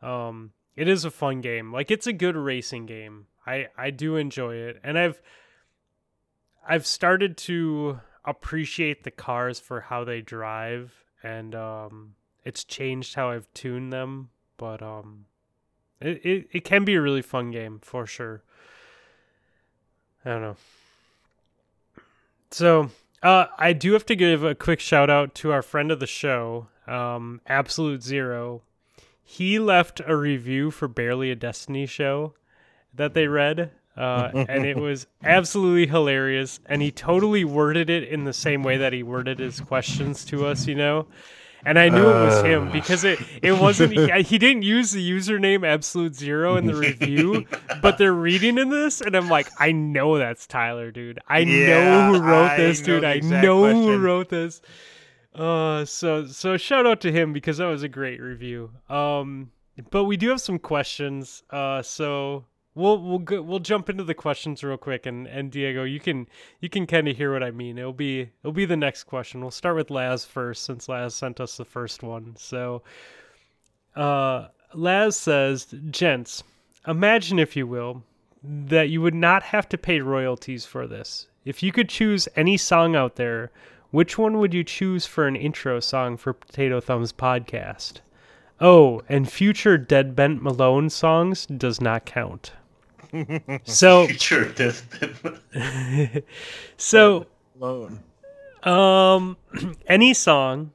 [0.00, 4.16] um it is a fun game like it's a good racing game I I do
[4.16, 5.20] enjoy it and I've
[6.66, 10.92] I've started to appreciate the cars for how they drive
[11.22, 12.14] and um
[12.44, 15.26] it's changed how I've tuned them but um
[16.02, 18.42] it, it, it can be a really fun game for sure.
[20.24, 20.56] I don't know.
[22.50, 22.90] So
[23.22, 26.06] uh, I do have to give a quick shout out to our friend of the
[26.06, 28.62] show, um, Absolute Zero.
[29.22, 32.34] He left a review for Barely a Destiny show
[32.92, 36.60] that they read, uh, and it was absolutely hilarious.
[36.66, 40.46] And he totally worded it in the same way that he worded his questions to
[40.46, 41.06] us, you know
[41.64, 44.92] and I knew uh, it was him because it it wasn't he, he, didn't use
[44.92, 47.46] the username absolute zero in the review,
[47.80, 51.20] but they're reading in this, and I'm like, I know that's Tyler, dude.
[51.28, 53.04] I yeah, know who wrote this, dude.
[53.04, 53.82] I know question.
[53.82, 54.60] who wrote this.
[55.34, 58.70] Uh, so so shout out to him because that was a great review.
[58.88, 59.50] Um,
[59.90, 61.42] but we do have some questions.
[61.50, 65.84] Uh, so we'll we'll go, we'll jump into the questions real quick and and Diego
[65.84, 66.26] you can
[66.60, 67.78] you can kind of hear what I mean.
[67.78, 69.40] It'll be it'll be the next question.
[69.40, 72.34] We'll start with Laz first since Laz sent us the first one.
[72.36, 72.82] So
[73.96, 76.42] uh Laz says gents
[76.86, 78.02] imagine if you will
[78.42, 81.28] that you would not have to pay royalties for this.
[81.44, 83.50] If you could choose any song out there
[83.90, 88.00] which one would you choose for an intro song for Potato Thumbs podcast?
[88.58, 92.52] Oh, and future Dead Bent Malone songs does not count
[93.64, 94.46] so sure
[96.76, 97.26] so
[97.60, 98.00] alone.
[98.62, 99.36] um
[99.86, 100.72] any song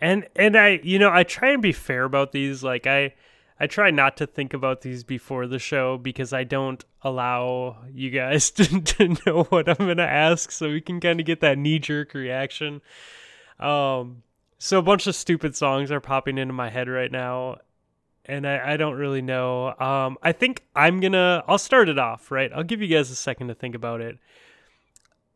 [0.00, 3.12] and and i you know i try and be fair about these like i
[3.60, 8.10] i try not to think about these before the show because i don't allow you
[8.10, 11.58] guys to, to know what i'm gonna ask so we can kind of get that
[11.58, 12.80] knee-jerk reaction
[13.60, 14.22] um
[14.58, 17.56] so a bunch of stupid songs are popping into my head right now
[18.30, 19.74] and I, I don't really know.
[19.78, 21.42] Um, I think I'm gonna.
[21.48, 22.30] I'll start it off.
[22.30, 22.50] Right.
[22.54, 24.18] I'll give you guys a second to think about it.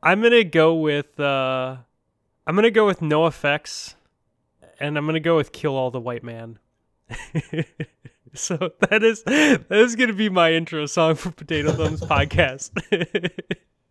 [0.03, 1.19] I'm gonna go with.
[1.19, 1.77] Uh,
[2.47, 3.95] I'm gonna go with NOFX,
[4.79, 6.59] and I'm gonna go with Kill All the White Man.
[8.35, 8.57] so
[8.89, 12.71] that is that is gonna be my intro song for Potato Thumbs podcast.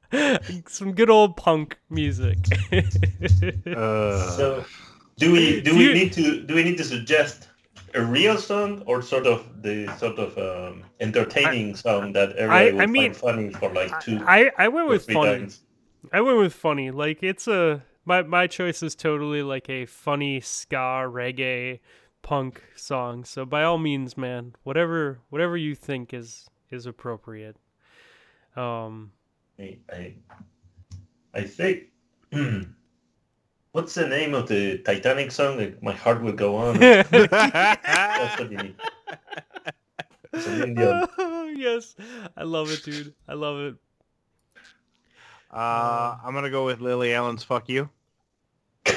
[0.69, 2.37] Some good old punk music.
[2.71, 4.63] uh, so,
[5.17, 7.49] do we do, do we you, need to do we need to suggest
[7.95, 12.69] a real song or sort of the sort of um, entertaining I, song that everybody
[12.69, 14.23] I, would I mean, find funny for like two?
[14.25, 15.39] I, I went with funny.
[15.39, 15.61] Times?
[16.11, 16.91] I went with funny.
[16.91, 21.79] Like it's a my my choice is totally like a funny ska reggae
[22.21, 23.23] punk song.
[23.25, 27.57] So by all means, man, whatever whatever you think is is appropriate.
[28.55, 29.11] Um,
[29.59, 30.15] I I,
[31.33, 31.85] I think.
[33.73, 35.75] What's the name of the Titanic song?
[35.81, 36.77] My heart will go on.
[36.79, 38.75] That's what you need.
[40.31, 41.07] It's an Indian.
[41.57, 41.95] yes,
[42.37, 43.15] I love it, dude.
[43.27, 43.75] I love it.
[45.49, 47.89] Uh, I'm gonna go with Lily Allen's "Fuck You."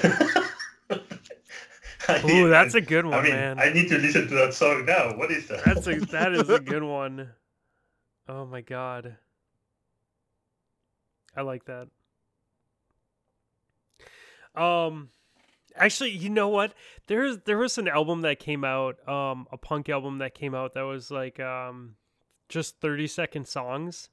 [2.29, 3.59] Ooh, that's a good one, I mean, man.
[3.59, 5.17] I need to listen to that song now.
[5.17, 5.65] What is that?
[5.65, 7.31] That's a that is a good one.
[8.29, 9.17] Oh my god.
[11.35, 11.89] I like that.
[14.57, 15.11] Um
[15.75, 16.75] actually, you know what?
[17.07, 20.75] There's there was an album that came out, um a punk album that came out
[20.75, 21.97] that was like um
[22.49, 24.09] just 30 second songs.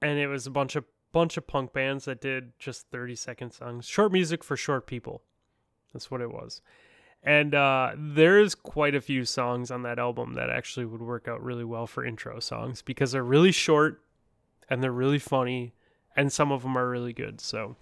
[0.00, 3.52] And it was a bunch of bunch of punk bands that did just 30 second
[3.52, 3.86] songs.
[3.86, 5.22] Short music for short people.
[5.92, 6.62] That's what it was.
[7.22, 11.42] And uh, there's quite a few songs on that album that actually would work out
[11.42, 14.02] really well for intro songs because they're really short
[14.68, 15.74] and they're really funny,
[16.16, 17.40] and some of them are really good.
[17.40, 17.76] So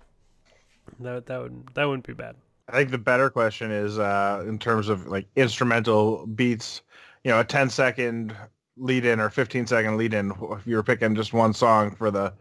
[1.01, 2.37] that that would that wouldn't be bad.
[2.69, 6.83] I think the better question is uh, in terms of like instrumental beats,
[7.25, 8.35] you know, a 10 second
[8.77, 10.33] lead in or 15 second lead in.
[10.53, 12.33] If you were picking just one song for the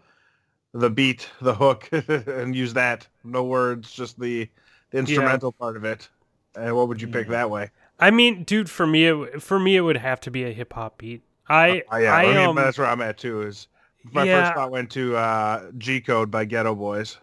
[0.74, 1.90] the beat, the hook,
[2.28, 4.48] and use that, no words, just the,
[4.92, 6.08] the instrumental part of it.
[6.56, 7.72] And what would you pick that way?
[8.00, 10.74] I mean, dude, for me, it, for me, it would have to be a hip
[10.74, 11.24] hop beat.
[11.48, 13.42] I, Uh, yeah, I, I, mean, um, that's where I'm at too.
[13.42, 13.68] Is
[14.12, 14.44] my Yeah.
[14.44, 17.18] first thought went to uh, G Code by Geto Boys.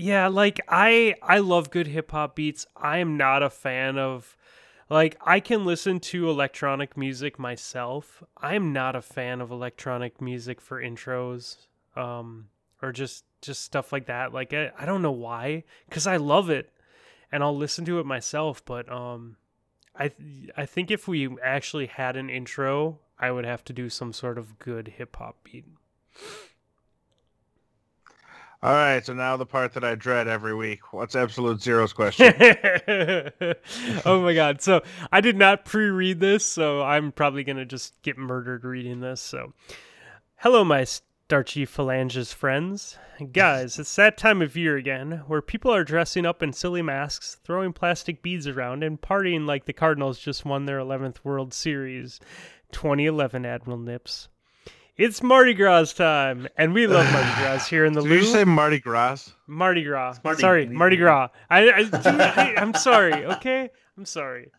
[0.00, 2.66] Yeah, like I I love good hip hop beats.
[2.74, 4.34] I am not a fan of
[4.88, 8.22] like I can listen to electronic music myself.
[8.36, 11.66] I am not a fan of electronic music for intros
[11.96, 12.48] um
[12.80, 14.32] or just just stuff like that.
[14.32, 16.72] Like I, I don't know why cuz I love it
[17.30, 19.36] and I'll listen to it myself, but um
[19.94, 23.90] I th- I think if we actually had an intro, I would have to do
[23.90, 25.66] some sort of good hip hop beat.
[28.62, 30.92] All right, so now the part that I dread every week.
[30.92, 32.34] What's Absolute Zero's question?
[34.04, 34.60] oh my god.
[34.60, 38.64] So I did not pre read this, so I'm probably going to just get murdered
[38.64, 39.22] reading this.
[39.22, 39.54] So,
[40.36, 42.98] hello, my starchy phalanges friends.
[43.32, 47.38] Guys, it's that time of year again where people are dressing up in silly masks,
[47.42, 52.20] throwing plastic beads around, and partying like the Cardinals just won their 11th World Series.
[52.72, 54.28] 2011 Admiral Nips.
[55.00, 58.44] It's Mardi Gras time, and we love Mardi Gras here in the Did you say
[58.44, 59.32] Mardi Gras?
[59.46, 60.20] Mardi Gras.
[60.22, 61.30] Mardi- sorry, Mardi Gras.
[61.48, 63.24] I, I, I, I'm sorry.
[63.24, 64.50] Okay, I'm sorry.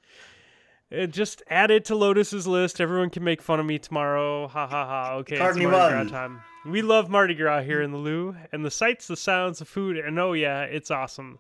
[0.91, 2.81] Uh, just add it to Lotus's list.
[2.81, 4.47] Everyone can make fun of me tomorrow.
[4.47, 5.13] Ha ha ha.
[5.17, 6.41] Okay, it's Mardi Gras time.
[6.65, 9.95] We love Mardi Gras here in the Lou, and the sights, the sounds, the food,
[9.95, 11.37] and oh yeah, it's awesome.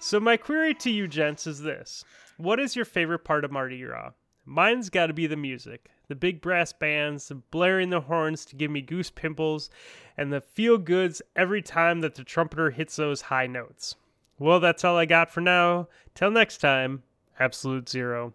[0.00, 2.02] So my query to you gents is this:
[2.38, 4.12] What is your favorite part of Mardi Gras?
[4.48, 5.90] Mine's got to be the music.
[6.08, 9.68] The big brass bands, blaring the horns to give me goose pimples,
[10.16, 13.94] and the feel goods every time that the trumpeter hits those high notes.
[14.38, 15.88] Well, that's all I got for now.
[16.14, 17.02] Till next time,
[17.38, 18.32] Absolute Zero.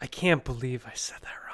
[0.00, 1.45] I can't believe I said that wrong.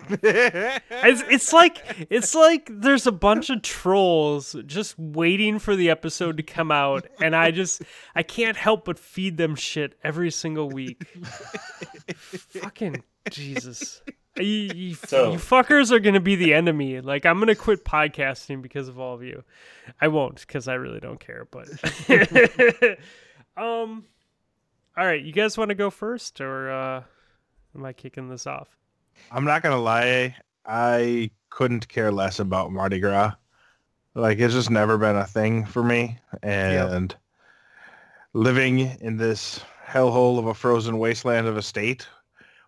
[0.10, 6.36] It's, it's like it's like there's a bunch of trolls just waiting for the episode
[6.36, 7.82] to come out, and I just
[8.14, 11.04] I can't help but feed them shit every single week.
[12.14, 14.02] Fucking Jesus.
[14.36, 17.00] You, you, So- you fuckers are gonna be the enemy.
[17.00, 19.42] Like I'm gonna quit podcasting because of all of you.
[20.00, 21.46] I won't because I really don't care.
[21.50, 21.68] But
[23.56, 24.04] um,
[24.96, 27.02] all right, you guys want to go first, or uh,
[27.74, 28.68] am I kicking this off?
[29.30, 30.34] I'm not gonna lie.
[30.66, 33.32] I couldn't care less about Mardi Gras.
[34.14, 36.18] Like it's just never been a thing for me.
[36.42, 37.14] And
[38.32, 42.06] living in this hellhole of a frozen wasteland of a state,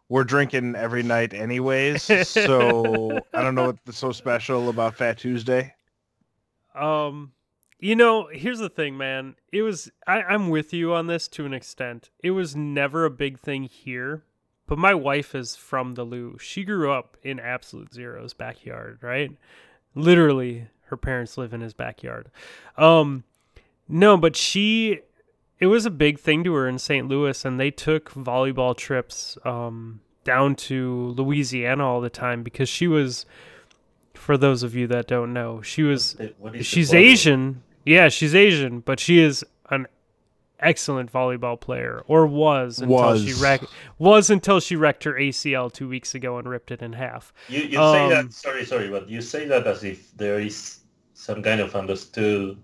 [0.08, 2.02] we're drinking every night anyways.
[2.28, 5.74] so I don't know what's so special about Fat Tuesday.
[6.74, 7.32] Um,
[7.78, 9.36] you know, here's the thing, man.
[9.52, 12.10] It was I, I'm with you on this to an extent.
[12.22, 14.24] It was never a big thing here,
[14.70, 16.38] but my wife is from the Lou.
[16.40, 19.32] She grew up in Absolute Zero's backyard, right?
[19.96, 22.30] Literally, her parents live in his backyard.
[22.78, 23.24] Um,
[23.88, 25.00] no, but she,
[25.58, 27.08] it was a big thing to her in St.
[27.08, 32.86] Louis, and they took volleyball trips um down to Louisiana all the time because she
[32.86, 33.26] was.
[34.14, 36.94] For those of you that don't know, she was What is the she's?
[36.94, 37.62] Asian.
[37.84, 39.44] Yeah, she's Asian, but she is
[40.62, 43.66] excellent volleyball player, or was until she wrecked
[43.98, 47.32] was until she wrecked her ACL two weeks ago and ripped it in half.
[47.48, 50.80] You, you say Um, that, sorry, sorry, but you say that as if there is
[51.14, 52.58] some kind of understood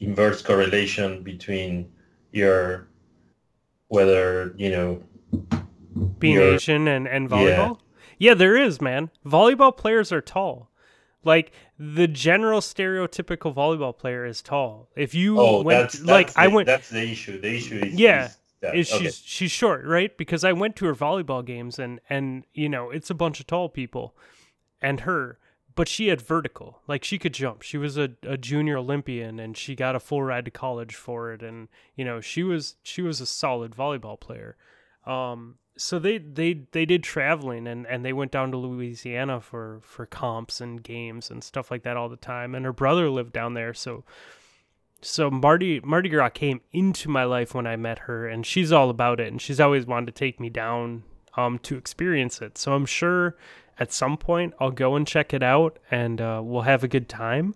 [0.00, 1.90] inverse correlation between
[2.32, 2.88] your,
[3.88, 5.02] whether, you know,
[6.18, 7.36] Being You're- Asian and and Yeah.
[7.36, 7.78] volleyball.
[8.18, 9.10] Yeah, there is, man.
[9.26, 10.70] Volleyball players are tall.
[11.24, 14.90] Like the general stereotypical volleyball player is tall.
[14.94, 17.40] If you oh, went that's, like that's I went that's the issue.
[17.40, 18.76] The issue is, Yeah, is that.
[18.76, 19.04] is okay.
[19.04, 20.14] she's she's short, right?
[20.18, 23.46] Because I went to her volleyball games and and you know it's a bunch of
[23.46, 24.14] tall people,
[24.82, 25.38] and her.
[25.74, 26.82] but she had vertical.
[26.86, 27.62] Like she could jump.
[27.62, 31.32] She was a, a junior Olympian and she got a full ride to college for
[31.32, 34.56] it and you know, she was she was a solid volleyball player.
[35.06, 39.80] Um so they they they did traveling and and they went down to Louisiana for
[39.82, 43.32] for comps and games and stuff like that all the time and her brother lived
[43.32, 44.04] down there so
[45.00, 48.90] so Marty Mardi Gras came into my life when I met her and she's all
[48.90, 51.04] about it and she's always wanted to take me down
[51.36, 52.58] um to experience it.
[52.58, 53.36] So I'm sure
[53.78, 57.08] at some point I'll go and check it out and uh, we'll have a good
[57.08, 57.54] time.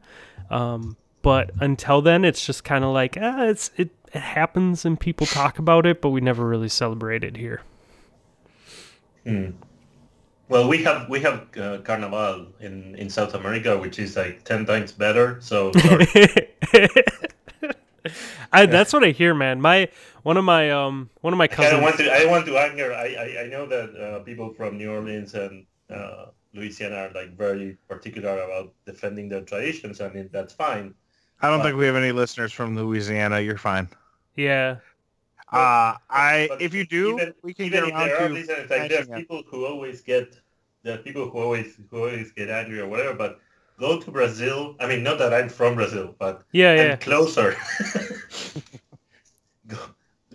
[0.49, 4.99] Um, but until then, it's just kind of like ah, it's it, it happens and
[4.99, 7.61] people talk about it, but we never really celebrate it here.
[9.25, 9.51] Hmm.
[10.49, 14.67] Well, we have we have uh, Carnival in, in South America, which is like ten
[14.67, 15.41] times better.
[15.41, 15.73] So
[18.53, 19.61] I, that's what I hear, man.
[19.61, 19.89] My
[20.23, 21.69] one of my um one of my cousins.
[21.69, 22.93] I don't want to I want to anger.
[22.93, 27.37] I I, I know that uh, people from New Orleans and uh, Louisiana are like
[27.37, 30.95] very particular about defending their traditions, I mean that's fine.
[31.41, 33.41] I don't but, think we have any listeners from Louisiana.
[33.41, 33.89] You're fine.
[34.37, 34.77] Yeah.
[35.53, 38.25] Uh, I if you do, even, we can even get around there to.
[38.25, 40.41] Are listeners, like, there's people who always get
[40.85, 43.41] there are people who always who always get angry or whatever, but
[43.79, 44.77] go to Brazil.
[44.79, 47.57] I mean, not that I'm from Brazil, but yeah, yeah, closer.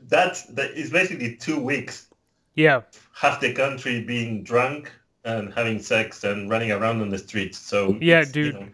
[0.08, 2.08] That's that is basically two weeks.
[2.56, 2.82] Yeah,
[3.14, 4.92] half the country being drunk
[5.24, 7.60] and having sex and running around on the streets.
[7.60, 8.70] So yeah, dude, you know...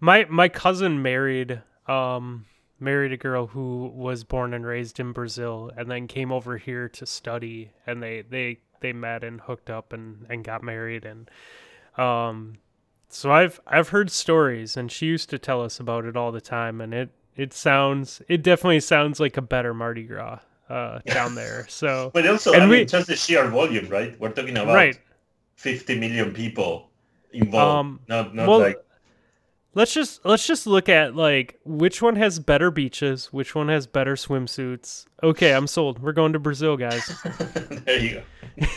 [0.00, 2.46] my my cousin married um
[2.80, 6.88] married a girl who was born and raised in Brazil and then came over here
[6.88, 11.30] to study and they they they met and hooked up and and got married and
[11.96, 12.54] um
[13.08, 16.40] so I've I've heard stories and she used to tell us about it all the
[16.40, 21.34] time and it it sounds it definitely sounds like a better Mardi Gras uh down
[21.34, 21.66] there.
[21.68, 24.18] So But also I we, mean just the sheer volume, right?
[24.20, 24.98] We're talking about right
[25.56, 26.90] 50 million people
[27.32, 27.86] involved.
[27.86, 28.78] Um, not not well, like
[29.74, 33.86] let's just let's just look at like which one has better beaches, which one has
[33.86, 35.06] better swimsuits.
[35.22, 35.98] Okay, I'm sold.
[35.98, 37.06] We're going to Brazil, guys.
[37.84, 38.22] there you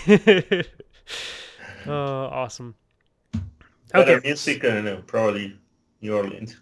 [0.07, 0.61] go.
[1.87, 2.75] uh, awesome.
[3.91, 4.27] Better okay.
[4.27, 5.57] music and uh, probably
[6.01, 6.57] New Orleans.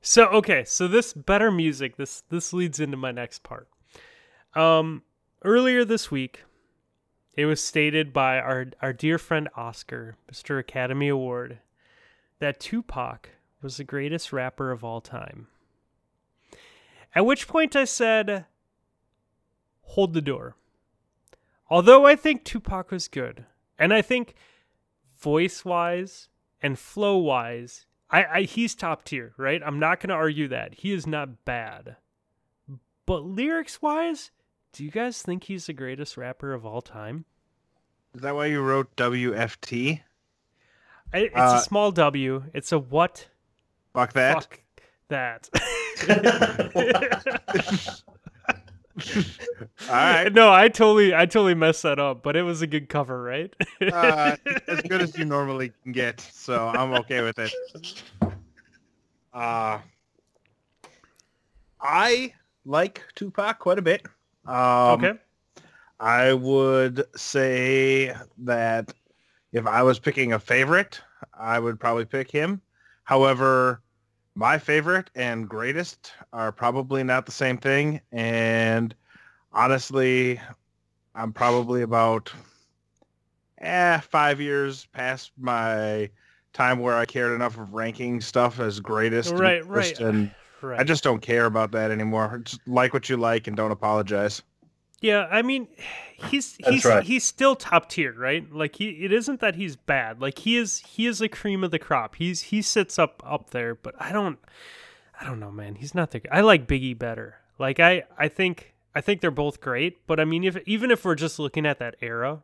[0.00, 3.68] So okay, so this better music, this this leads into my next part.
[4.54, 5.02] Um,
[5.44, 6.44] earlier this week,
[7.34, 10.58] it was stated by our, our dear friend Oscar, Mr.
[10.58, 11.58] Academy Award,
[12.38, 13.28] that Tupac
[13.62, 15.48] was the greatest rapper of all time.
[17.14, 18.44] At which point I said,
[19.82, 20.56] hold the door.
[21.68, 23.46] Although I think Tupac was good,
[23.78, 24.34] and I think
[25.18, 26.28] voice wise
[26.62, 29.62] and flow wise, I, I he's top tier, right?
[29.64, 30.74] I'm not gonna argue that.
[30.74, 31.96] He is not bad.
[33.04, 34.30] But lyrics wise,
[34.72, 37.24] do you guys think he's the greatest rapper of all time?
[38.14, 40.00] Is that why you wrote WFT?
[41.12, 42.44] I, it's uh, a small W.
[42.52, 43.28] It's a what?
[43.96, 44.34] Fuck that.
[44.34, 44.60] Fuck
[45.08, 45.48] that.
[49.88, 50.30] All right.
[50.30, 53.56] No, I totally, I totally messed that up, but it was a good cover, right?
[53.80, 54.36] uh,
[54.68, 57.54] as good as you normally can get, so I'm okay with it.
[59.32, 59.78] Uh,
[61.80, 62.34] I
[62.66, 64.02] like Tupac quite a bit.
[64.44, 65.12] Um, okay.
[66.00, 68.92] I would say that
[69.54, 71.00] if I was picking a favorite,
[71.32, 72.60] I would probably pick him.
[73.04, 73.80] However,
[74.36, 78.00] my favorite and greatest are probably not the same thing.
[78.12, 78.94] And
[79.50, 80.38] honestly,
[81.14, 82.30] I'm probably about
[83.58, 86.10] eh, five years past my
[86.52, 89.32] time where I cared enough of ranking stuff as greatest.
[89.32, 90.00] Right, and right.
[90.00, 90.30] And
[90.60, 90.80] right.
[90.80, 92.42] I just don't care about that anymore.
[92.44, 94.42] Just like what you like and don't apologize.
[95.00, 95.68] Yeah, I mean,
[96.30, 97.04] he's he's right.
[97.04, 98.50] he's still top tier, right?
[98.50, 100.20] Like he it isn't that he's bad.
[100.20, 102.16] Like he is he is a cream of the crop.
[102.16, 104.38] He's he sits up up there, but I don't
[105.20, 105.74] I don't know, man.
[105.74, 107.36] He's not the I like Biggie better.
[107.58, 111.04] Like I I think I think they're both great, but I mean if even if
[111.04, 112.42] we're just looking at that era,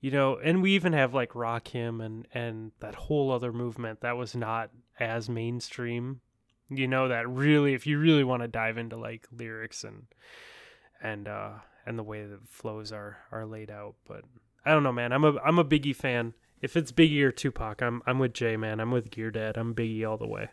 [0.00, 4.16] you know, and we even have like Rakim and and that whole other movement that
[4.16, 6.20] was not as mainstream.
[6.68, 10.06] You know that really if you really want to dive into like lyrics and
[11.00, 11.52] and uh
[11.86, 13.94] and the way the flows are are laid out.
[14.06, 14.24] But
[14.64, 15.12] I don't know, man.
[15.12, 16.34] I'm a I'm a Biggie fan.
[16.60, 18.80] If it's Biggie or Tupac, I'm I'm with Jay, man.
[18.80, 19.56] I'm with Gear Dad.
[19.56, 20.48] I'm Biggie all the way.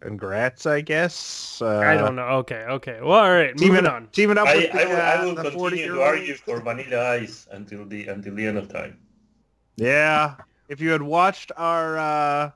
[0.00, 1.60] Congrats, I guess.
[1.60, 2.22] Uh, I don't know.
[2.22, 3.00] Okay, okay.
[3.02, 3.54] Well, all right.
[3.54, 4.08] Teaming moving on.
[4.12, 4.48] Teaming up.
[4.48, 8.06] I, the, I will, I will uh, continue to argue for Vanilla Ice until the
[8.06, 8.98] until the end of time.
[9.76, 10.36] Yeah.
[10.68, 12.50] If you had watched our uh,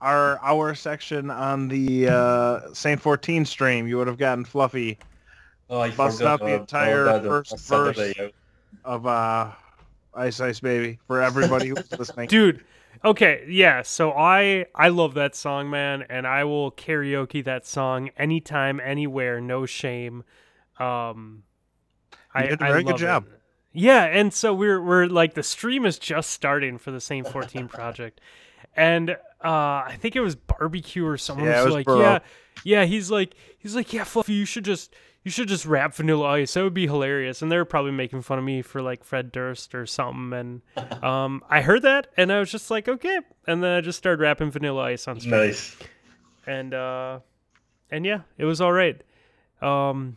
[0.00, 4.98] our our section on the uh, Saint 14 stream, you would have gotten fluffy
[5.72, 8.14] Oh, I busted out the entire first verse
[8.84, 9.50] of uh,
[10.14, 12.28] Ice Ice Baby for everybody who's listening.
[12.28, 12.62] Dude,
[13.04, 13.82] Okay, yeah.
[13.82, 19.40] So I I love that song, man, and I will karaoke that song anytime, anywhere,
[19.40, 20.24] no shame.
[20.78, 21.42] Um,
[22.12, 23.04] You I did a I very good love it.
[23.04, 23.26] job.
[23.72, 27.66] Yeah, and so we're we're like the stream is just starting for the Saint 14
[27.68, 28.20] project,
[28.76, 32.00] and uh, I think it was barbecue or someone Yeah, was, was like, Burrow.
[32.00, 32.18] yeah,
[32.62, 32.84] yeah.
[32.84, 34.94] He's like he's like yeah, Fluffy, you should just
[35.24, 36.54] you should just rap Vanilla Ice.
[36.54, 37.42] That would be hilarious.
[37.42, 40.32] And they were probably making fun of me for like Fred Durst or something.
[40.76, 43.20] And um, I heard that, and I was just like, okay.
[43.46, 45.76] And then I just started rapping Vanilla Ice on stream Nice.
[46.46, 47.20] and uh
[47.90, 49.00] and yeah it was all right
[49.60, 50.16] um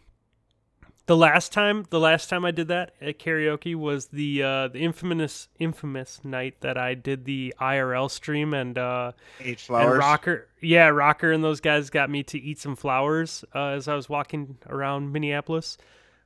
[1.08, 4.80] the last time the last time i did that at karaoke was the uh the
[4.80, 10.00] infamous infamous night that i did the irl stream and uh H and flowers.
[10.00, 13.96] rocker yeah rocker and those guys got me to eat some flowers uh, as i
[13.96, 15.78] was walking around minneapolis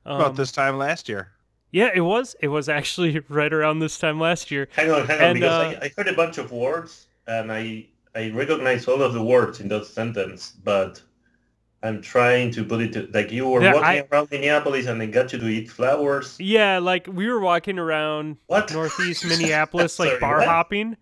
[0.06, 1.28] um, About this time last year.
[1.72, 5.18] yeah it was it was actually right around this time last year Hang on, hang
[5.18, 8.88] on, And, because uh, I, I heard a bunch of words and I I recognize
[8.88, 11.00] all of the words in that sentence, but
[11.82, 15.00] I'm trying to put it to, like you were Yeah, walking I- around Minneapolis and
[15.00, 16.36] they got you to eat flowers.
[16.38, 18.72] yeah like we were walking around What?
[18.72, 20.46] northeast Minneapolis, like Sorry, bar what?
[20.48, 20.96] hopping.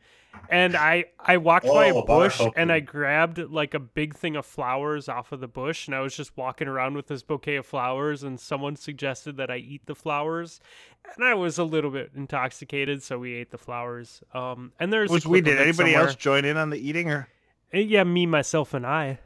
[0.50, 4.14] And I I walked by a Oh, bar bush and I grabbed like a big
[4.14, 7.22] thing of flowers off of the bush and I was just walking around with this
[7.22, 10.60] bouquet of flowers and someone suggested that I eat the flowers
[11.16, 14.22] and I was a little bit intoxicated so we ate the flowers.
[14.32, 16.06] Um and there's a Was we did anybody somewhere.
[16.08, 17.28] else join in on the eating or?
[17.74, 19.18] Uh, Yeah, me myself and I.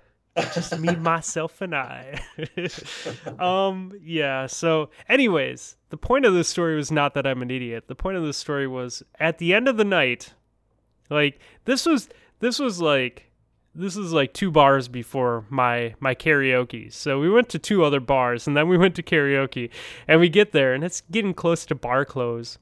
[0.55, 2.21] Just me myself and I.
[3.39, 7.85] um yeah, so anyways, the point of this story was not that I'm an idiot.
[7.89, 10.33] The point of this story was at the end of the night
[11.13, 12.09] like this was
[12.41, 13.31] this was like
[13.75, 16.93] this is like two bars before my my karaoke.
[16.93, 19.71] So we went to two other bars and then we went to karaoke
[20.09, 22.59] and we get there and it's getting close to bar close.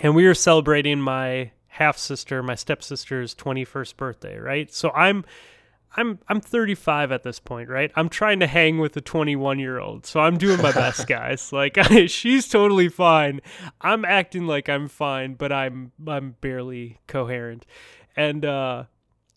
[0.00, 4.72] And we were celebrating my half sister, my stepsister's 21st birthday, right?
[4.72, 5.24] So I'm
[5.96, 7.90] I'm I'm 35 at this point, right?
[7.96, 11.52] I'm trying to hang with a 21 year old, so I'm doing my best, guys.
[11.52, 11.78] Like
[12.08, 13.40] she's totally fine.
[13.80, 17.64] I'm acting like I'm fine, but I'm I'm barely coherent.
[18.14, 18.84] And uh,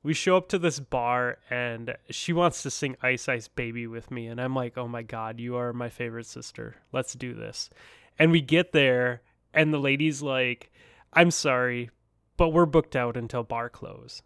[0.03, 4.11] we show up to this bar, and she wants to sing "Ice Ice Baby" with
[4.11, 6.75] me, and I'm like, "Oh my god, you are my favorite sister.
[6.91, 7.69] Let's do this."
[8.17, 9.21] And we get there,
[9.53, 10.71] and the lady's like,
[11.13, 11.89] "I'm sorry,
[12.35, 14.21] but we're booked out until bar close."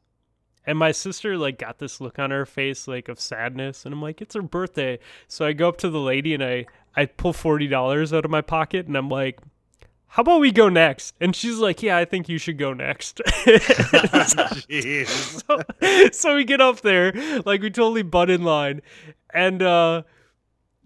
[0.66, 4.02] And my sister like got this look on her face like of sadness and I'm
[4.02, 5.00] like, it's her birthday.
[5.28, 6.66] So I go up to the lady and I
[6.96, 9.40] I pull forty dollars out of my pocket and I'm like,
[10.08, 11.16] How about we go next?
[11.20, 13.22] And she's like, Yeah, I think you should go next.
[14.68, 15.44] Jeez.
[15.46, 17.12] so, so we get up there,
[17.46, 18.82] like we totally butt in line,
[19.34, 20.04] and uh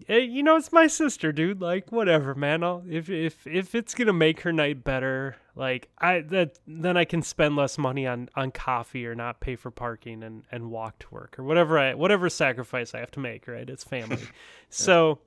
[0.08, 1.60] eh, you know it's my sister, dude.
[1.60, 2.62] Like whatever, man.
[2.62, 7.04] I'll, if if if it's gonna make her night better, like I that then I
[7.04, 11.00] can spend less money on on coffee or not pay for parking and and walk
[11.00, 13.48] to work or whatever I whatever sacrifice I have to make.
[13.48, 14.22] Right, it's family.
[14.70, 15.18] so,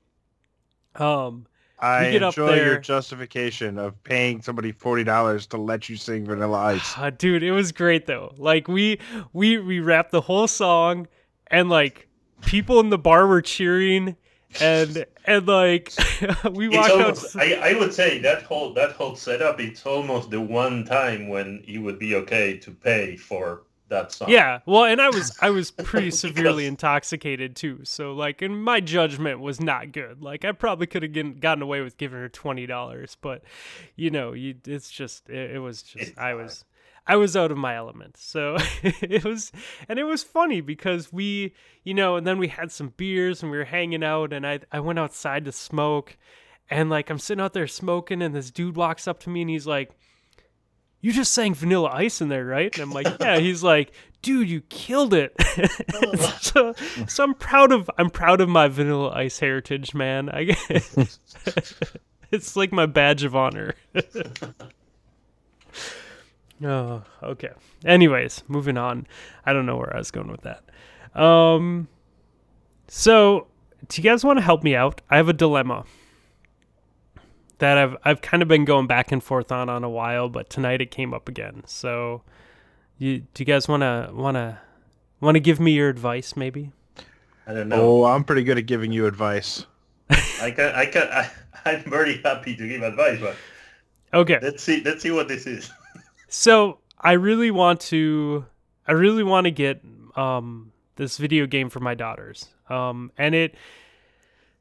[0.96, 1.48] um.
[1.84, 6.96] I enjoy your justification of paying somebody forty dollars to let you sing Vanilla Ice.
[6.96, 8.36] Uh, dude, it was great though.
[8.38, 9.00] Like we
[9.34, 11.08] we we rapped the whole song,
[11.48, 12.08] and like
[12.46, 14.16] people in the bar were cheering,
[14.60, 15.94] and and like
[16.52, 17.36] we walked out.
[17.36, 21.64] I, I would say that whole that whole setup it's almost the one time when
[21.68, 24.30] it would be okay to pay for that song.
[24.30, 27.82] Yeah, well, and I was I was pretty severely intoxicated too.
[27.84, 30.22] So like, and my judgment was not good.
[30.22, 33.44] Like I probably could have gotten away with giving her twenty dollars, but
[33.96, 36.66] you know, you it's just it, it was just It's I was
[37.12, 38.16] I was out of my element.
[38.16, 39.52] So it was
[39.90, 43.52] and it was funny because we, you know, and then we had some beers and
[43.52, 46.18] we were hanging out and I I went outside to smoke
[46.70, 49.50] and like I'm sitting out there smoking and this dude walks up to me and
[49.50, 49.92] he's like
[51.02, 52.74] you just sang Vanilla Ice in there, right?
[52.76, 53.40] And I'm like, yeah.
[53.40, 55.34] He's like, dude, you killed it.
[55.96, 56.74] Oh, so,
[57.08, 60.30] so I'm proud of I'm proud of my Vanilla Ice heritage, man.
[60.30, 61.20] I guess.
[62.32, 63.74] it's like my badge of honor.
[66.64, 67.52] Oh, okay.
[67.86, 69.08] Anyways, moving on.
[69.46, 70.64] I don't know where I was going with that.
[71.20, 71.88] Um,
[72.88, 73.48] so
[73.88, 75.02] do you guys want to help me out?
[75.10, 75.86] I have a dilemma
[77.60, 80.50] that I've I've kind of been going back and forth on on a while, but
[80.50, 81.64] tonight it came up again.
[81.66, 82.24] So,
[82.98, 84.60] you do you guys want to want to
[85.20, 86.72] want to give me your advice, maybe?
[87.48, 88.04] I don't know.
[88.04, 89.66] Oh, I'm pretty good at giving you advice.
[90.10, 91.30] I can I can I,
[91.66, 93.36] I'm very happy to give advice, but
[94.14, 94.40] Okay.
[94.42, 95.72] let's see let's see what this is.
[96.34, 98.46] So I really want to,
[98.88, 99.82] I really want to get
[100.16, 102.48] um, this video game for my daughters.
[102.70, 103.56] Um, and it,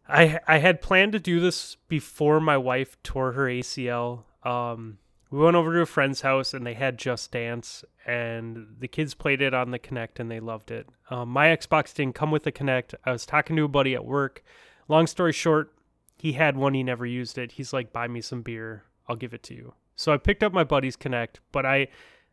[0.09, 4.25] I I had planned to do this before my wife tore her ACL.
[4.43, 4.99] Um,
[5.31, 9.15] we went over to a friend's house and they had Just Dance, and the kids
[9.15, 10.89] played it on the Kinect and they loved it.
[11.09, 12.95] Um, my Xbox didn't come with the Kinect.
[13.05, 14.43] I was talking to a buddy at work.
[14.89, 15.73] Long story short,
[16.19, 17.53] he had one, he never used it.
[17.53, 19.75] He's like, buy me some beer, I'll give it to you.
[20.01, 21.89] So I picked up my buddy's Kinect, but I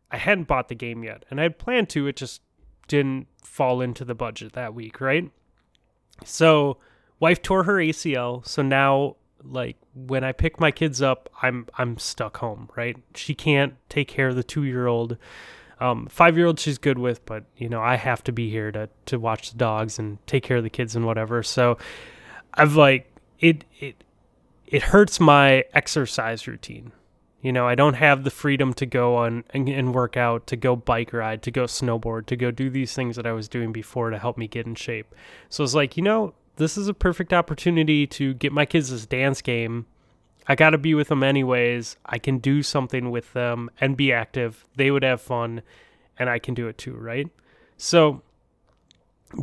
[0.10, 2.08] I hadn't bought the game yet, and I had planned to.
[2.08, 2.42] It just
[2.88, 5.30] didn't fall into the budget that week, right?
[6.24, 6.78] So
[7.20, 11.98] wife tore her ACL, so now like when I pick my kids up, I'm I'm
[11.98, 12.96] stuck home, right?
[13.16, 15.18] She can't take care of the two year old.
[15.82, 18.72] Um, five year old she's good with, but you know I have to be here
[18.72, 21.44] to to watch the dogs and take care of the kids and whatever.
[21.44, 21.78] So
[22.54, 23.12] I've like
[23.42, 24.06] it it
[24.66, 26.94] it hurts my exercise routine.
[27.42, 30.56] You know, I don't have the freedom to go on and, and work out, to
[30.56, 33.72] go bike ride, to go snowboard, to go do these things that I was doing
[33.72, 35.14] before to help me get in shape.
[35.50, 39.06] So it's like, you know, this is a perfect opportunity to get my kids this
[39.06, 39.86] dance game.
[40.48, 41.98] I got to be with them anyways.
[42.06, 44.66] I can do something with them and be active.
[44.76, 45.62] They would have fun
[46.18, 47.30] and I can do it too, right?
[47.78, 48.24] So,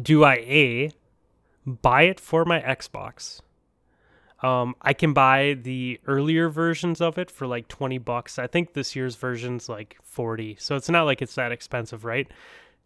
[0.01, 0.91] do I A,
[1.65, 3.41] buy it for my Xbox?
[4.45, 8.39] Um, I can buy the earlier versions of it for like 20 bucks.
[8.39, 10.57] I think this year's version's like 40.
[10.59, 12.29] So it's not like it's that expensive, right?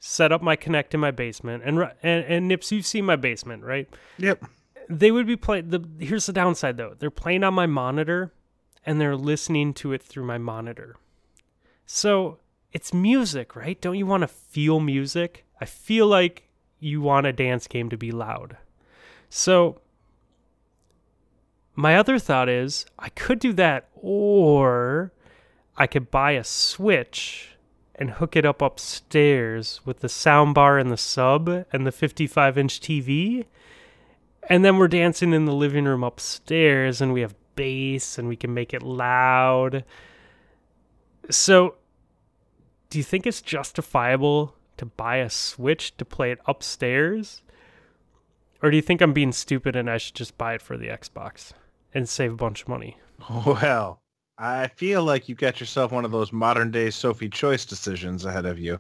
[0.01, 3.65] set up my Kinect in my basement, and and, and Nips, you've seen my basement,
[3.65, 3.89] right?
[4.19, 4.45] Yep.
[4.89, 5.71] They would be playing.
[5.71, 8.33] The here's the downside though: they're playing on my monitor,
[8.87, 10.97] and they're listening to it through my monitor.
[11.87, 12.39] So
[12.73, 13.81] it's music, right?
[13.81, 15.45] Don't you want to feel music?
[15.61, 16.49] I feel like
[16.79, 18.57] you want a dance game to be loud.
[19.29, 19.81] So
[21.79, 25.13] my other thought is I could do that, or
[25.77, 27.51] I could buy a Switch
[27.95, 32.59] and hook it up upstairs with the sound bar and the sub and the 55
[32.59, 33.45] inch TV.
[34.49, 38.35] And then we're dancing in the living room upstairs and we have bass and we
[38.35, 39.85] can make it loud.
[41.31, 41.77] So,
[42.91, 47.43] do you think it's justifiable to buy a Switch to play it upstairs?
[48.65, 50.89] Or do you think I'm being stupid and I should just buy it for the
[50.89, 51.53] Xbox
[51.95, 52.97] and save a bunch of money?
[53.29, 54.03] Well,
[54.39, 58.47] I feel like you got yourself one of those modern day Sophie Choice decisions ahead
[58.47, 58.79] of you.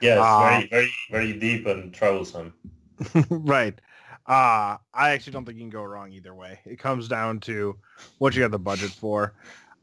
[0.00, 2.52] Yes, uh, very, very, very deep and troublesome.
[3.30, 3.80] right.
[4.26, 6.60] Uh, I actually don't think you can go wrong either way.
[6.64, 7.76] It comes down to
[8.18, 9.34] what you got the budget for.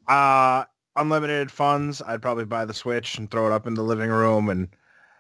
[0.07, 0.65] Uh,
[0.95, 4.49] unlimited funds, I'd probably buy the Switch and throw it up in the living room
[4.49, 4.67] and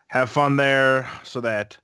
[0.07, 1.77] have fun there so that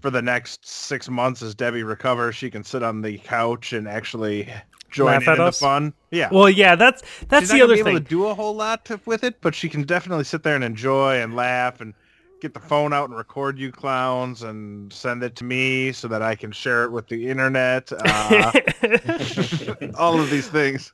[0.00, 3.88] for the next six months as Debbie recovers, she can sit on the couch and
[3.88, 4.52] actually
[4.90, 5.92] join in, in the fun.
[6.10, 6.28] Yeah.
[6.32, 7.88] Well, yeah, that's that's She's the other thing.
[7.88, 10.54] Able to do a whole lot to, with it, but she can definitely sit there
[10.54, 11.94] and enjoy and laugh and
[12.40, 16.22] get the phone out and record you clowns and send it to me so that
[16.22, 17.90] I can share it with the internet.
[17.92, 18.52] Uh,
[19.98, 20.92] all of these things.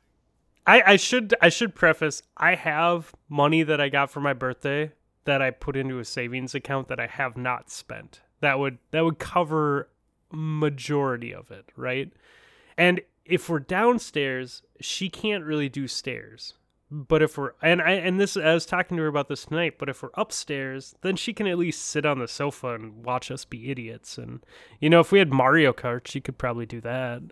[0.66, 4.92] I, I should I should preface I have money that I got for my birthday
[5.24, 8.20] that I put into a savings account that I have not spent.
[8.44, 9.88] That would that would cover
[10.30, 12.12] majority of it, right?
[12.76, 16.52] And if we're downstairs, she can't really do stairs.
[16.90, 19.76] But if we're and I and this I was talking to her about this tonight,
[19.78, 23.30] but if we're upstairs, then she can at least sit on the sofa and watch
[23.30, 24.18] us be idiots.
[24.18, 24.44] And
[24.78, 27.22] you know, if we had Mario Kart, she could probably do that.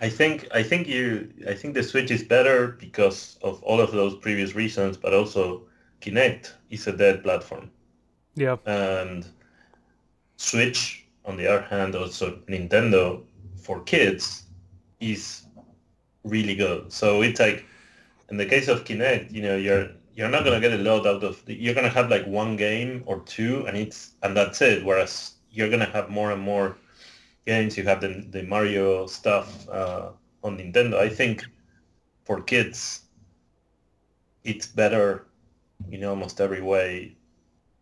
[0.00, 3.92] I think I think you I think the Switch is better because of all of
[3.92, 5.68] those previous reasons, but also
[6.00, 7.70] Kinect is a dead platform.
[8.34, 8.56] Yeah.
[8.66, 9.24] And
[10.38, 13.22] Switch, on the other hand, also Nintendo
[13.60, 14.44] for kids
[15.00, 15.42] is
[16.24, 16.92] really good.
[16.92, 17.66] So it's like
[18.30, 21.24] in the case of Kinect, you know, you're you're not gonna get a lot out
[21.24, 21.42] of.
[21.46, 24.84] You're gonna have like one game or two, and it's and that's it.
[24.84, 26.76] Whereas you're gonna have more and more
[27.44, 27.76] games.
[27.76, 30.10] You have the the Mario stuff uh,
[30.44, 30.94] on Nintendo.
[30.94, 31.44] I think
[32.24, 33.02] for kids,
[34.44, 35.26] it's better
[35.90, 37.16] in almost every way,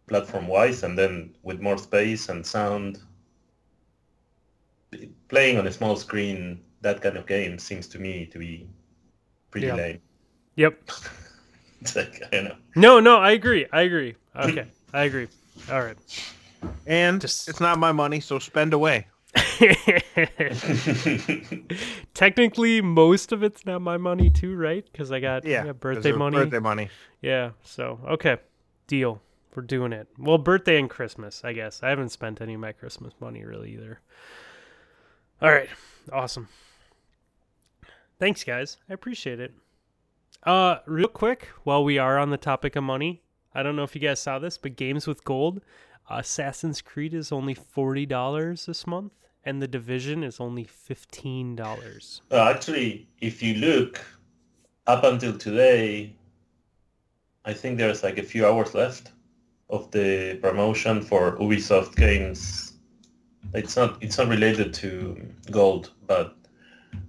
[0.08, 2.98] platform wise, and then with more space and sound.
[5.28, 8.68] Playing on a small screen that kind of game seems to me to be
[9.50, 9.74] pretty yeah.
[9.74, 10.00] lame.
[10.56, 10.82] Yep.
[11.80, 12.56] it's like I don't know.
[12.76, 13.66] No, no, I agree.
[13.72, 14.14] I agree.
[14.36, 15.28] Okay, I agree.
[15.70, 15.96] All right.
[16.86, 17.48] And Just...
[17.48, 19.06] it's not my money, so spend away.
[22.14, 24.84] Technically, most of it's not my money too, right?
[24.90, 26.36] Because I got yeah, yeah birthday money.
[26.36, 26.88] Birthday money.
[27.20, 27.50] Yeah.
[27.62, 28.38] So okay,
[28.86, 29.20] deal.
[29.56, 30.06] We're doing it.
[30.18, 31.82] Well, birthday and Christmas, I guess.
[31.82, 34.00] I haven't spent any of my Christmas money really either.
[35.40, 35.70] All right.
[36.12, 36.48] Awesome.
[38.20, 38.76] Thanks, guys.
[38.90, 39.54] I appreciate it.
[40.42, 43.22] Uh, real quick, while we are on the topic of money,
[43.54, 45.62] I don't know if you guys saw this, but Games with Gold,
[46.10, 49.12] Assassin's Creed is only forty dollars this month,
[49.42, 52.20] and the Division is only fifteen dollars.
[52.30, 54.04] Uh, actually, if you look
[54.86, 56.14] up until today,
[57.46, 59.12] I think there's like a few hours left
[59.70, 62.74] of the promotion for Ubisoft games.
[63.54, 65.16] It's not it's not related to
[65.50, 66.36] gold, but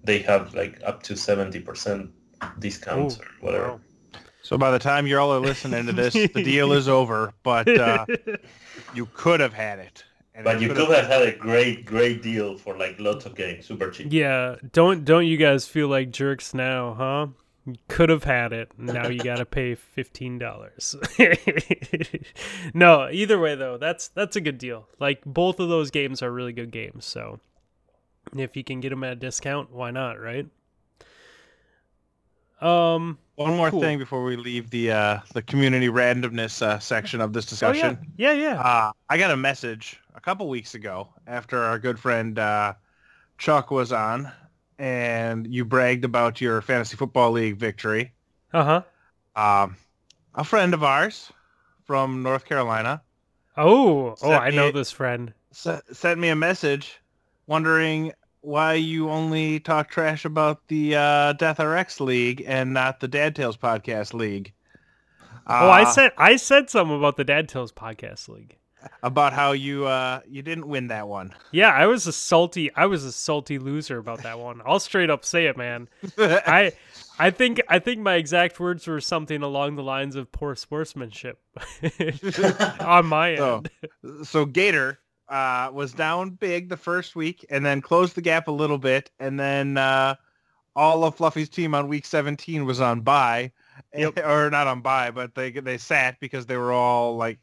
[0.04, 2.12] they have like up to seventy percent
[2.60, 3.68] discounts Ooh, or whatever.
[3.74, 3.80] wow.
[4.42, 7.78] So by the time you're all are listening to this, the deal is over, but
[7.78, 8.06] uh,
[8.94, 10.04] you could have had it.
[10.34, 13.66] And But you could have had a great, great deal for like lots of games,
[13.66, 14.08] super cheap.
[14.12, 17.28] yeah, don't don't you guys feel like jerks now, huh?
[17.88, 18.72] Could have had it.
[18.78, 20.96] Now you got to pay fifteen dollars.
[22.74, 24.88] no, either way though, that's that's a good deal.
[25.00, 27.06] Like both of those games are really good games.
[27.06, 27.40] So
[28.36, 30.48] if you can get them at a discount, why not, right?
[32.62, 33.18] Um.
[33.36, 33.82] One more Cool.
[33.82, 37.72] thing before we leave the uh, the community randomness uh, section of this Oh yeah.
[37.74, 38.12] discussion.
[38.18, 38.32] Yeah.
[38.32, 38.60] Yeah.
[38.60, 42.74] Uh, I got a message a couple weeks ago after our good friend uh,
[43.38, 44.32] Chuck was on,
[44.80, 48.14] and you bragged about your fantasy football league victory.
[48.54, 48.82] Uh
[49.36, 49.62] huh.
[49.64, 49.76] Um,
[50.36, 51.32] a friend of ours
[51.86, 53.02] from North Carolina
[53.56, 54.16] Oh.
[54.22, 55.34] Oh, I know me- this friend.
[55.52, 57.00] s- sent me a message
[57.48, 63.08] wondering why you only talk trash about the uh, Death RX League and not the
[63.08, 64.54] Dad Tales Podcast League.
[65.48, 68.58] oh, I Uh, said I said something about the Dad Tales podcast league.
[69.04, 71.34] About how you uh, you didn't win that one.
[71.52, 72.74] Yeah, I was a salty.
[72.76, 74.62] I was a salty loser about that one.
[74.66, 75.88] I'll straight up say it, man.
[76.18, 76.72] I,
[77.20, 81.40] I think I think my exact words were something along the lines of poor sportsmanship
[82.80, 83.56] on my So-
[84.04, 84.28] end.
[84.28, 85.00] so Gator
[85.30, 89.12] uh, was down big the first week and then closed the gap a little bit,
[89.20, 90.16] and then uh,
[90.76, 93.52] all of Fluffy's team on week 17 was on bye,
[93.96, 94.20] Yep.
[94.26, 97.40] or not on bye, but they they sat because they were all like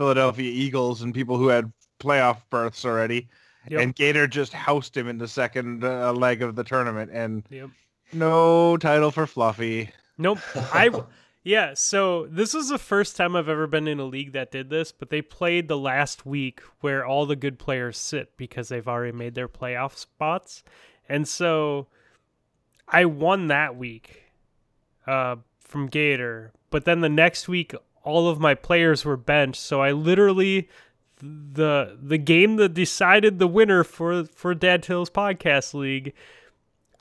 [0.00, 3.28] Philadelphia Eagles and people who had playoff berths already.
[3.68, 3.80] Yep.
[3.82, 7.68] And Gator just housed him in the second uh, leg of the tournament, and Yep.
[8.14, 9.90] no title for Fluffy.
[10.16, 10.38] Nope.
[10.54, 10.90] I
[11.44, 11.74] yeah.
[11.74, 14.90] So this is the first time I've ever been in a league that did this,
[14.90, 19.12] but they played the last week where all the good players sit because they've already
[19.14, 20.64] made their playoff spots,
[21.10, 21.88] and so
[22.88, 24.22] I won that week
[25.06, 26.52] uh, from Gator.
[26.70, 30.68] But then the next week, all of my players were benched, so I literally
[31.20, 36.14] the the game that decided the winner for for Dad Tales Podcast League.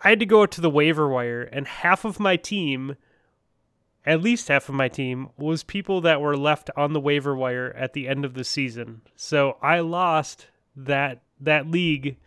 [0.01, 2.95] I had to go to the waiver wire, and half of my team
[4.05, 7.73] at least half of my team was people that were left on the waiver wire
[7.77, 9.01] at the end of the season.
[9.15, 12.17] So I lost that that league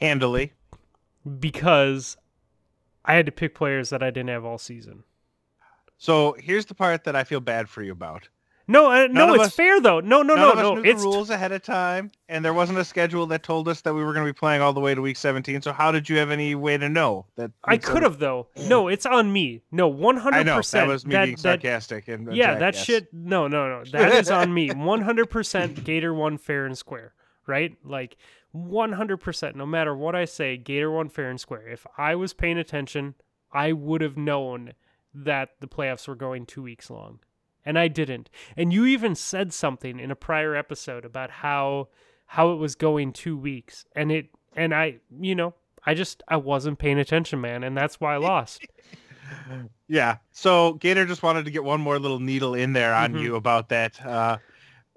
[0.00, 0.52] Handily.
[1.38, 2.16] because
[3.04, 5.04] I had to pick players that I didn't have all season.
[5.98, 8.28] So here's the part that I feel bad for you about.
[8.70, 10.00] No, uh, no, it's us- fair though.
[10.00, 10.74] No, no, no, no.
[10.74, 13.80] knew It's the rules ahead of time, and there wasn't a schedule that told us
[13.80, 15.62] that we were going to be playing all the way to week 17.
[15.62, 17.50] So how did you have any way to know that?
[17.64, 18.48] I could have though.
[18.66, 19.62] No, it's on me.
[19.72, 20.86] No, one 17 hundred I know percent.
[20.86, 22.08] that was me being sarcastic.
[22.08, 23.08] and a yeah, that shit.
[23.12, 23.84] No, no, no.
[23.90, 24.68] That is on me.
[24.74, 25.82] One hundred percent.
[25.82, 27.14] Gator won fair and square.
[27.46, 27.74] Right?
[27.82, 28.18] Like
[28.52, 29.56] one hundred percent.
[29.56, 31.66] No matter what I say, Gator won fair and square.
[31.66, 33.14] If I was paying attention,
[33.50, 34.74] I would have known
[35.14, 37.20] that the playoffs were going two weeks long,
[37.64, 38.30] and I didn't.
[38.56, 41.88] And you even said something in a prior episode about how
[42.26, 45.54] how it was going two weeks, and it and I, you know.
[45.86, 48.66] I just I wasn't paying attention, man, and that's why I lost.
[49.88, 50.16] Yeah.
[50.32, 53.22] So Gator just wanted to get one more little needle in there on Mhm.
[53.22, 54.38] you about that uh,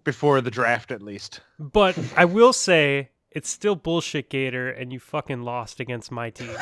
[0.04, 1.42] before the draft, at least.
[1.60, 6.56] But I will say it's still bullshit, Gator, and you fucking lost against my team.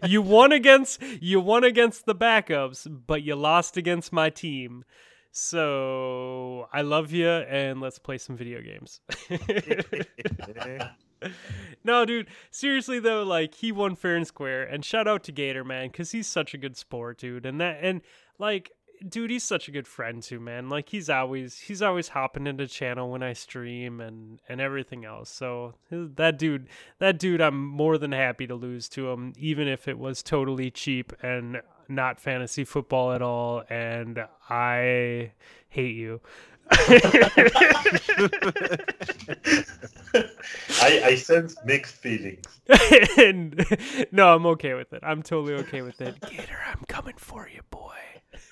[0.04, 4.84] you won against you won against the backups, but you lost against my team.
[5.32, 9.00] So I love you, and let's play some video games.
[11.84, 12.28] no, dude.
[12.50, 16.12] Seriously though, like he won fair and square, and shout out to Gator, man, because
[16.12, 17.44] he's such a good sport, dude.
[17.44, 18.02] And that and
[18.38, 18.70] like
[19.08, 20.68] dude he's such a good friend too man.
[20.68, 25.30] Like he's always he's always hopping into channel when i stream and and everything else.
[25.30, 26.68] So that dude
[26.98, 30.70] that dude i'm more than happy to lose to him even if it was totally
[30.70, 33.62] cheap and not fantasy football at all.
[33.68, 35.32] And i
[35.68, 36.20] hate you.
[40.80, 42.44] I, I sense mixed feelings.
[43.18, 43.64] and
[44.10, 45.00] no i'm okay with it.
[45.02, 46.20] I'm totally okay with it.
[46.28, 47.92] Gator i'm coming for you boy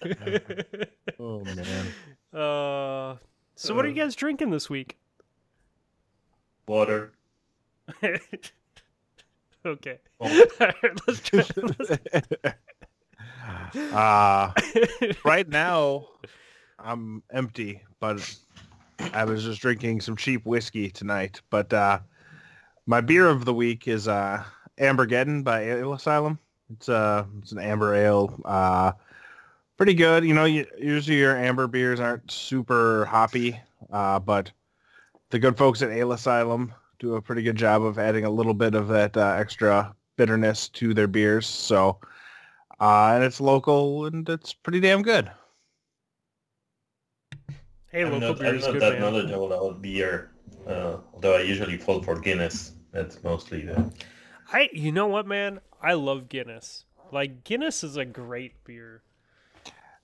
[1.19, 1.87] oh man.
[2.33, 3.17] uh
[3.57, 4.97] so what are you guys drinking this week
[6.67, 7.13] Water.
[9.67, 9.99] okay.
[10.21, 10.47] Oh.
[11.07, 11.45] let's try.
[11.57, 11.91] Let's...
[13.93, 14.53] uh,
[15.25, 16.07] right now,
[16.79, 18.39] I'm empty, but
[19.13, 21.43] I was just drinking some cheap whiskey tonight.
[21.51, 21.99] But uh,
[22.87, 24.45] my beer of the week is uh,
[24.79, 26.39] Ambergeddon by Ale Asylum.
[26.71, 28.41] It's uh, it's an amber ale.
[28.47, 28.93] Uh,
[29.77, 30.25] pretty good.
[30.25, 33.61] You know, you, usually your amber beers aren't super hoppy,
[33.93, 34.51] uh, but
[35.31, 38.55] the good folks at Ale Asylum do a pretty good job of adding a little
[38.55, 41.47] bit of that uh, extra bitterness to their beers.
[41.47, 41.99] So,
[42.81, 45.31] uh, and it's local and it's pretty damn good.
[47.91, 49.01] Hey, I'm local not, beer I'm is not good, that man.
[49.03, 50.31] knowledgeable about beer,
[50.67, 52.73] uh, although I usually fall for Guinness.
[52.93, 53.93] That's mostly the...
[54.53, 55.61] I, you know what, man?
[55.83, 56.85] I love Guinness.
[57.11, 59.03] Like Guinness is a great beer.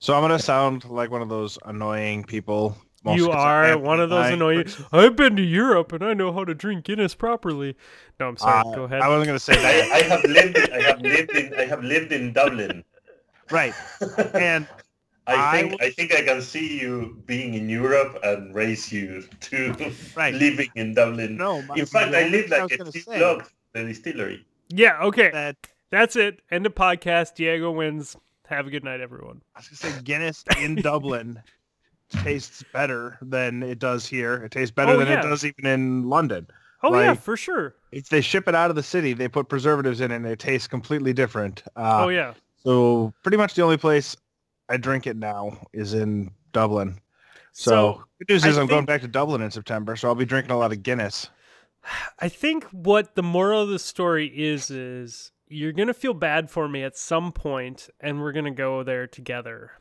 [0.01, 2.75] So I'm gonna sound like one of those annoying people.
[3.03, 4.65] mostly you 'cause are one of those my- annoying.
[4.91, 7.75] I've been to Europe and I know how to drink Guinness properly.
[8.19, 8.63] No, I'm sorry.
[8.67, 9.01] Uh, Go ahead.
[9.01, 9.91] I wasn't gonna say I, that.
[9.91, 10.57] I have lived.
[10.57, 11.53] In, I have lived in.
[11.53, 12.83] I have lived in Dublin.
[13.51, 13.73] right.
[14.33, 14.67] And
[15.27, 18.91] I I think was- I think I can see you being in Europe and raise
[18.91, 20.33] you to Right.
[20.33, 21.37] living in Dublin.
[21.37, 23.49] no, my, in fact, I live thing I like was a gonna few say blocks
[23.73, 24.45] the distillery.
[24.69, 24.99] yeah.
[25.03, 25.29] Okay.
[25.29, 25.57] that
[25.91, 26.41] That's it.
[26.49, 27.35] End of podcast.
[27.35, 28.17] Diego wins.
[28.51, 29.41] Have a good night, everyone.
[29.55, 31.41] I was gonna say Guinness in Dublin
[32.09, 34.35] tastes better than it does here.
[34.43, 35.19] It tastes better Oh, than yeah.
[35.19, 36.47] it does even in London.
[36.83, 37.75] Oh yeah, for sure.
[37.93, 40.39] If they ship it out of the city, they put preservatives in it and it
[40.39, 41.63] tastes completely different.
[41.77, 42.33] Uh, oh yeah.
[42.65, 44.17] So pretty much the only place
[44.67, 46.99] I drink it now is in Dublin.
[47.53, 50.15] So, So, good news I is I'm going back to Dublin in September, so I'll
[50.15, 51.29] be drinking a lot of Guinness.
[52.19, 56.67] I think what the moral of the story is is you're gonna feel bad for
[56.67, 59.71] me at some point, and we're gonna go there together.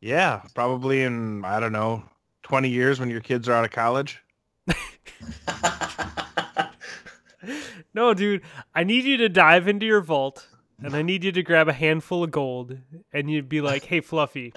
[0.00, 2.04] Yeah, probably in I don't know,
[2.42, 4.22] 20 years when your kids are out of college.
[7.92, 8.42] No, dude,
[8.74, 10.46] I need you to dive into your vault,
[10.82, 12.76] and I need you to grab a handful of gold,
[13.12, 14.52] and you'd be like, "Hey, Fluffy,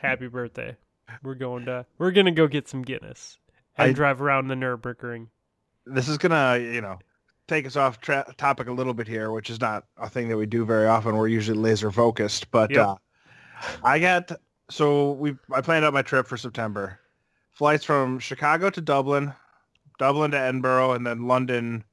[0.00, 0.76] happy birthday!
[1.22, 3.38] We're going to we're gonna go get some Guinness
[3.76, 5.26] and I- drive around the Nurburgring."
[5.84, 6.98] This is gonna, you know,
[7.48, 10.36] take us off tra- topic a little bit here, which is not a thing that
[10.36, 11.16] we do very often.
[11.16, 12.86] We're usually laser focused, but Yep.
[12.86, 12.96] uh,
[13.82, 14.32] I got
[14.70, 16.98] so we I planned out my trip for September.
[17.52, 19.32] Flights from Chicago to Dublin,
[19.98, 21.84] Dublin to Edinburgh, and then London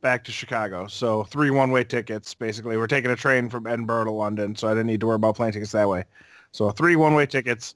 [0.00, 0.86] back to Chicago.
[0.86, 2.76] So three one-way tickets, basically.
[2.76, 5.36] We're taking a train from Edinburgh to London, so I didn't need to worry about
[5.36, 6.04] plane tickets that way.
[6.52, 7.74] So three one-way tickets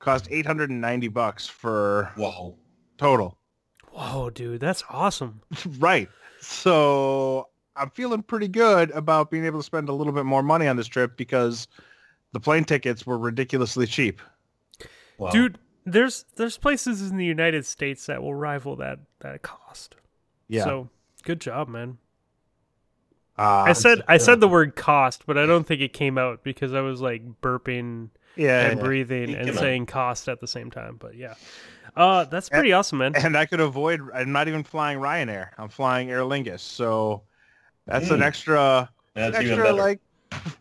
[0.00, 2.54] cost 890 bucks for wow.
[2.98, 3.38] total.
[3.92, 5.40] Whoa, dude, that's awesome.
[5.78, 6.08] right.
[6.44, 10.68] So I'm feeling pretty good about being able to spend a little bit more money
[10.68, 11.68] on this trip because
[12.32, 14.20] the plane tickets were ridiculously cheap.
[15.18, 15.30] Wow.
[15.30, 19.96] Dude, there's there's places in the United States that will rival that that cost.
[20.48, 20.64] Yeah.
[20.64, 20.88] So
[21.22, 21.98] good job, man.
[23.38, 26.42] uh, I said I said the word cost, but I don't think it came out
[26.42, 28.84] because I was like burping yeah, and yeah.
[28.84, 29.60] breathing and came out.
[29.60, 30.96] saying cost at the same time.
[30.98, 31.34] But yeah,
[31.96, 33.12] uh, that's pretty awesome, man.
[33.16, 34.00] and I could avoid.
[34.14, 35.50] I'm not even flying Ryanair.
[35.58, 36.60] I'm flying Aer Lingus.
[36.60, 37.22] So
[37.86, 38.24] that's an Mm.
[38.26, 39.82] extra, That's even extra better.
[39.82, 40.00] like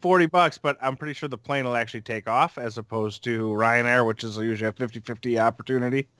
[0.01, 0.57] 40 bucks.
[0.57, 4.23] But I'm pretty sure the plane will actually take off as opposed to Ryanair, which
[4.23, 6.07] is usually a 50-50 opportunity.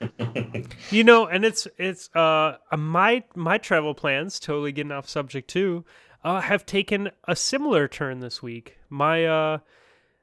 [0.90, 5.84] You know, and it's it's uh my my travel plans totally getting off subject too.
[6.22, 8.78] Uh, have taken a similar turn this week.
[8.88, 9.58] My uh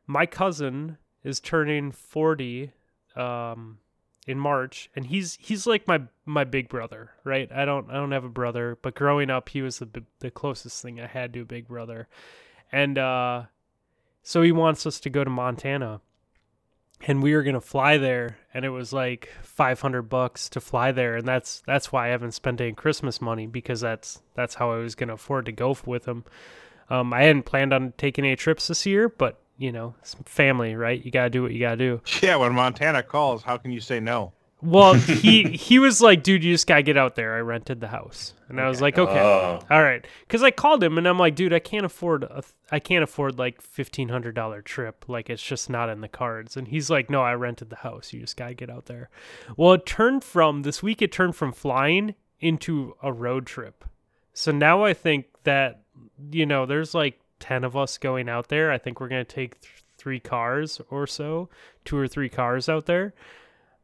[0.07, 2.72] my cousin is turning 40
[3.15, 3.80] um
[4.27, 7.52] in March and he's he's like my my big brother, right?
[7.52, 10.81] I don't I don't have a brother, but growing up he was the the closest
[10.81, 12.07] thing I had to a big brother.
[12.72, 13.43] And uh
[14.23, 16.02] so he wants us to go to Montana.
[17.07, 21.15] And we were to fly there and it was like 500 bucks to fly there
[21.15, 24.77] and that's that's why I haven't spent any Christmas money because that's that's how I
[24.77, 26.26] was to afford to go with him.
[26.91, 29.93] Um I hadn't planned on taking any trips this year, but you know,
[30.25, 31.03] family, right?
[31.03, 32.01] You got to do what you got to do.
[32.21, 34.33] Yeah, when Montana calls, how can you say no?
[34.63, 34.93] Well,
[35.23, 38.35] he he was like, "Dude, you just gotta get out there." I rented the house,
[38.47, 39.59] and I was like, "Okay, Oh.
[39.71, 42.77] all right," because I called him and I'm like, "Dude, I can't afford a, I
[42.79, 45.05] can't afford like fifteen hundred dollar trip.
[45.07, 48.13] Like it's just not in the cards." And he's like, "No, I rented the house.
[48.13, 49.09] You just gotta get out there."
[49.57, 51.01] Well, it turned from this week.
[51.01, 53.83] It turned from flying into a road trip.
[54.33, 55.81] So now I think that
[56.31, 58.72] you know, there's like ten of us going out there.
[58.72, 61.49] I think we're gonna take th- three cars or so,
[61.84, 63.13] two or three cars out there.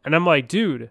[0.05, 0.89] And I'm like, dude,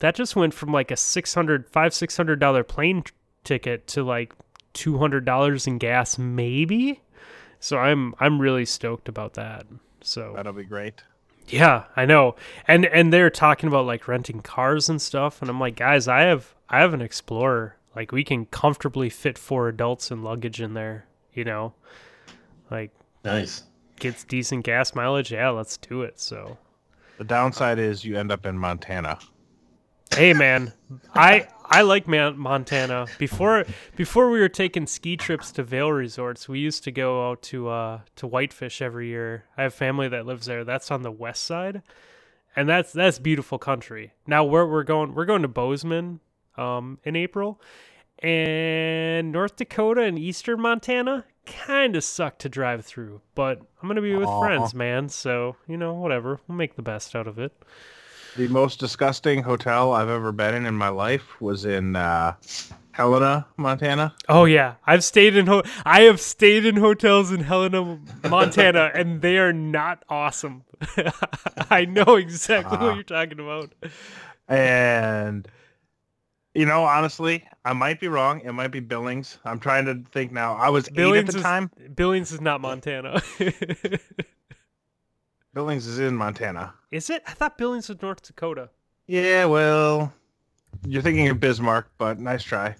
[0.00, 3.12] that just went from like a six hundred, five, six hundred dollar plane t-
[3.44, 4.34] ticket to like
[4.72, 7.00] two hundred dollars in gas, maybe.
[7.60, 9.66] So I'm I'm really stoked about that.
[10.02, 11.02] So That'll be great.
[11.48, 12.34] yeah, I know.
[12.68, 16.22] And and they're talking about like renting cars and stuff, and I'm like, guys, I
[16.22, 17.76] have I have an Explorer.
[17.96, 21.06] Like we can comfortably fit four adults and luggage in there.
[21.34, 21.74] You know,
[22.70, 22.90] like
[23.24, 23.64] Nice.
[23.98, 25.32] gets decent gas mileage.
[25.32, 26.18] Yeah, let's do it.
[26.20, 26.56] So
[27.18, 29.18] The downside is you end up in Montana.
[30.14, 30.72] hey man
[31.14, 33.06] i I like Man- Montana.
[33.18, 33.64] Before
[33.96, 37.68] before we were taking ski trips to Vail resorts, we used to go out to
[37.68, 39.44] uh to Whitefish every year.
[39.56, 40.62] I have family that lives there.
[40.62, 41.80] That's on the west side,
[42.54, 44.12] and that's that's beautiful country.
[44.26, 46.20] Now where we're going, we're going to Bozeman,
[46.58, 47.58] um, in April,
[48.24, 53.20] and North Dakota and Eastern Montana kind of suck to drive through.
[53.34, 54.40] But I'm gonna be with Aw.
[54.40, 55.08] friends, man.
[55.08, 56.40] So you know, whatever.
[56.48, 57.52] We'll make the best out of it.
[58.36, 62.34] The most disgusting hotel I've ever been in in my life was in uh,
[62.90, 64.14] Helena, Montana.
[64.28, 67.98] Oh yeah, I've stayed in ho- I have stayed in hotels in Helena,
[68.28, 70.64] Montana, and they are not awesome.
[71.70, 72.84] I know exactly Ah.
[72.86, 73.72] what you're talking about.
[74.48, 75.46] And
[76.54, 78.40] you know, honestly, I might be wrong.
[78.40, 79.38] It might be Billings.
[79.44, 80.54] I'm trying to think now.
[80.54, 81.70] I was eight Billings at the is- time.
[81.94, 83.20] Billings is not Montana.
[85.54, 86.74] Billings is in Montana.
[86.90, 87.22] is it?
[87.26, 88.70] I thought Billings was North Dakota.
[89.06, 90.12] Yeah, well,
[90.86, 92.74] you're thinking of Bismarck, but nice try.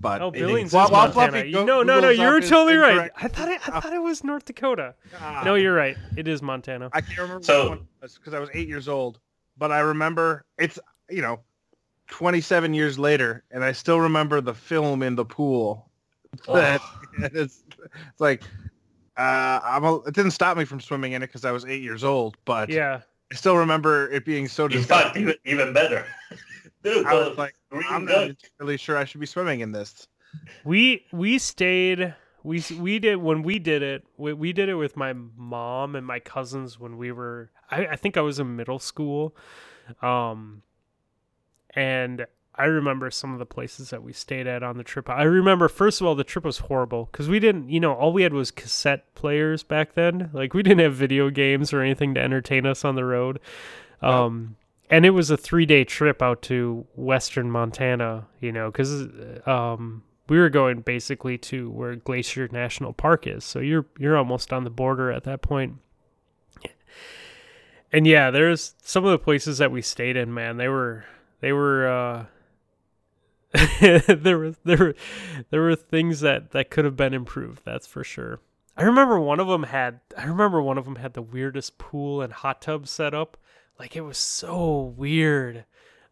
[0.00, 1.32] But Oh, it Billings is- is While- while Montana.
[1.32, 3.10] Fluffy go- no, no, no, Googles you were up is totally right.
[3.16, 4.94] I thought it, I thought it was North Dakota.
[5.18, 5.96] Ah, No, you're right.
[6.16, 6.90] It is Montana.
[6.92, 9.20] I can't remember So- because I was eight years old,
[9.58, 10.78] but I remember it's
[11.10, 11.40] you know,
[12.10, 15.90] 27 years later, and I still remember the film in the pool.
[16.48, 16.78] Oh.
[17.18, 18.42] it's, it's like
[19.16, 21.80] uh, I'm a, it didn't stop me from swimming in it because I was eight
[21.82, 23.02] years old, but Yeah.
[23.30, 25.22] I still remember it being so In fact, disgusting.
[25.22, 26.04] even, even better.
[26.82, 27.54] Dude, I was like,
[27.88, 28.28] I'm duck.
[28.28, 30.08] not really sure I should be swimming in this.
[30.64, 32.12] We we stayed
[32.44, 36.06] we we did when we did it we, we did it with my mom and
[36.06, 39.34] my cousins when we were I, I think I was in middle school.
[40.00, 40.62] Um
[41.70, 45.10] and I remember some of the places that we stayed at on the trip.
[45.10, 48.12] I remember first of all the trip was horrible because we didn't you know all
[48.12, 50.30] we had was cassette players back then.
[50.34, 53.40] Like we didn't have video games or anything to entertain us on the road.
[54.02, 54.56] Um
[54.90, 59.08] and it was a three day trip out to western Montana, you know, because
[59.46, 63.44] um, we were going basically to where Glacier National Park is.
[63.44, 65.78] So you're you're almost on the border at that point.
[67.92, 70.56] And yeah, there's some of the places that we stayed in, man.
[70.56, 71.04] They were
[71.40, 72.24] they were uh,
[74.08, 74.94] there were there were
[75.50, 77.62] there were things that that could have been improved.
[77.64, 78.40] That's for sure.
[78.76, 82.20] I remember one of them had I remember one of them had the weirdest pool
[82.20, 83.36] and hot tub set up.
[83.78, 85.64] Like it was so weird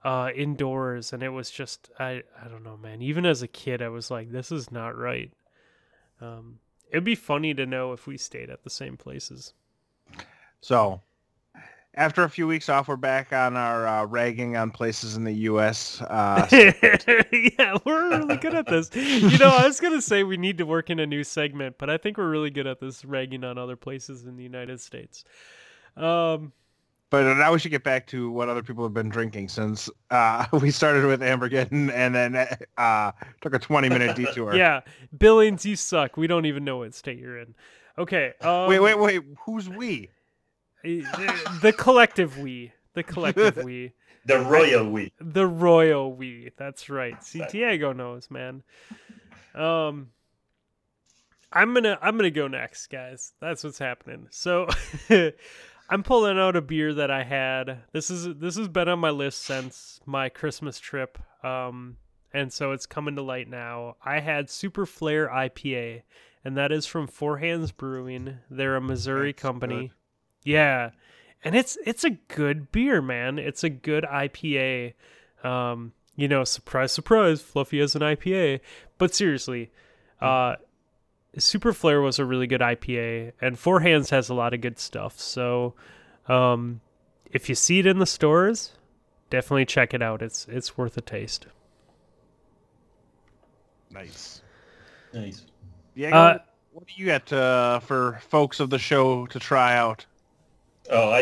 [0.05, 3.03] uh indoors and it was just I I don't know, man.
[3.03, 5.33] Even as a kid I was like this is not right.
[6.21, 6.59] Um
[6.91, 9.55] it'd be funny to know if we stayed at the same places.
[10.61, 11.01] So,
[11.95, 15.33] after a few weeks off, we're back on our uh, ragging on places in the
[15.33, 16.01] U.S.
[16.01, 18.91] Uh, yeah, we're really good at this.
[18.95, 21.91] You know, I was gonna say we need to work in a new segment, but
[21.91, 25.25] I think we're really good at this ragging on other places in the United States.
[25.97, 26.53] Um,
[27.13, 30.47] But now we should get back to what other people have been drinking since uh,
[30.63, 32.49] we started with Ambergen and then
[32.79, 33.13] uh,
[33.43, 34.57] took a 20 minute detour.
[34.57, 34.81] yeah,
[35.19, 36.17] Billings, you suck.
[36.17, 37.55] We don't even know what state you're in.
[37.99, 38.33] Okay.
[38.41, 39.23] Um, Wait, wait, wait.
[39.45, 40.09] Who's we?
[40.83, 42.73] the, the collective we.
[42.95, 43.93] The collective we.
[44.25, 45.13] The royal we.
[45.21, 46.53] The royal we.
[46.57, 47.23] That's right.
[47.25, 48.63] Santiago knows, man.
[49.55, 50.09] Um
[51.53, 53.33] I'm going to I'm going to go next, guys.
[53.41, 54.29] That's what's happening.
[54.31, 54.69] So
[55.93, 57.81] I'm pulling out a beer that I had.
[57.93, 61.19] This is this has been on my list since my Christmas trip.
[61.45, 61.99] Um
[62.33, 63.97] and so it's coming to light now.
[64.03, 66.01] I had Super Flare IPA
[66.47, 68.39] and that is from Four Hands Brewing.
[68.51, 69.89] They're a Missouri That's company.
[69.89, 70.51] good.
[70.51, 70.91] Yeah.
[71.45, 73.39] And it's it's a good beer, man.
[73.39, 74.95] It's a good IPA.
[75.45, 78.61] Um, you know, surprise, surprise, Fluffy has an IPA.
[78.97, 79.71] But seriously,
[80.23, 80.57] uh,
[81.39, 84.79] Super Flare was a really good IPA, and Four Hands has a lot of good
[84.79, 85.19] stuff.
[85.19, 85.75] So,
[86.29, 86.81] um,
[87.31, 88.73] if you see it in the stores,
[89.31, 90.21] definitely check it out.
[90.23, 91.47] It's it's worth a taste.
[93.91, 94.43] Nice.
[95.13, 95.47] Nice.
[95.95, 96.39] Diego, Uh,
[96.73, 100.07] what do you got uh, for folks of the show to try out?
[100.91, 101.21] Oh, I,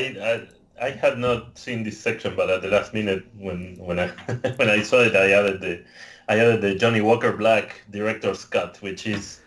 [0.78, 4.08] I I had not seen this section, but at the last minute when when I
[4.56, 5.84] when I saw it, I added the
[6.28, 9.39] I added the Johnnie Walker Black Director's Cut, which is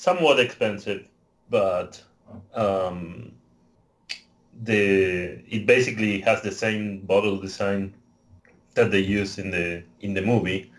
[0.00, 1.04] somewhat expensive,
[1.50, 2.02] but
[2.54, 3.32] um,
[4.62, 7.92] the it basically has the same bottle design
[8.74, 10.72] that they use in the in the movie,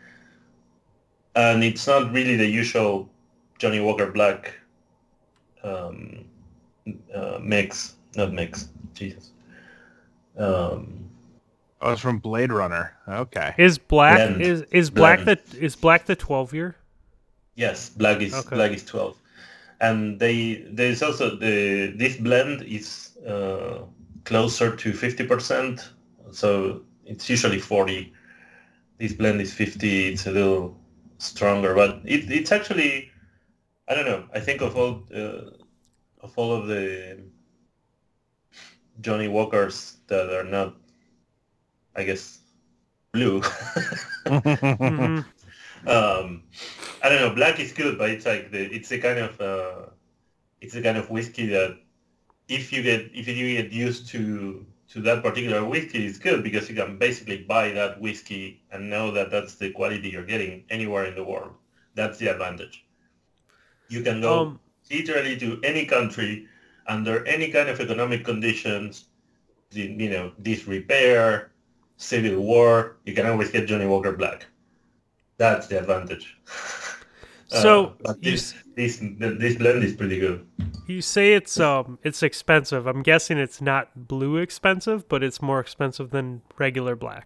[1.36, 3.08] and it's not really the usual
[3.60, 4.54] Johnnie Walker Black
[5.64, 6.26] um,
[7.14, 9.32] uh, mix, not mix, Jesus.
[10.38, 10.98] Um,
[11.84, 12.96] Oh, it's from Blade Runner.
[13.08, 13.56] Okay.
[13.58, 14.42] Is black Blend.
[14.44, 15.40] is is black Blend.
[15.52, 16.76] the is black the twelve year?
[17.56, 18.56] Yes, black is Okay.
[18.56, 19.18] black is twelve,
[19.80, 23.86] and they there's also the this blend is uh,
[24.26, 25.92] closer to fifty percent,
[26.32, 28.14] so it's usually 40.
[28.98, 30.14] This blend is 50.
[30.14, 30.78] It's a little
[31.18, 33.12] stronger, but it, it's actually
[33.88, 34.26] I don't know.
[34.34, 35.52] I think of all uh,
[36.22, 37.20] of all of the
[39.02, 40.76] Johnnie Walkers that are not,
[41.96, 42.40] I guess,
[43.12, 43.42] blue.
[44.88, 45.20] hmm
[45.88, 46.44] um,
[47.04, 47.34] I don't know.
[47.36, 49.86] Black is good, but it's like the it's a kind of uh,
[50.62, 51.78] it's a kind of whiskey that
[52.48, 56.70] if you get if you get used to to that particular whiskey, it's good because
[56.70, 61.06] you can basically buy that whiskey and know that that's the quality you're getting anywhere
[61.06, 61.54] in the world.
[61.96, 62.86] That's the advantage.
[63.90, 64.60] You can go Um,
[64.92, 66.48] literally to any country
[66.88, 69.06] under any kind of economic conditions,
[69.72, 71.52] the, you know, disrepair,
[71.98, 74.46] civil war, you can always get Johnnie Walker Black.
[75.42, 76.38] That's the advantage.
[77.48, 78.94] So, Uh, but you this, this
[79.44, 80.46] this blend is pretty good.
[80.88, 82.84] You say it's um it's expensive.
[82.92, 87.26] I'm guessing it's not blue expensive, but it's more expensive than regular black.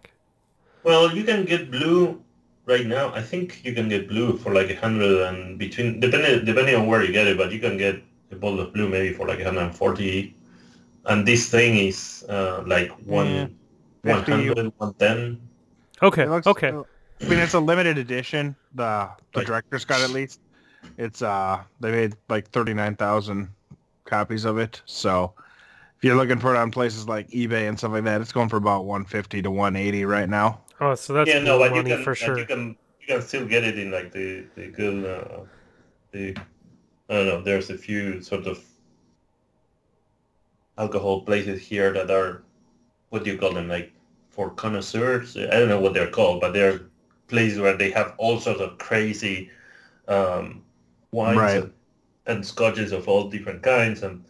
[0.82, 2.22] Well, you can get blue
[2.64, 3.12] right now.
[3.20, 6.84] I think you can get blue for like a hundred and between depending depending on
[6.90, 7.96] where you get it, but you can get
[8.32, 10.34] a bottle of blue maybe for like 140.
[11.04, 13.46] And this thing is uh, like one Yeah.
[14.02, 15.38] 100, 110.
[16.02, 16.26] Okay.
[16.26, 16.72] Looks- okay.
[17.24, 18.56] I mean, it's a limited edition.
[18.74, 19.46] The the Right.
[19.46, 20.40] director's got at least.
[20.98, 23.50] It's uh, they made like thirty nine thousand
[24.04, 24.82] copies of it.
[24.86, 25.34] So
[25.98, 28.48] if you're looking for it on places like eBay and stuff like that, it's going
[28.48, 30.60] for about one fifty to one eighty right now.
[30.80, 32.38] Oh, so that's yeah, no, blue but you money can for sure.
[32.38, 35.40] you can you can still get it in like the the good uh,
[36.12, 36.36] the
[37.08, 37.42] I don't know.
[37.42, 38.62] There's a few sort of
[40.78, 42.42] alcohol places here that are
[43.10, 43.92] what do you call them like
[44.30, 45.36] for connoisseurs?
[45.36, 46.80] I don't know what they're called, but they're
[47.28, 49.50] places where they have all sorts of crazy
[50.08, 50.64] um,
[51.12, 51.56] wines Right.
[51.56, 51.72] and,
[52.26, 54.24] and scotches of all different kinds, and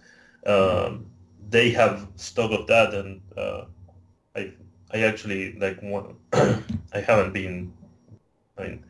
[0.46, 1.06] um,
[1.50, 2.94] they have stock of that.
[2.94, 3.66] And uh,
[4.36, 4.52] I
[4.92, 6.16] I actually like one.
[6.34, 7.72] I haven't been.
[8.58, 8.84] I mean,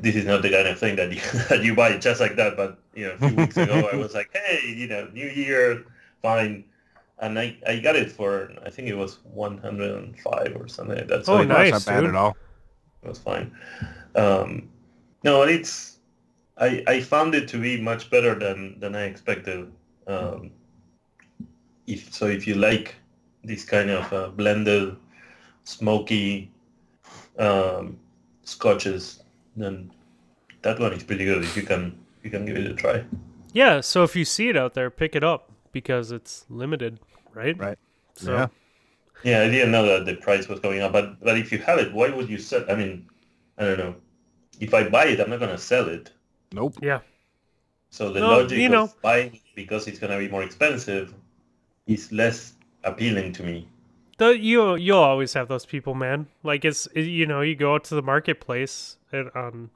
[0.00, 2.56] this is not the kind of thing that you that you buy just like that.
[2.56, 5.84] But you know, a few weeks ago, I was like, hey, you know, New Year,
[6.22, 6.64] fine,
[7.18, 11.26] and I I got it for I think it was 105 or something like that.
[11.26, 11.70] So Oh, it, nice.
[11.70, 12.14] That's not bad dude.
[12.14, 12.36] at all.
[13.02, 13.52] It was fine.
[14.14, 14.68] Um,
[15.24, 15.98] no, it's
[16.56, 19.70] I I found it to be much better than than I expected.
[20.06, 20.50] Um,
[21.86, 22.94] if so, if you like
[23.44, 24.96] this kind of uh, blended,
[25.64, 26.50] smoky
[27.38, 27.98] um,
[28.44, 29.22] scotches,
[29.56, 29.90] then
[30.62, 31.42] that one is pretty good.
[31.42, 33.04] If you can you can give it a try.
[33.52, 37.00] Yeah, so if you see it out there, pick it up because it's limited,
[37.34, 37.58] right?
[37.58, 37.78] Right.
[38.14, 38.46] So Yeah.
[39.22, 41.78] Yeah, I didn't know that the price was going up, but but if you have
[41.78, 42.64] it, why would you sell?
[42.70, 43.08] I mean,
[43.58, 43.94] I don't know.
[44.60, 46.12] If I buy it, I'm not gonna sell it.
[46.52, 46.78] Nope.
[46.80, 47.00] yeah.
[47.90, 48.92] So the No, logic you of know.
[49.00, 51.14] buying it because it's gonna be more expensive
[51.86, 53.68] is less appealing to me.
[54.18, 56.26] The, you you'll always have those people, man.
[56.42, 59.70] Like it's you know you go out to the marketplace and on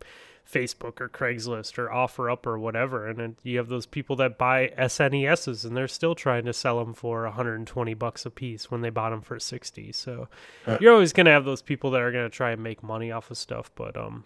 [0.51, 4.73] Facebook or Craigslist or OfferUp or whatever, and then you have those people that buy
[4.79, 8.91] SNESs and they're still trying to sell them for 120 bucks a piece when they
[8.91, 9.93] bought them for 60.
[9.93, 10.29] So
[10.67, 10.79] Uh.
[10.81, 13.39] you're always gonna have those people that are gonna try and make money off of
[13.39, 13.71] stuff.
[13.75, 14.25] But um,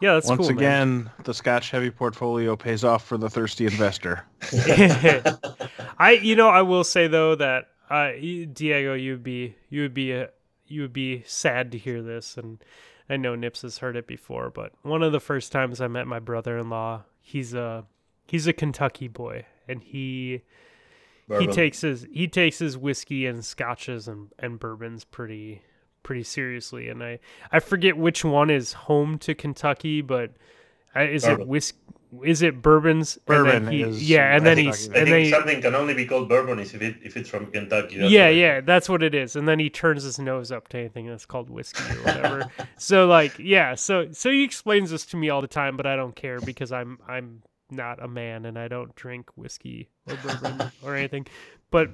[0.00, 0.56] yeah, that's Once cool, man.
[0.56, 4.24] again, the Scotch heavy portfolio pays off for the thirsty investor.
[5.98, 10.12] I you know I will say though that uh Diego you'd be you would be
[10.14, 10.26] uh
[10.66, 12.58] you would be sad to hear this and
[13.08, 16.06] I know Nips has heard it before but one of the first times I met
[16.06, 17.84] my brother-in-law he's a
[18.26, 20.42] he's a Kentucky boy and he
[21.40, 25.62] he takes his he takes his whiskey and scotches and, and bourbons pretty
[26.02, 27.18] pretty seriously and I
[27.50, 30.32] I forget which one is home to Kentucky but
[30.94, 31.48] uh, is it Bourbon.
[32.12, 34.86] Whisk is it bourbons and Bourbon he- is- yeah and I then think, he's I
[34.86, 37.46] and think then he, something can only be called bourbon if it if it's from
[37.46, 37.98] Kentucky.
[37.98, 39.36] That's yeah what I- yeah that's what it is.
[39.36, 42.50] And then he turns his nose up to anything that's called whiskey or whatever.
[42.78, 45.96] So like yeah so so he explains this to me all the time but I
[45.96, 50.70] don't care because I'm I'm not a man and I don't drink whiskey or bourbon
[50.84, 51.26] or anything.
[51.70, 51.90] But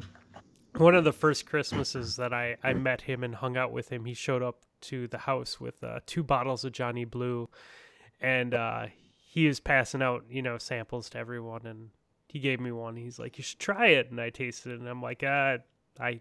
[0.77, 4.05] one of the first Christmases that I, I met him and hung out with him,
[4.05, 7.49] he showed up to the house with uh, two bottles of Johnnie Blue,
[8.21, 8.87] and uh,
[9.33, 11.65] he was passing out, you know, samples to everyone.
[11.65, 11.89] And
[12.29, 12.97] he gave me one.
[12.97, 15.57] He's like, "You should try it." And I tasted it, and I'm like, "Ah,
[15.99, 16.21] I,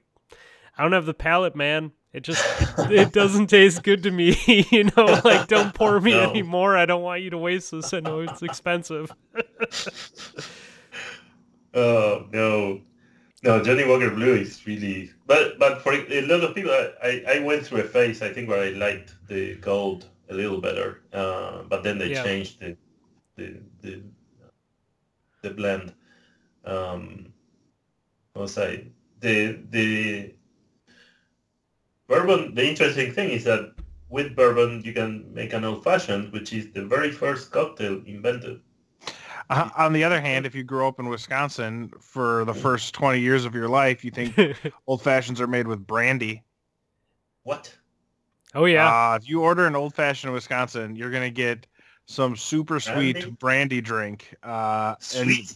[0.77, 1.91] I don't have the palate, man.
[2.13, 4.37] It just, it, it doesn't taste good to me.
[4.71, 6.29] you know, like don't pour me No.
[6.29, 6.77] anymore.
[6.77, 7.93] I don't want you to waste this.
[7.93, 9.11] I know it's expensive."
[11.73, 12.81] Oh no,
[13.43, 13.63] no.
[13.63, 17.39] Johnnie Walker Blue is really, but but for a lot of people, I, I, I
[17.39, 21.63] went through a phase I think where I liked the gold a little better, uh,
[21.63, 22.23] but then they Yeah.
[22.23, 22.75] changed the
[23.41, 24.03] the the,
[25.41, 25.93] the blend.
[26.65, 27.33] Um,
[28.33, 28.85] what was I
[29.19, 30.33] the the
[32.07, 32.55] bourbon.
[32.55, 33.73] The interesting thing is that
[34.09, 38.61] with bourbon you can make an old fashioned, which is the very first cocktail invented.
[39.49, 43.19] Uh, on the other hand, if you grew up in Wisconsin for the first 20
[43.19, 44.33] years of your life, you think
[44.87, 46.43] old fashions are made with brandy.
[47.43, 47.75] What?
[48.53, 48.87] oh yeah.
[48.87, 51.67] Uh, if you order an old fashioned in Wisconsin, you're going to get
[52.11, 53.31] some super sweet Brandy?
[53.39, 54.35] brandy drink.
[54.43, 55.53] Uh, and Sweet.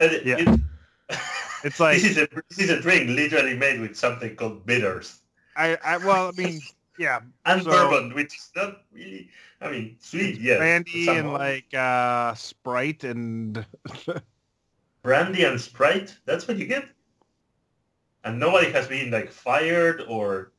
[0.00, 0.36] And it- Yeah.
[0.38, 0.60] it-
[1.64, 5.20] It's like- this is a this is a drink literally made with something called bitters
[5.56, 6.60] I, I, well, I mean,
[6.98, 9.30] yeah, and So- bourbon, which is not really.
[9.60, 10.58] I mean, sweet, yes.
[10.58, 13.64] brandy and like uh, Sprite and
[15.02, 16.14] brandy and Sprite.
[16.26, 16.84] That's what you get.
[18.24, 20.52] And nobody has been like fired or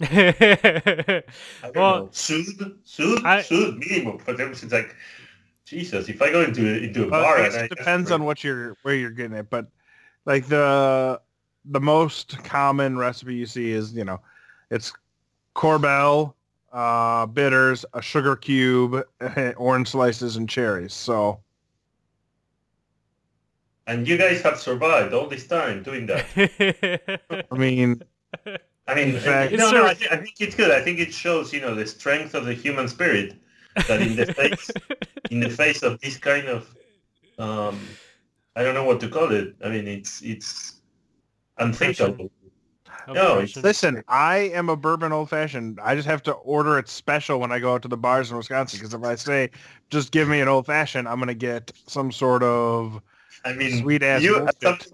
[1.74, 4.18] Well, know, sued, sued, I- sued minimum.
[4.24, 4.94] But then it's like,
[5.64, 8.24] Jesus, if I go into into a Well, bar I and I it depends on
[8.24, 9.66] what you're where you're getting it, but
[10.24, 11.20] like the
[11.64, 14.20] the most common recipe you see is you know
[14.70, 14.92] it's
[15.54, 16.34] Korbel,
[16.72, 19.02] uh, bitters, a sugar cube,
[19.56, 20.94] orange slices, and cherries.
[20.94, 21.40] So
[23.88, 27.20] and you guys have survived all this time doing that.
[27.50, 28.02] I mean,
[28.88, 30.70] I mean, In fact- no, It's no, a- I, thi- I think it's good.
[30.70, 33.34] I think it shows, you know, the strength of the human spirit
[33.86, 34.70] that in the face,
[35.30, 36.74] in the face of this kind of,
[37.38, 37.78] um,
[38.56, 39.54] I don't know what to call it.
[39.64, 40.80] I mean, it's it's
[41.58, 42.30] unthinkable.
[43.06, 45.78] No, it's- listen, I am a bourbon old fashioned.
[45.82, 48.36] I just have to order it special when I go out to the bars in
[48.36, 49.50] Wisconsin because if I say
[49.90, 53.00] just give me an old fashioned, I'm gonna get some sort of
[53.44, 54.92] I mean, Sweet ass you, at some, bullshit.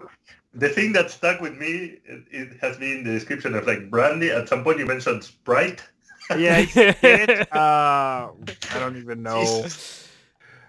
[0.55, 4.31] The thing that stuck with me, it, it has been the description of like brandy.
[4.31, 5.83] At some point, you mentioned Sprite.
[6.31, 6.65] yeah.
[6.75, 7.53] it?
[7.53, 9.43] Uh, I don't even know.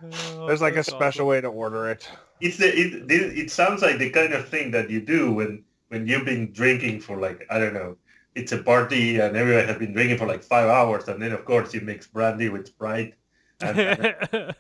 [0.03, 2.09] Oh, There's like a that's special way to order it.
[2.41, 5.65] It's the it, it it sounds like the kind of thing that you do when
[5.89, 7.97] when you've been drinking for like I don't know.
[8.35, 11.45] It's a party and everyone has been drinking for like five hours, and then of
[11.47, 13.26] course you mix brandy with Sprite and, and awesome.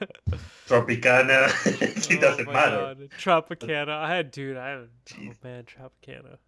[0.66, 1.50] Tropicana.
[1.82, 2.76] it Oh doesn't matter.
[2.76, 2.98] God.
[3.18, 3.88] Tropicana.
[3.90, 6.38] I had dude, I had oh man, Tropicana.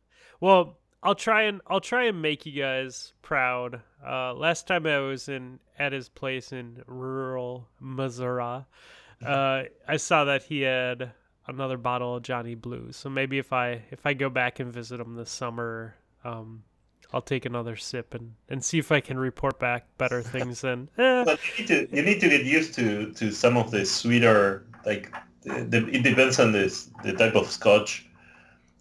[0.41, 3.83] Well, I'll try and I'll try and make you guys proud.
[4.05, 8.65] Uh last time I was in at his place in rural Missouri,
[9.27, 11.12] uh I saw that he had
[11.47, 12.93] another bottle of Johnnie Blue.
[12.93, 15.95] So maybe if I if I go back and visit him this summer,
[16.25, 16.65] um
[17.13, 20.89] I'll take another sip and, and see if I can report back better things than
[20.99, 23.85] eh, But you need to you need to get used to to some of the
[23.85, 25.13] sweeter like
[25.43, 28.07] the, the, it depends on this the type of scotch.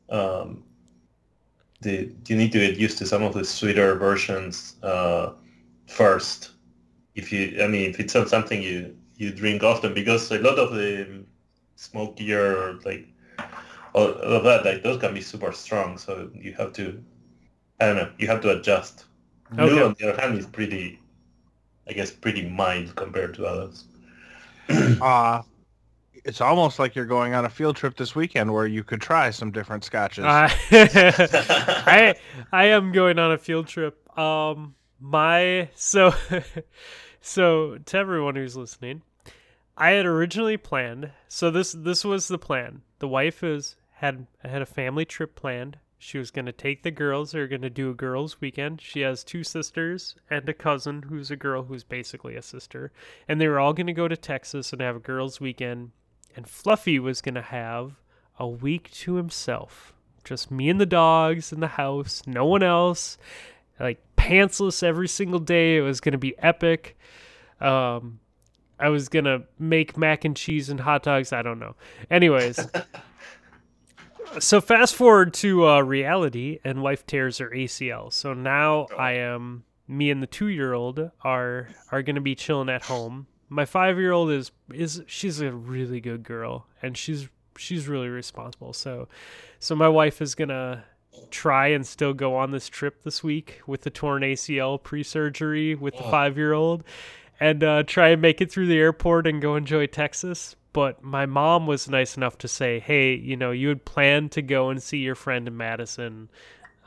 [0.09, 0.63] Um,
[1.81, 5.33] the you need to get used to some of the sweeter versions uh,
[5.87, 6.51] first.
[7.15, 10.59] If you I mean if it's not something you you drink often because a lot
[10.59, 11.23] of the
[11.75, 13.07] smokier like
[13.93, 17.03] all, all of that like those can be super strong so you have to
[17.79, 19.05] I don't know you have to adjust.
[19.51, 20.99] Blue on the other hand is pretty
[21.87, 23.85] I guess pretty mild compared to others.
[25.01, 25.41] Uh,
[26.27, 29.29] it's almost like you're going on a field trip this weekend where you could try
[29.29, 30.25] some different scotches.
[30.25, 32.15] I, I
[32.51, 33.97] I am going on a field trip.
[34.19, 36.13] Um, my so
[37.21, 39.03] so to everyone who's listening,
[39.77, 41.11] I had originally planned.
[41.29, 42.81] So this this was the plan.
[42.99, 45.77] The wife is had had a family trip planned.
[45.99, 47.31] She was gonna take the girls.
[47.31, 48.81] They're gonna do a girls' weekend.
[48.81, 52.91] She has two sisters and a cousin who's a girl who's basically a sister,
[53.27, 55.91] and they were all gonna go to Texas and have a girls' weekend.
[56.35, 57.95] And Fluffy was gonna have
[58.37, 59.93] a week to himself.
[60.23, 63.17] Just me and the dogs in the house, no one else.
[63.79, 65.77] Like pantsless every single day.
[65.77, 66.97] It was gonna be epic.
[67.59, 68.19] Um,
[68.79, 71.33] I was gonna make mac and cheese and hot dogs.
[71.33, 71.75] I don't know.
[72.11, 72.59] Anyways,
[74.39, 78.11] so fast forward to uh, reality, and wife tears her ACL.
[78.13, 82.69] So now I am me and the two year old are are gonna be chilling
[82.69, 83.27] at home.
[83.49, 88.09] My five year old is is she's a really good girl, and she's she's really
[88.09, 88.73] responsible.
[88.73, 89.07] So
[89.59, 90.83] so my wife is gonna
[91.31, 95.95] try and still go on this trip this week with the torn ACL pre-surgery with
[95.97, 96.11] the Oh.
[96.11, 96.83] five-year-old,
[97.39, 100.55] and uh, try and make it through the airport and go enjoy Texas.
[100.73, 104.41] But my mom was nice enough to say, "Hey, you know, you had planned to
[104.41, 106.29] go and see your friend in Madison.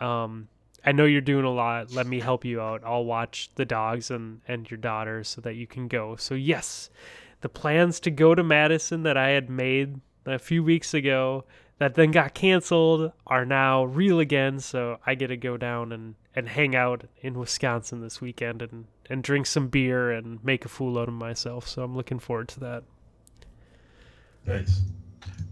[0.00, 0.48] Um,
[0.84, 1.92] I know you're doing a lot.
[1.92, 2.82] Let me help you out.
[2.84, 6.90] I'll watch the dogs and and your daughter so that you can go." So yes,
[7.40, 11.44] the plans to go to Madison that I had made a few weeks ago
[11.78, 14.60] that then got canceled are now real again.
[14.60, 18.86] So I get to go down and, and hang out in Wisconsin this weekend and,
[19.08, 21.66] and drink some beer and make a fool out of myself.
[21.66, 22.82] So I'm looking forward to that.
[24.46, 24.80] Nice.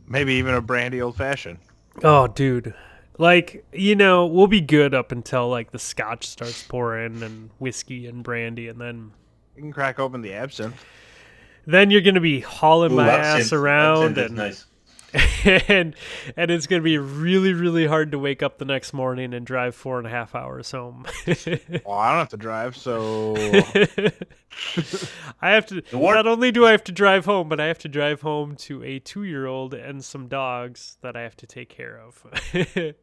[0.06, 1.58] Maybe even a brandy old fashioned.
[2.02, 2.74] Oh, dude.
[3.18, 8.06] Like, you know, we'll be good up until like the scotch starts pouring and whiskey
[8.06, 9.10] and brandy and then
[9.56, 10.84] You can crack open the absinthe.
[11.66, 14.66] then you're gonna be hauling Ooh, my absinthe- ass around absinthe and nice.
[15.68, 15.94] and
[16.36, 19.74] and it's gonna be really really hard to wake up the next morning and drive
[19.74, 21.06] four and a half hours home.
[21.86, 23.34] Well, I don't have to drive, so
[25.40, 25.82] I have to.
[25.92, 28.56] War- Not only do I have to drive home, but I have to drive home
[28.56, 32.94] to a two-year-old and some dogs that I have to take care of.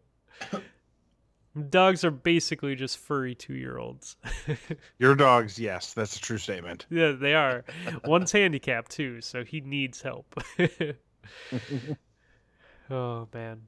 [1.70, 4.18] dogs are basically just furry two-year-olds.
[5.00, 6.86] your dogs, yes, that's a true statement.
[6.90, 7.64] yeah, they are.
[8.06, 10.36] One's handicapped too, so he needs help.
[12.90, 13.62] oh man.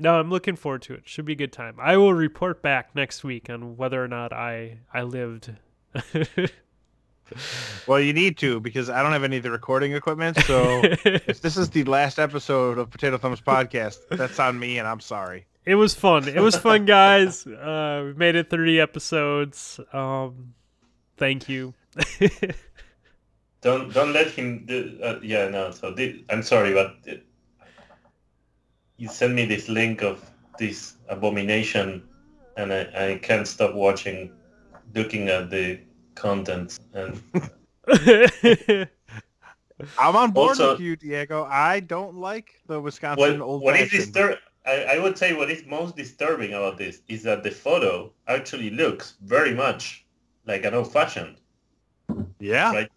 [0.00, 1.02] No, I'm looking forward to it.
[1.08, 1.76] Should be a good time.
[1.80, 5.52] I will report back next week on whether or not I I lived.
[7.86, 10.38] Well, you need to because I don't have any of the recording equipment.
[10.44, 14.88] So if this is the last episode of Potato Thumbs podcast, that's on me, and
[14.88, 15.46] I'm sorry.
[15.64, 16.28] it was fun.
[16.28, 17.46] It was fun, guys.
[17.46, 19.80] Uh, we made it 30 episodes.
[19.92, 20.54] Um,
[21.16, 21.74] thank you.
[23.60, 24.64] Don't don't let him.
[24.66, 25.70] Do, uh, yeah, no.
[25.72, 26.96] So thi- I'm sorry, but
[28.96, 30.24] you sent me this link of
[30.58, 32.02] this abomination,
[32.56, 32.80] and I,
[33.12, 34.30] I can't stop watching,
[34.94, 35.80] looking at the
[36.14, 36.78] content.
[36.94, 37.20] And
[39.98, 41.44] I'm on board Also- with you, Diego.
[41.50, 44.14] I don't like the Wisconsin what old what is fashioned.
[44.14, 48.12] distur- I, I would say what is most disturbing about this is that the photo
[48.26, 50.04] actually looks very much
[50.46, 51.36] like an old-fashioned.
[52.40, 52.88] Yeah, Right.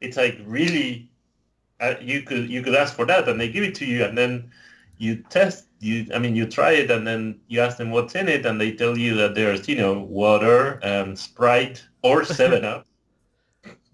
[0.00, 1.10] It's like really,
[1.80, 4.16] uh, you could you could ask for that, and they give it to you, and
[4.16, 4.50] then
[4.98, 5.66] you test.
[5.80, 8.60] You, I mean, you try it, and then you ask them what's in it, and
[8.60, 12.86] they tell you that there's, you know, water and Sprite or Seven Up,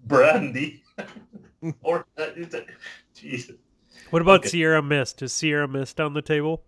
[0.05, 0.83] brandy,
[1.83, 2.27] or uh,
[3.13, 3.55] Jesus.
[4.09, 4.49] what about Okay.
[4.49, 5.21] Sierra Mist?
[5.21, 6.63] Is Sierra Mist on the table?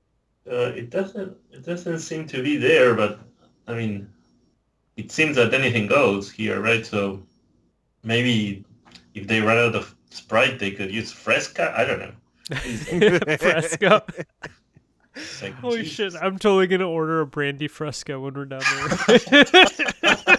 [0.49, 3.19] Uh, it doesn't it doesn't seem to be there, but
[3.67, 4.09] I mean,
[4.97, 6.85] it seems that anything goes here, right?
[6.85, 7.23] So
[8.03, 8.65] maybe
[9.13, 11.73] if they run out of Sprite, they could use Fresca.
[11.77, 12.11] I don't know.
[13.37, 14.01] Fresco.
[15.15, 16.13] It's like, Holy Jesus.
[16.13, 16.23] shit!
[16.23, 18.61] I'm totally gonna order a brandy fresca when we're down
[19.07, 20.35] there.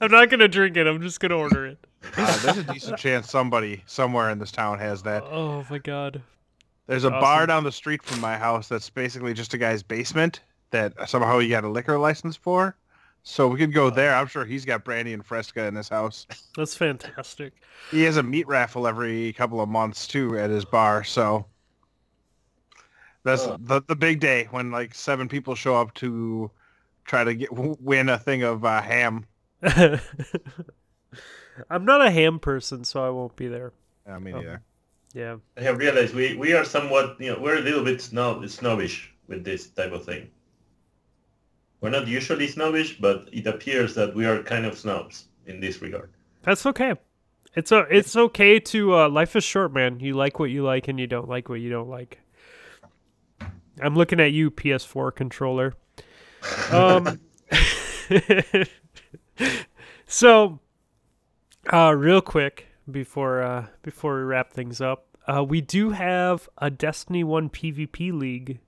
[0.00, 0.86] I'm not gonna drink it.
[0.86, 1.78] I'm just gonna order it.
[2.16, 5.22] Uh, there's a decent chance somebody somewhere in this town has that.
[5.24, 6.22] Oh my god.
[6.86, 7.20] There's a Awesome.
[7.20, 10.40] bar down the street from my house that's basically just a guy's basement
[10.70, 12.74] that somehow he got a liquor license for.
[13.22, 14.14] So we could go there.
[14.14, 16.26] I'm sure he's got brandy and Fresca in his house.
[16.56, 17.52] That's fantastic.
[17.90, 21.04] He has a meat raffle every couple of months too at his bar.
[21.04, 21.46] So
[23.22, 23.58] that's Oh.
[23.60, 26.50] the the big day when like seven people show up to
[27.04, 29.26] try to get win a thing of uh, ham.
[31.68, 33.72] I'm not a ham person, so I won't be there.
[34.06, 34.40] I mean, Oh.
[34.40, 34.58] yeah.
[35.12, 35.36] Yeah.
[35.56, 39.12] I have realized we, we are somewhat, you know, we're a little bit snob, snobbish
[39.26, 40.30] with this type of thing.
[41.80, 45.80] We're not usually snobbish, but it appears that we are kind of snobs in this
[45.80, 46.10] regard.
[46.42, 46.94] That's okay.
[47.54, 49.98] It's a it's okay to uh, life is short, man.
[50.00, 52.20] You like what you like and you don't like what you don't like.
[53.80, 55.74] I'm looking at you, PS4 controller.
[56.72, 57.20] Um
[60.06, 60.60] So
[61.70, 66.70] uh real quick before uh before we wrap things up, uh we do have a
[66.70, 68.60] Destiny 1 PvP league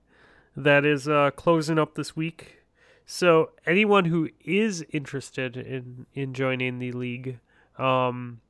[0.55, 2.62] that is uh closing up this week.
[3.05, 7.39] So anyone who is interested in in joining the league,
[7.77, 8.41] um,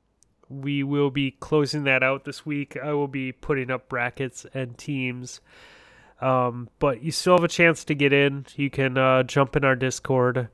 [0.49, 2.77] we will be closing that out this week.
[2.81, 5.41] I will be putting up brackets and teams.
[6.21, 8.45] Um, but you still have a chance to get in.
[8.55, 10.47] You can uh, jump in our Discord.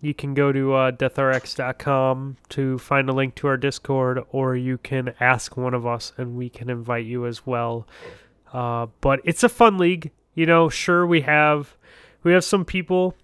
[0.00, 4.78] You can go to uh, deathrx.com to find a link to our Discord, or you
[4.78, 7.86] can ask one of us and we can invite you as well.
[8.52, 10.12] Uh, but it's a fun league.
[10.34, 11.76] You know, sure we have
[12.26, 13.14] we have some people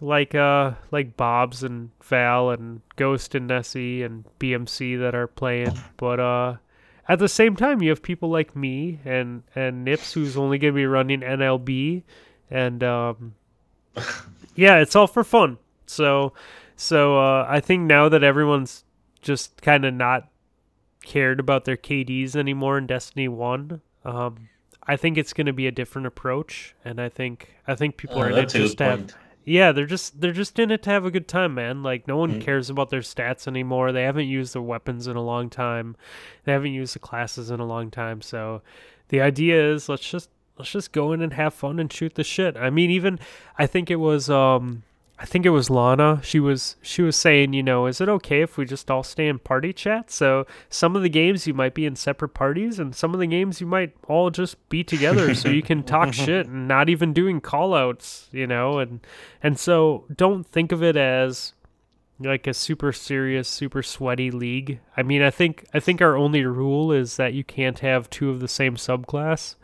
[0.00, 5.78] like uh like Bob's and Val and Ghost and Nessie and BMC that are playing,
[5.98, 6.56] but uh
[7.06, 10.72] at the same time you have people like me and and Nips who's only going
[10.72, 12.02] to be running NLB
[12.50, 13.34] and um
[14.54, 15.58] yeah, it's all for fun.
[15.84, 16.32] So
[16.76, 18.84] so uh I think now that everyone's
[19.20, 20.30] just kind of not
[21.02, 24.48] cared about their KDs anymore in Destiny 1, um
[24.88, 28.18] I think it's going to be a different approach and I think I think people
[28.18, 29.14] Oh, are in it just to have
[29.48, 31.82] yeah, they're just they're just in it to have a good time, man.
[31.84, 32.40] Like no one Mhm.
[32.40, 33.92] cares about their stats anymore.
[33.92, 35.94] They haven't used their weapons in a long time.
[36.44, 38.22] They haven't used the classes in a long time.
[38.22, 38.62] So
[39.08, 42.24] the idea is let's just let's just go in and have fun and shoot the
[42.24, 42.56] shit.
[42.56, 43.20] I mean, even
[43.56, 44.82] I think it was um
[45.18, 46.20] I think it was Lana.
[46.22, 49.28] She was she was saying, you know, is it okay if we just all stay
[49.28, 50.10] in party chat?
[50.10, 53.26] So some of the games you might be in separate parties, and some of the
[53.26, 57.14] games you might all just be together, so you can talk shit and not even
[57.14, 58.78] doing callouts, you know.
[58.78, 59.00] And
[59.42, 61.54] and so don't think of it as
[62.20, 64.80] like a super serious, super sweaty league.
[64.98, 68.28] I mean, I think I think our only rule is that you can't have two
[68.28, 69.54] of the same subclass.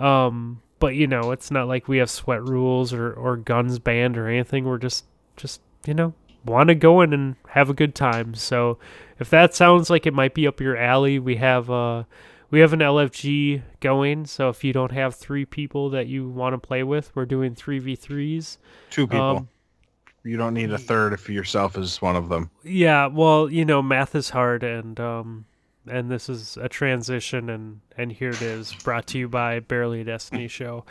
[0.00, 4.16] Um, but you know, it's not like we have sweat rules or, or guns banned
[4.16, 4.64] or anything.
[4.64, 5.04] We're just
[5.36, 6.14] just you know
[6.44, 8.34] want to go in and have a good time.
[8.34, 8.78] So
[9.18, 12.04] if that sounds like it might be up your alley, we have uh
[12.50, 14.26] we have an LFG going.
[14.26, 17.54] So if you don't have three people that you want to play with, we're doing
[17.54, 18.58] three v threes.
[18.90, 19.24] Two people.
[19.24, 19.48] Um,
[20.24, 22.50] you don't need a third if yourself is one of them.
[22.62, 25.46] Yeah, well, you know, math is hard, and um,
[25.86, 30.00] and this is a transition and and here it is brought to you by barely
[30.00, 30.84] a destiny show.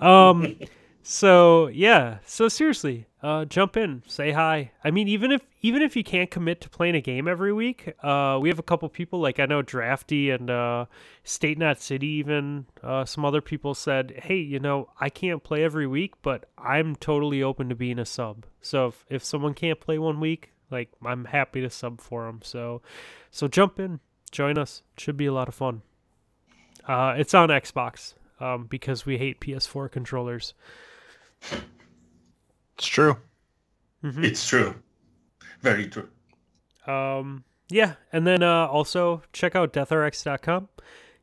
[0.00, 0.56] Um
[1.02, 4.70] so yeah so seriously uh jump in say hi.
[4.84, 7.94] I mean even if even if you can't commit to playing a game every week
[8.02, 10.84] uh we have a couple people like i know drafty and uh
[11.24, 15.64] state not city even uh some other people said hey you know i can't play
[15.64, 18.44] every week but i'm totally open to being a sub.
[18.60, 22.40] So if, if someone can't play one week like i'm happy to sub for them
[22.42, 22.82] so
[23.30, 24.00] so jump in
[24.30, 24.82] join us.
[24.94, 25.82] It should be a lot of fun.
[26.86, 30.54] Uh, it's on Xbox um, because we hate PS4 controllers.
[32.76, 33.16] It's true.
[34.02, 34.24] Mm-hmm.
[34.24, 34.74] It's true.
[35.60, 36.08] Very true.
[36.86, 40.68] Um, yeah, and then uh, also check out deathrx.com.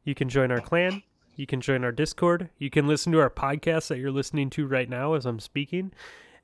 [0.03, 1.03] You can join our clan.
[1.35, 2.49] You can join our Discord.
[2.57, 5.91] You can listen to our podcast that you're listening to right now as I'm speaking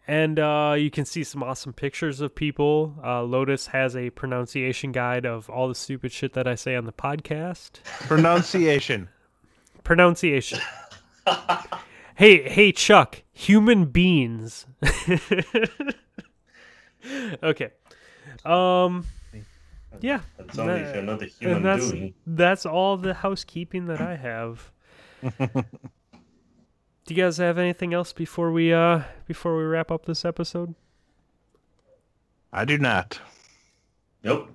[0.07, 2.95] and uh, you can see some awesome pictures of people.
[3.03, 6.85] Uh, Lotus has a pronunciation guide of all the stupid shit that I say on
[6.85, 7.81] the podcast.
[8.07, 9.07] Pronunciation.
[9.83, 10.59] pronunciation.
[12.15, 13.23] hey, hey, Chuck.
[13.31, 14.65] Human beings.
[17.43, 17.71] okay.
[18.45, 19.05] Um.
[20.01, 20.21] Yeah.
[20.37, 22.13] That's only that, if you're not a human that's, doing.
[22.27, 24.71] That's all the housekeeping that I have.
[27.05, 30.73] Do you guys have anything else before we uh before we wrap up this episode?
[32.51, 33.19] I do not.
[34.23, 34.49] Nope.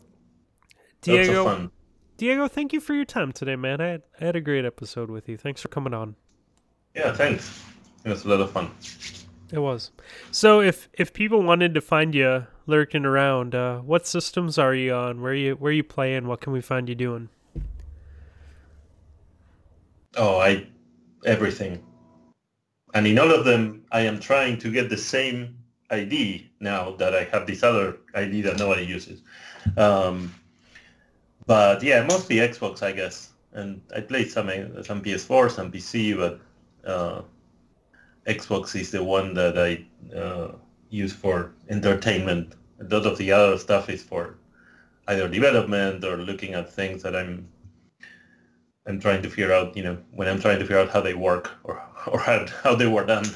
[1.02, 1.70] Diego,
[2.16, 3.80] Diego, thank you for your time today, man.
[3.80, 5.36] I had, I had a great episode with you.
[5.36, 6.16] Thanks for coming on.
[6.94, 7.62] Yeah, thanks.
[8.04, 8.70] It was a lot of fun.
[9.52, 9.90] It was.
[10.30, 14.94] So if if people wanted to find you lurking around, uh, what systems are you
[14.94, 15.20] on?
[15.20, 16.26] Where you where you playing?
[16.26, 17.28] What can we find you doing?
[20.16, 20.66] Oh, I
[21.24, 21.82] everything
[22.94, 25.58] and in all of them, I am trying to get the same
[25.90, 29.22] ID now that I have this other ID that nobody uses.
[29.76, 30.34] Um,
[31.46, 33.30] but yeah, mostly Xbox, I guess.
[33.52, 34.48] And I played some
[34.84, 36.40] some PS4, some PC, but
[36.88, 37.22] uh,
[38.26, 39.84] Xbox is the one that I
[40.16, 40.52] uh,
[40.90, 42.54] use for entertainment.
[42.80, 44.36] A lot of the other stuff is for
[45.08, 47.48] either development or looking at things that I'm
[48.88, 51.12] I'm trying to figure out, you know, when I'm trying to figure out how they
[51.12, 53.26] work or or how, how they were done.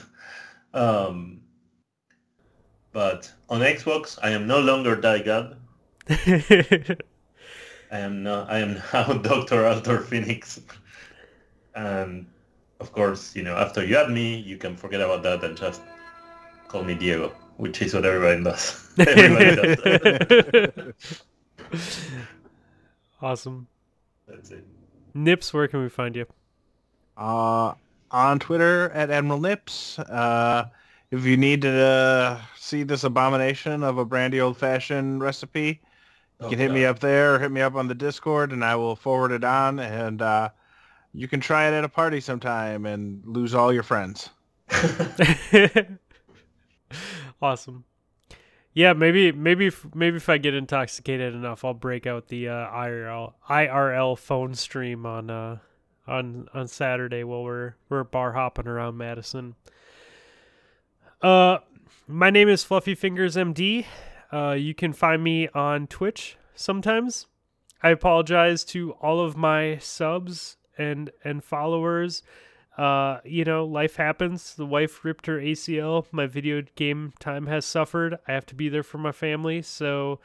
[0.73, 1.43] Um,
[2.93, 5.57] but on Xbox, I am no longer Die God.
[6.09, 6.97] I
[7.99, 8.27] am.
[8.27, 10.61] I am now Doctor Altor Phoenix,
[11.75, 12.27] and
[12.81, 15.83] of course, you know, after you add me, you can forget about that and just
[16.69, 18.89] call me Diego, which is what everybody does.
[18.99, 20.95] everybody does.
[23.21, 23.69] awesome.
[24.27, 24.65] That's it.
[25.15, 26.27] Nips, where can we find you?
[27.17, 27.75] Uh,
[28.11, 29.99] on Twitter at Admiral Nips.
[29.99, 30.67] Uh,
[31.11, 35.81] if you need to uh, see this abomination of a brandy old-fashioned recipe,
[36.41, 36.75] you oh, can hit God.
[36.75, 39.45] me up there or hit me up on the Discord, and I will forward it
[39.45, 39.79] on.
[39.79, 40.51] And uh,
[41.13, 44.31] you can try it at a party sometime and lose all your friends.
[47.43, 47.85] awesome.
[48.75, 53.35] Yeah, maybe maybe maybe if I get intoxicated enough, I'll break out the uh, IRL
[53.49, 55.59] IRL phone stream on uh,
[56.07, 59.57] on on Saturday while we're we're bar hopping around Madison.
[61.21, 61.59] Uh,
[62.09, 63.85] my name is Fluffy Fingers MD.
[64.33, 67.27] Uh, you can find me on Twitch sometimes.
[67.83, 72.23] I apologize to all of my subs and and followers.
[72.77, 74.55] Uh, you know, life happens.
[74.55, 76.07] The wife ripped her ACL.
[76.11, 78.19] My video game time has suffered.
[78.27, 80.21] I have to be there for my family, so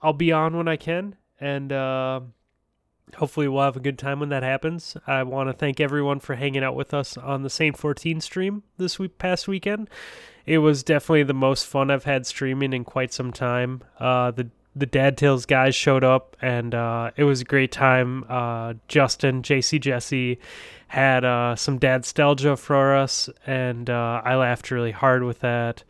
[0.00, 1.16] I'll be on when I can.
[1.40, 2.20] And uh,
[3.16, 4.96] hopefully we'll have a good time when that happens.
[5.06, 8.62] I want to thank everyone for hanging out with us on the Saint 14 stream
[8.78, 9.88] this week past weekend.
[10.44, 13.82] It was definitely the most fun I've had streaming in quite some time.
[13.98, 18.24] Uh, the the Dad Tales guys showed up and uh, it was a great time.
[18.28, 20.38] Uh, Justin, JC Jesse
[20.88, 25.84] had uh, some dad nostalgia for us, and uh, I laughed really hard with that.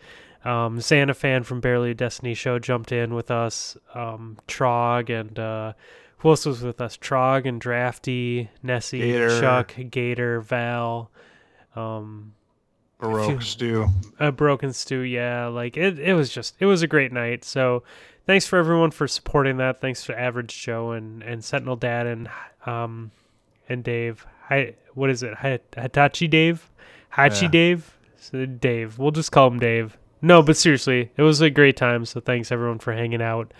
[0.45, 3.77] Um, Santa fan from Barely a Destiny show jumped in with us.
[3.95, 5.73] Um, Trog and uh,
[6.19, 6.97] who else was with us?
[6.97, 9.41] Trog and Drafty, Nessie, Gator.
[9.41, 11.11] Chuck, Gator, Val.
[11.75, 12.35] Um,
[13.03, 13.89] Baroque stew.
[14.21, 17.83] a broken stew yeah like it, it was just it was a great night so
[18.27, 22.29] thanks for everyone for supporting that thanks to average joe and and sentinel dad and
[22.67, 23.11] um
[23.69, 26.71] and dave hi what is it Hi- hitachi dave
[27.17, 27.49] hachi Yeah.
[27.49, 31.77] dave so dave we'll just call him dave no but seriously it was a great
[31.77, 33.53] time so thanks everyone for hanging out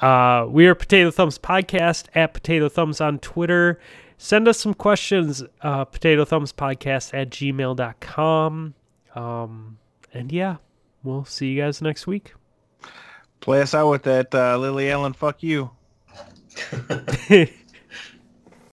[0.00, 3.80] uh, we are Potato Thumbs Podcast at Potato Thumbs on Twitter.
[4.18, 8.74] Send us some questions, uh, Potato Thumbs Podcast at gmail.com.
[9.14, 9.78] Um,
[10.12, 10.56] and yeah,
[11.02, 12.34] we'll see you guys next week.
[13.40, 15.12] Play us out with that uh, Lily Allen.
[15.12, 15.70] Fuck you.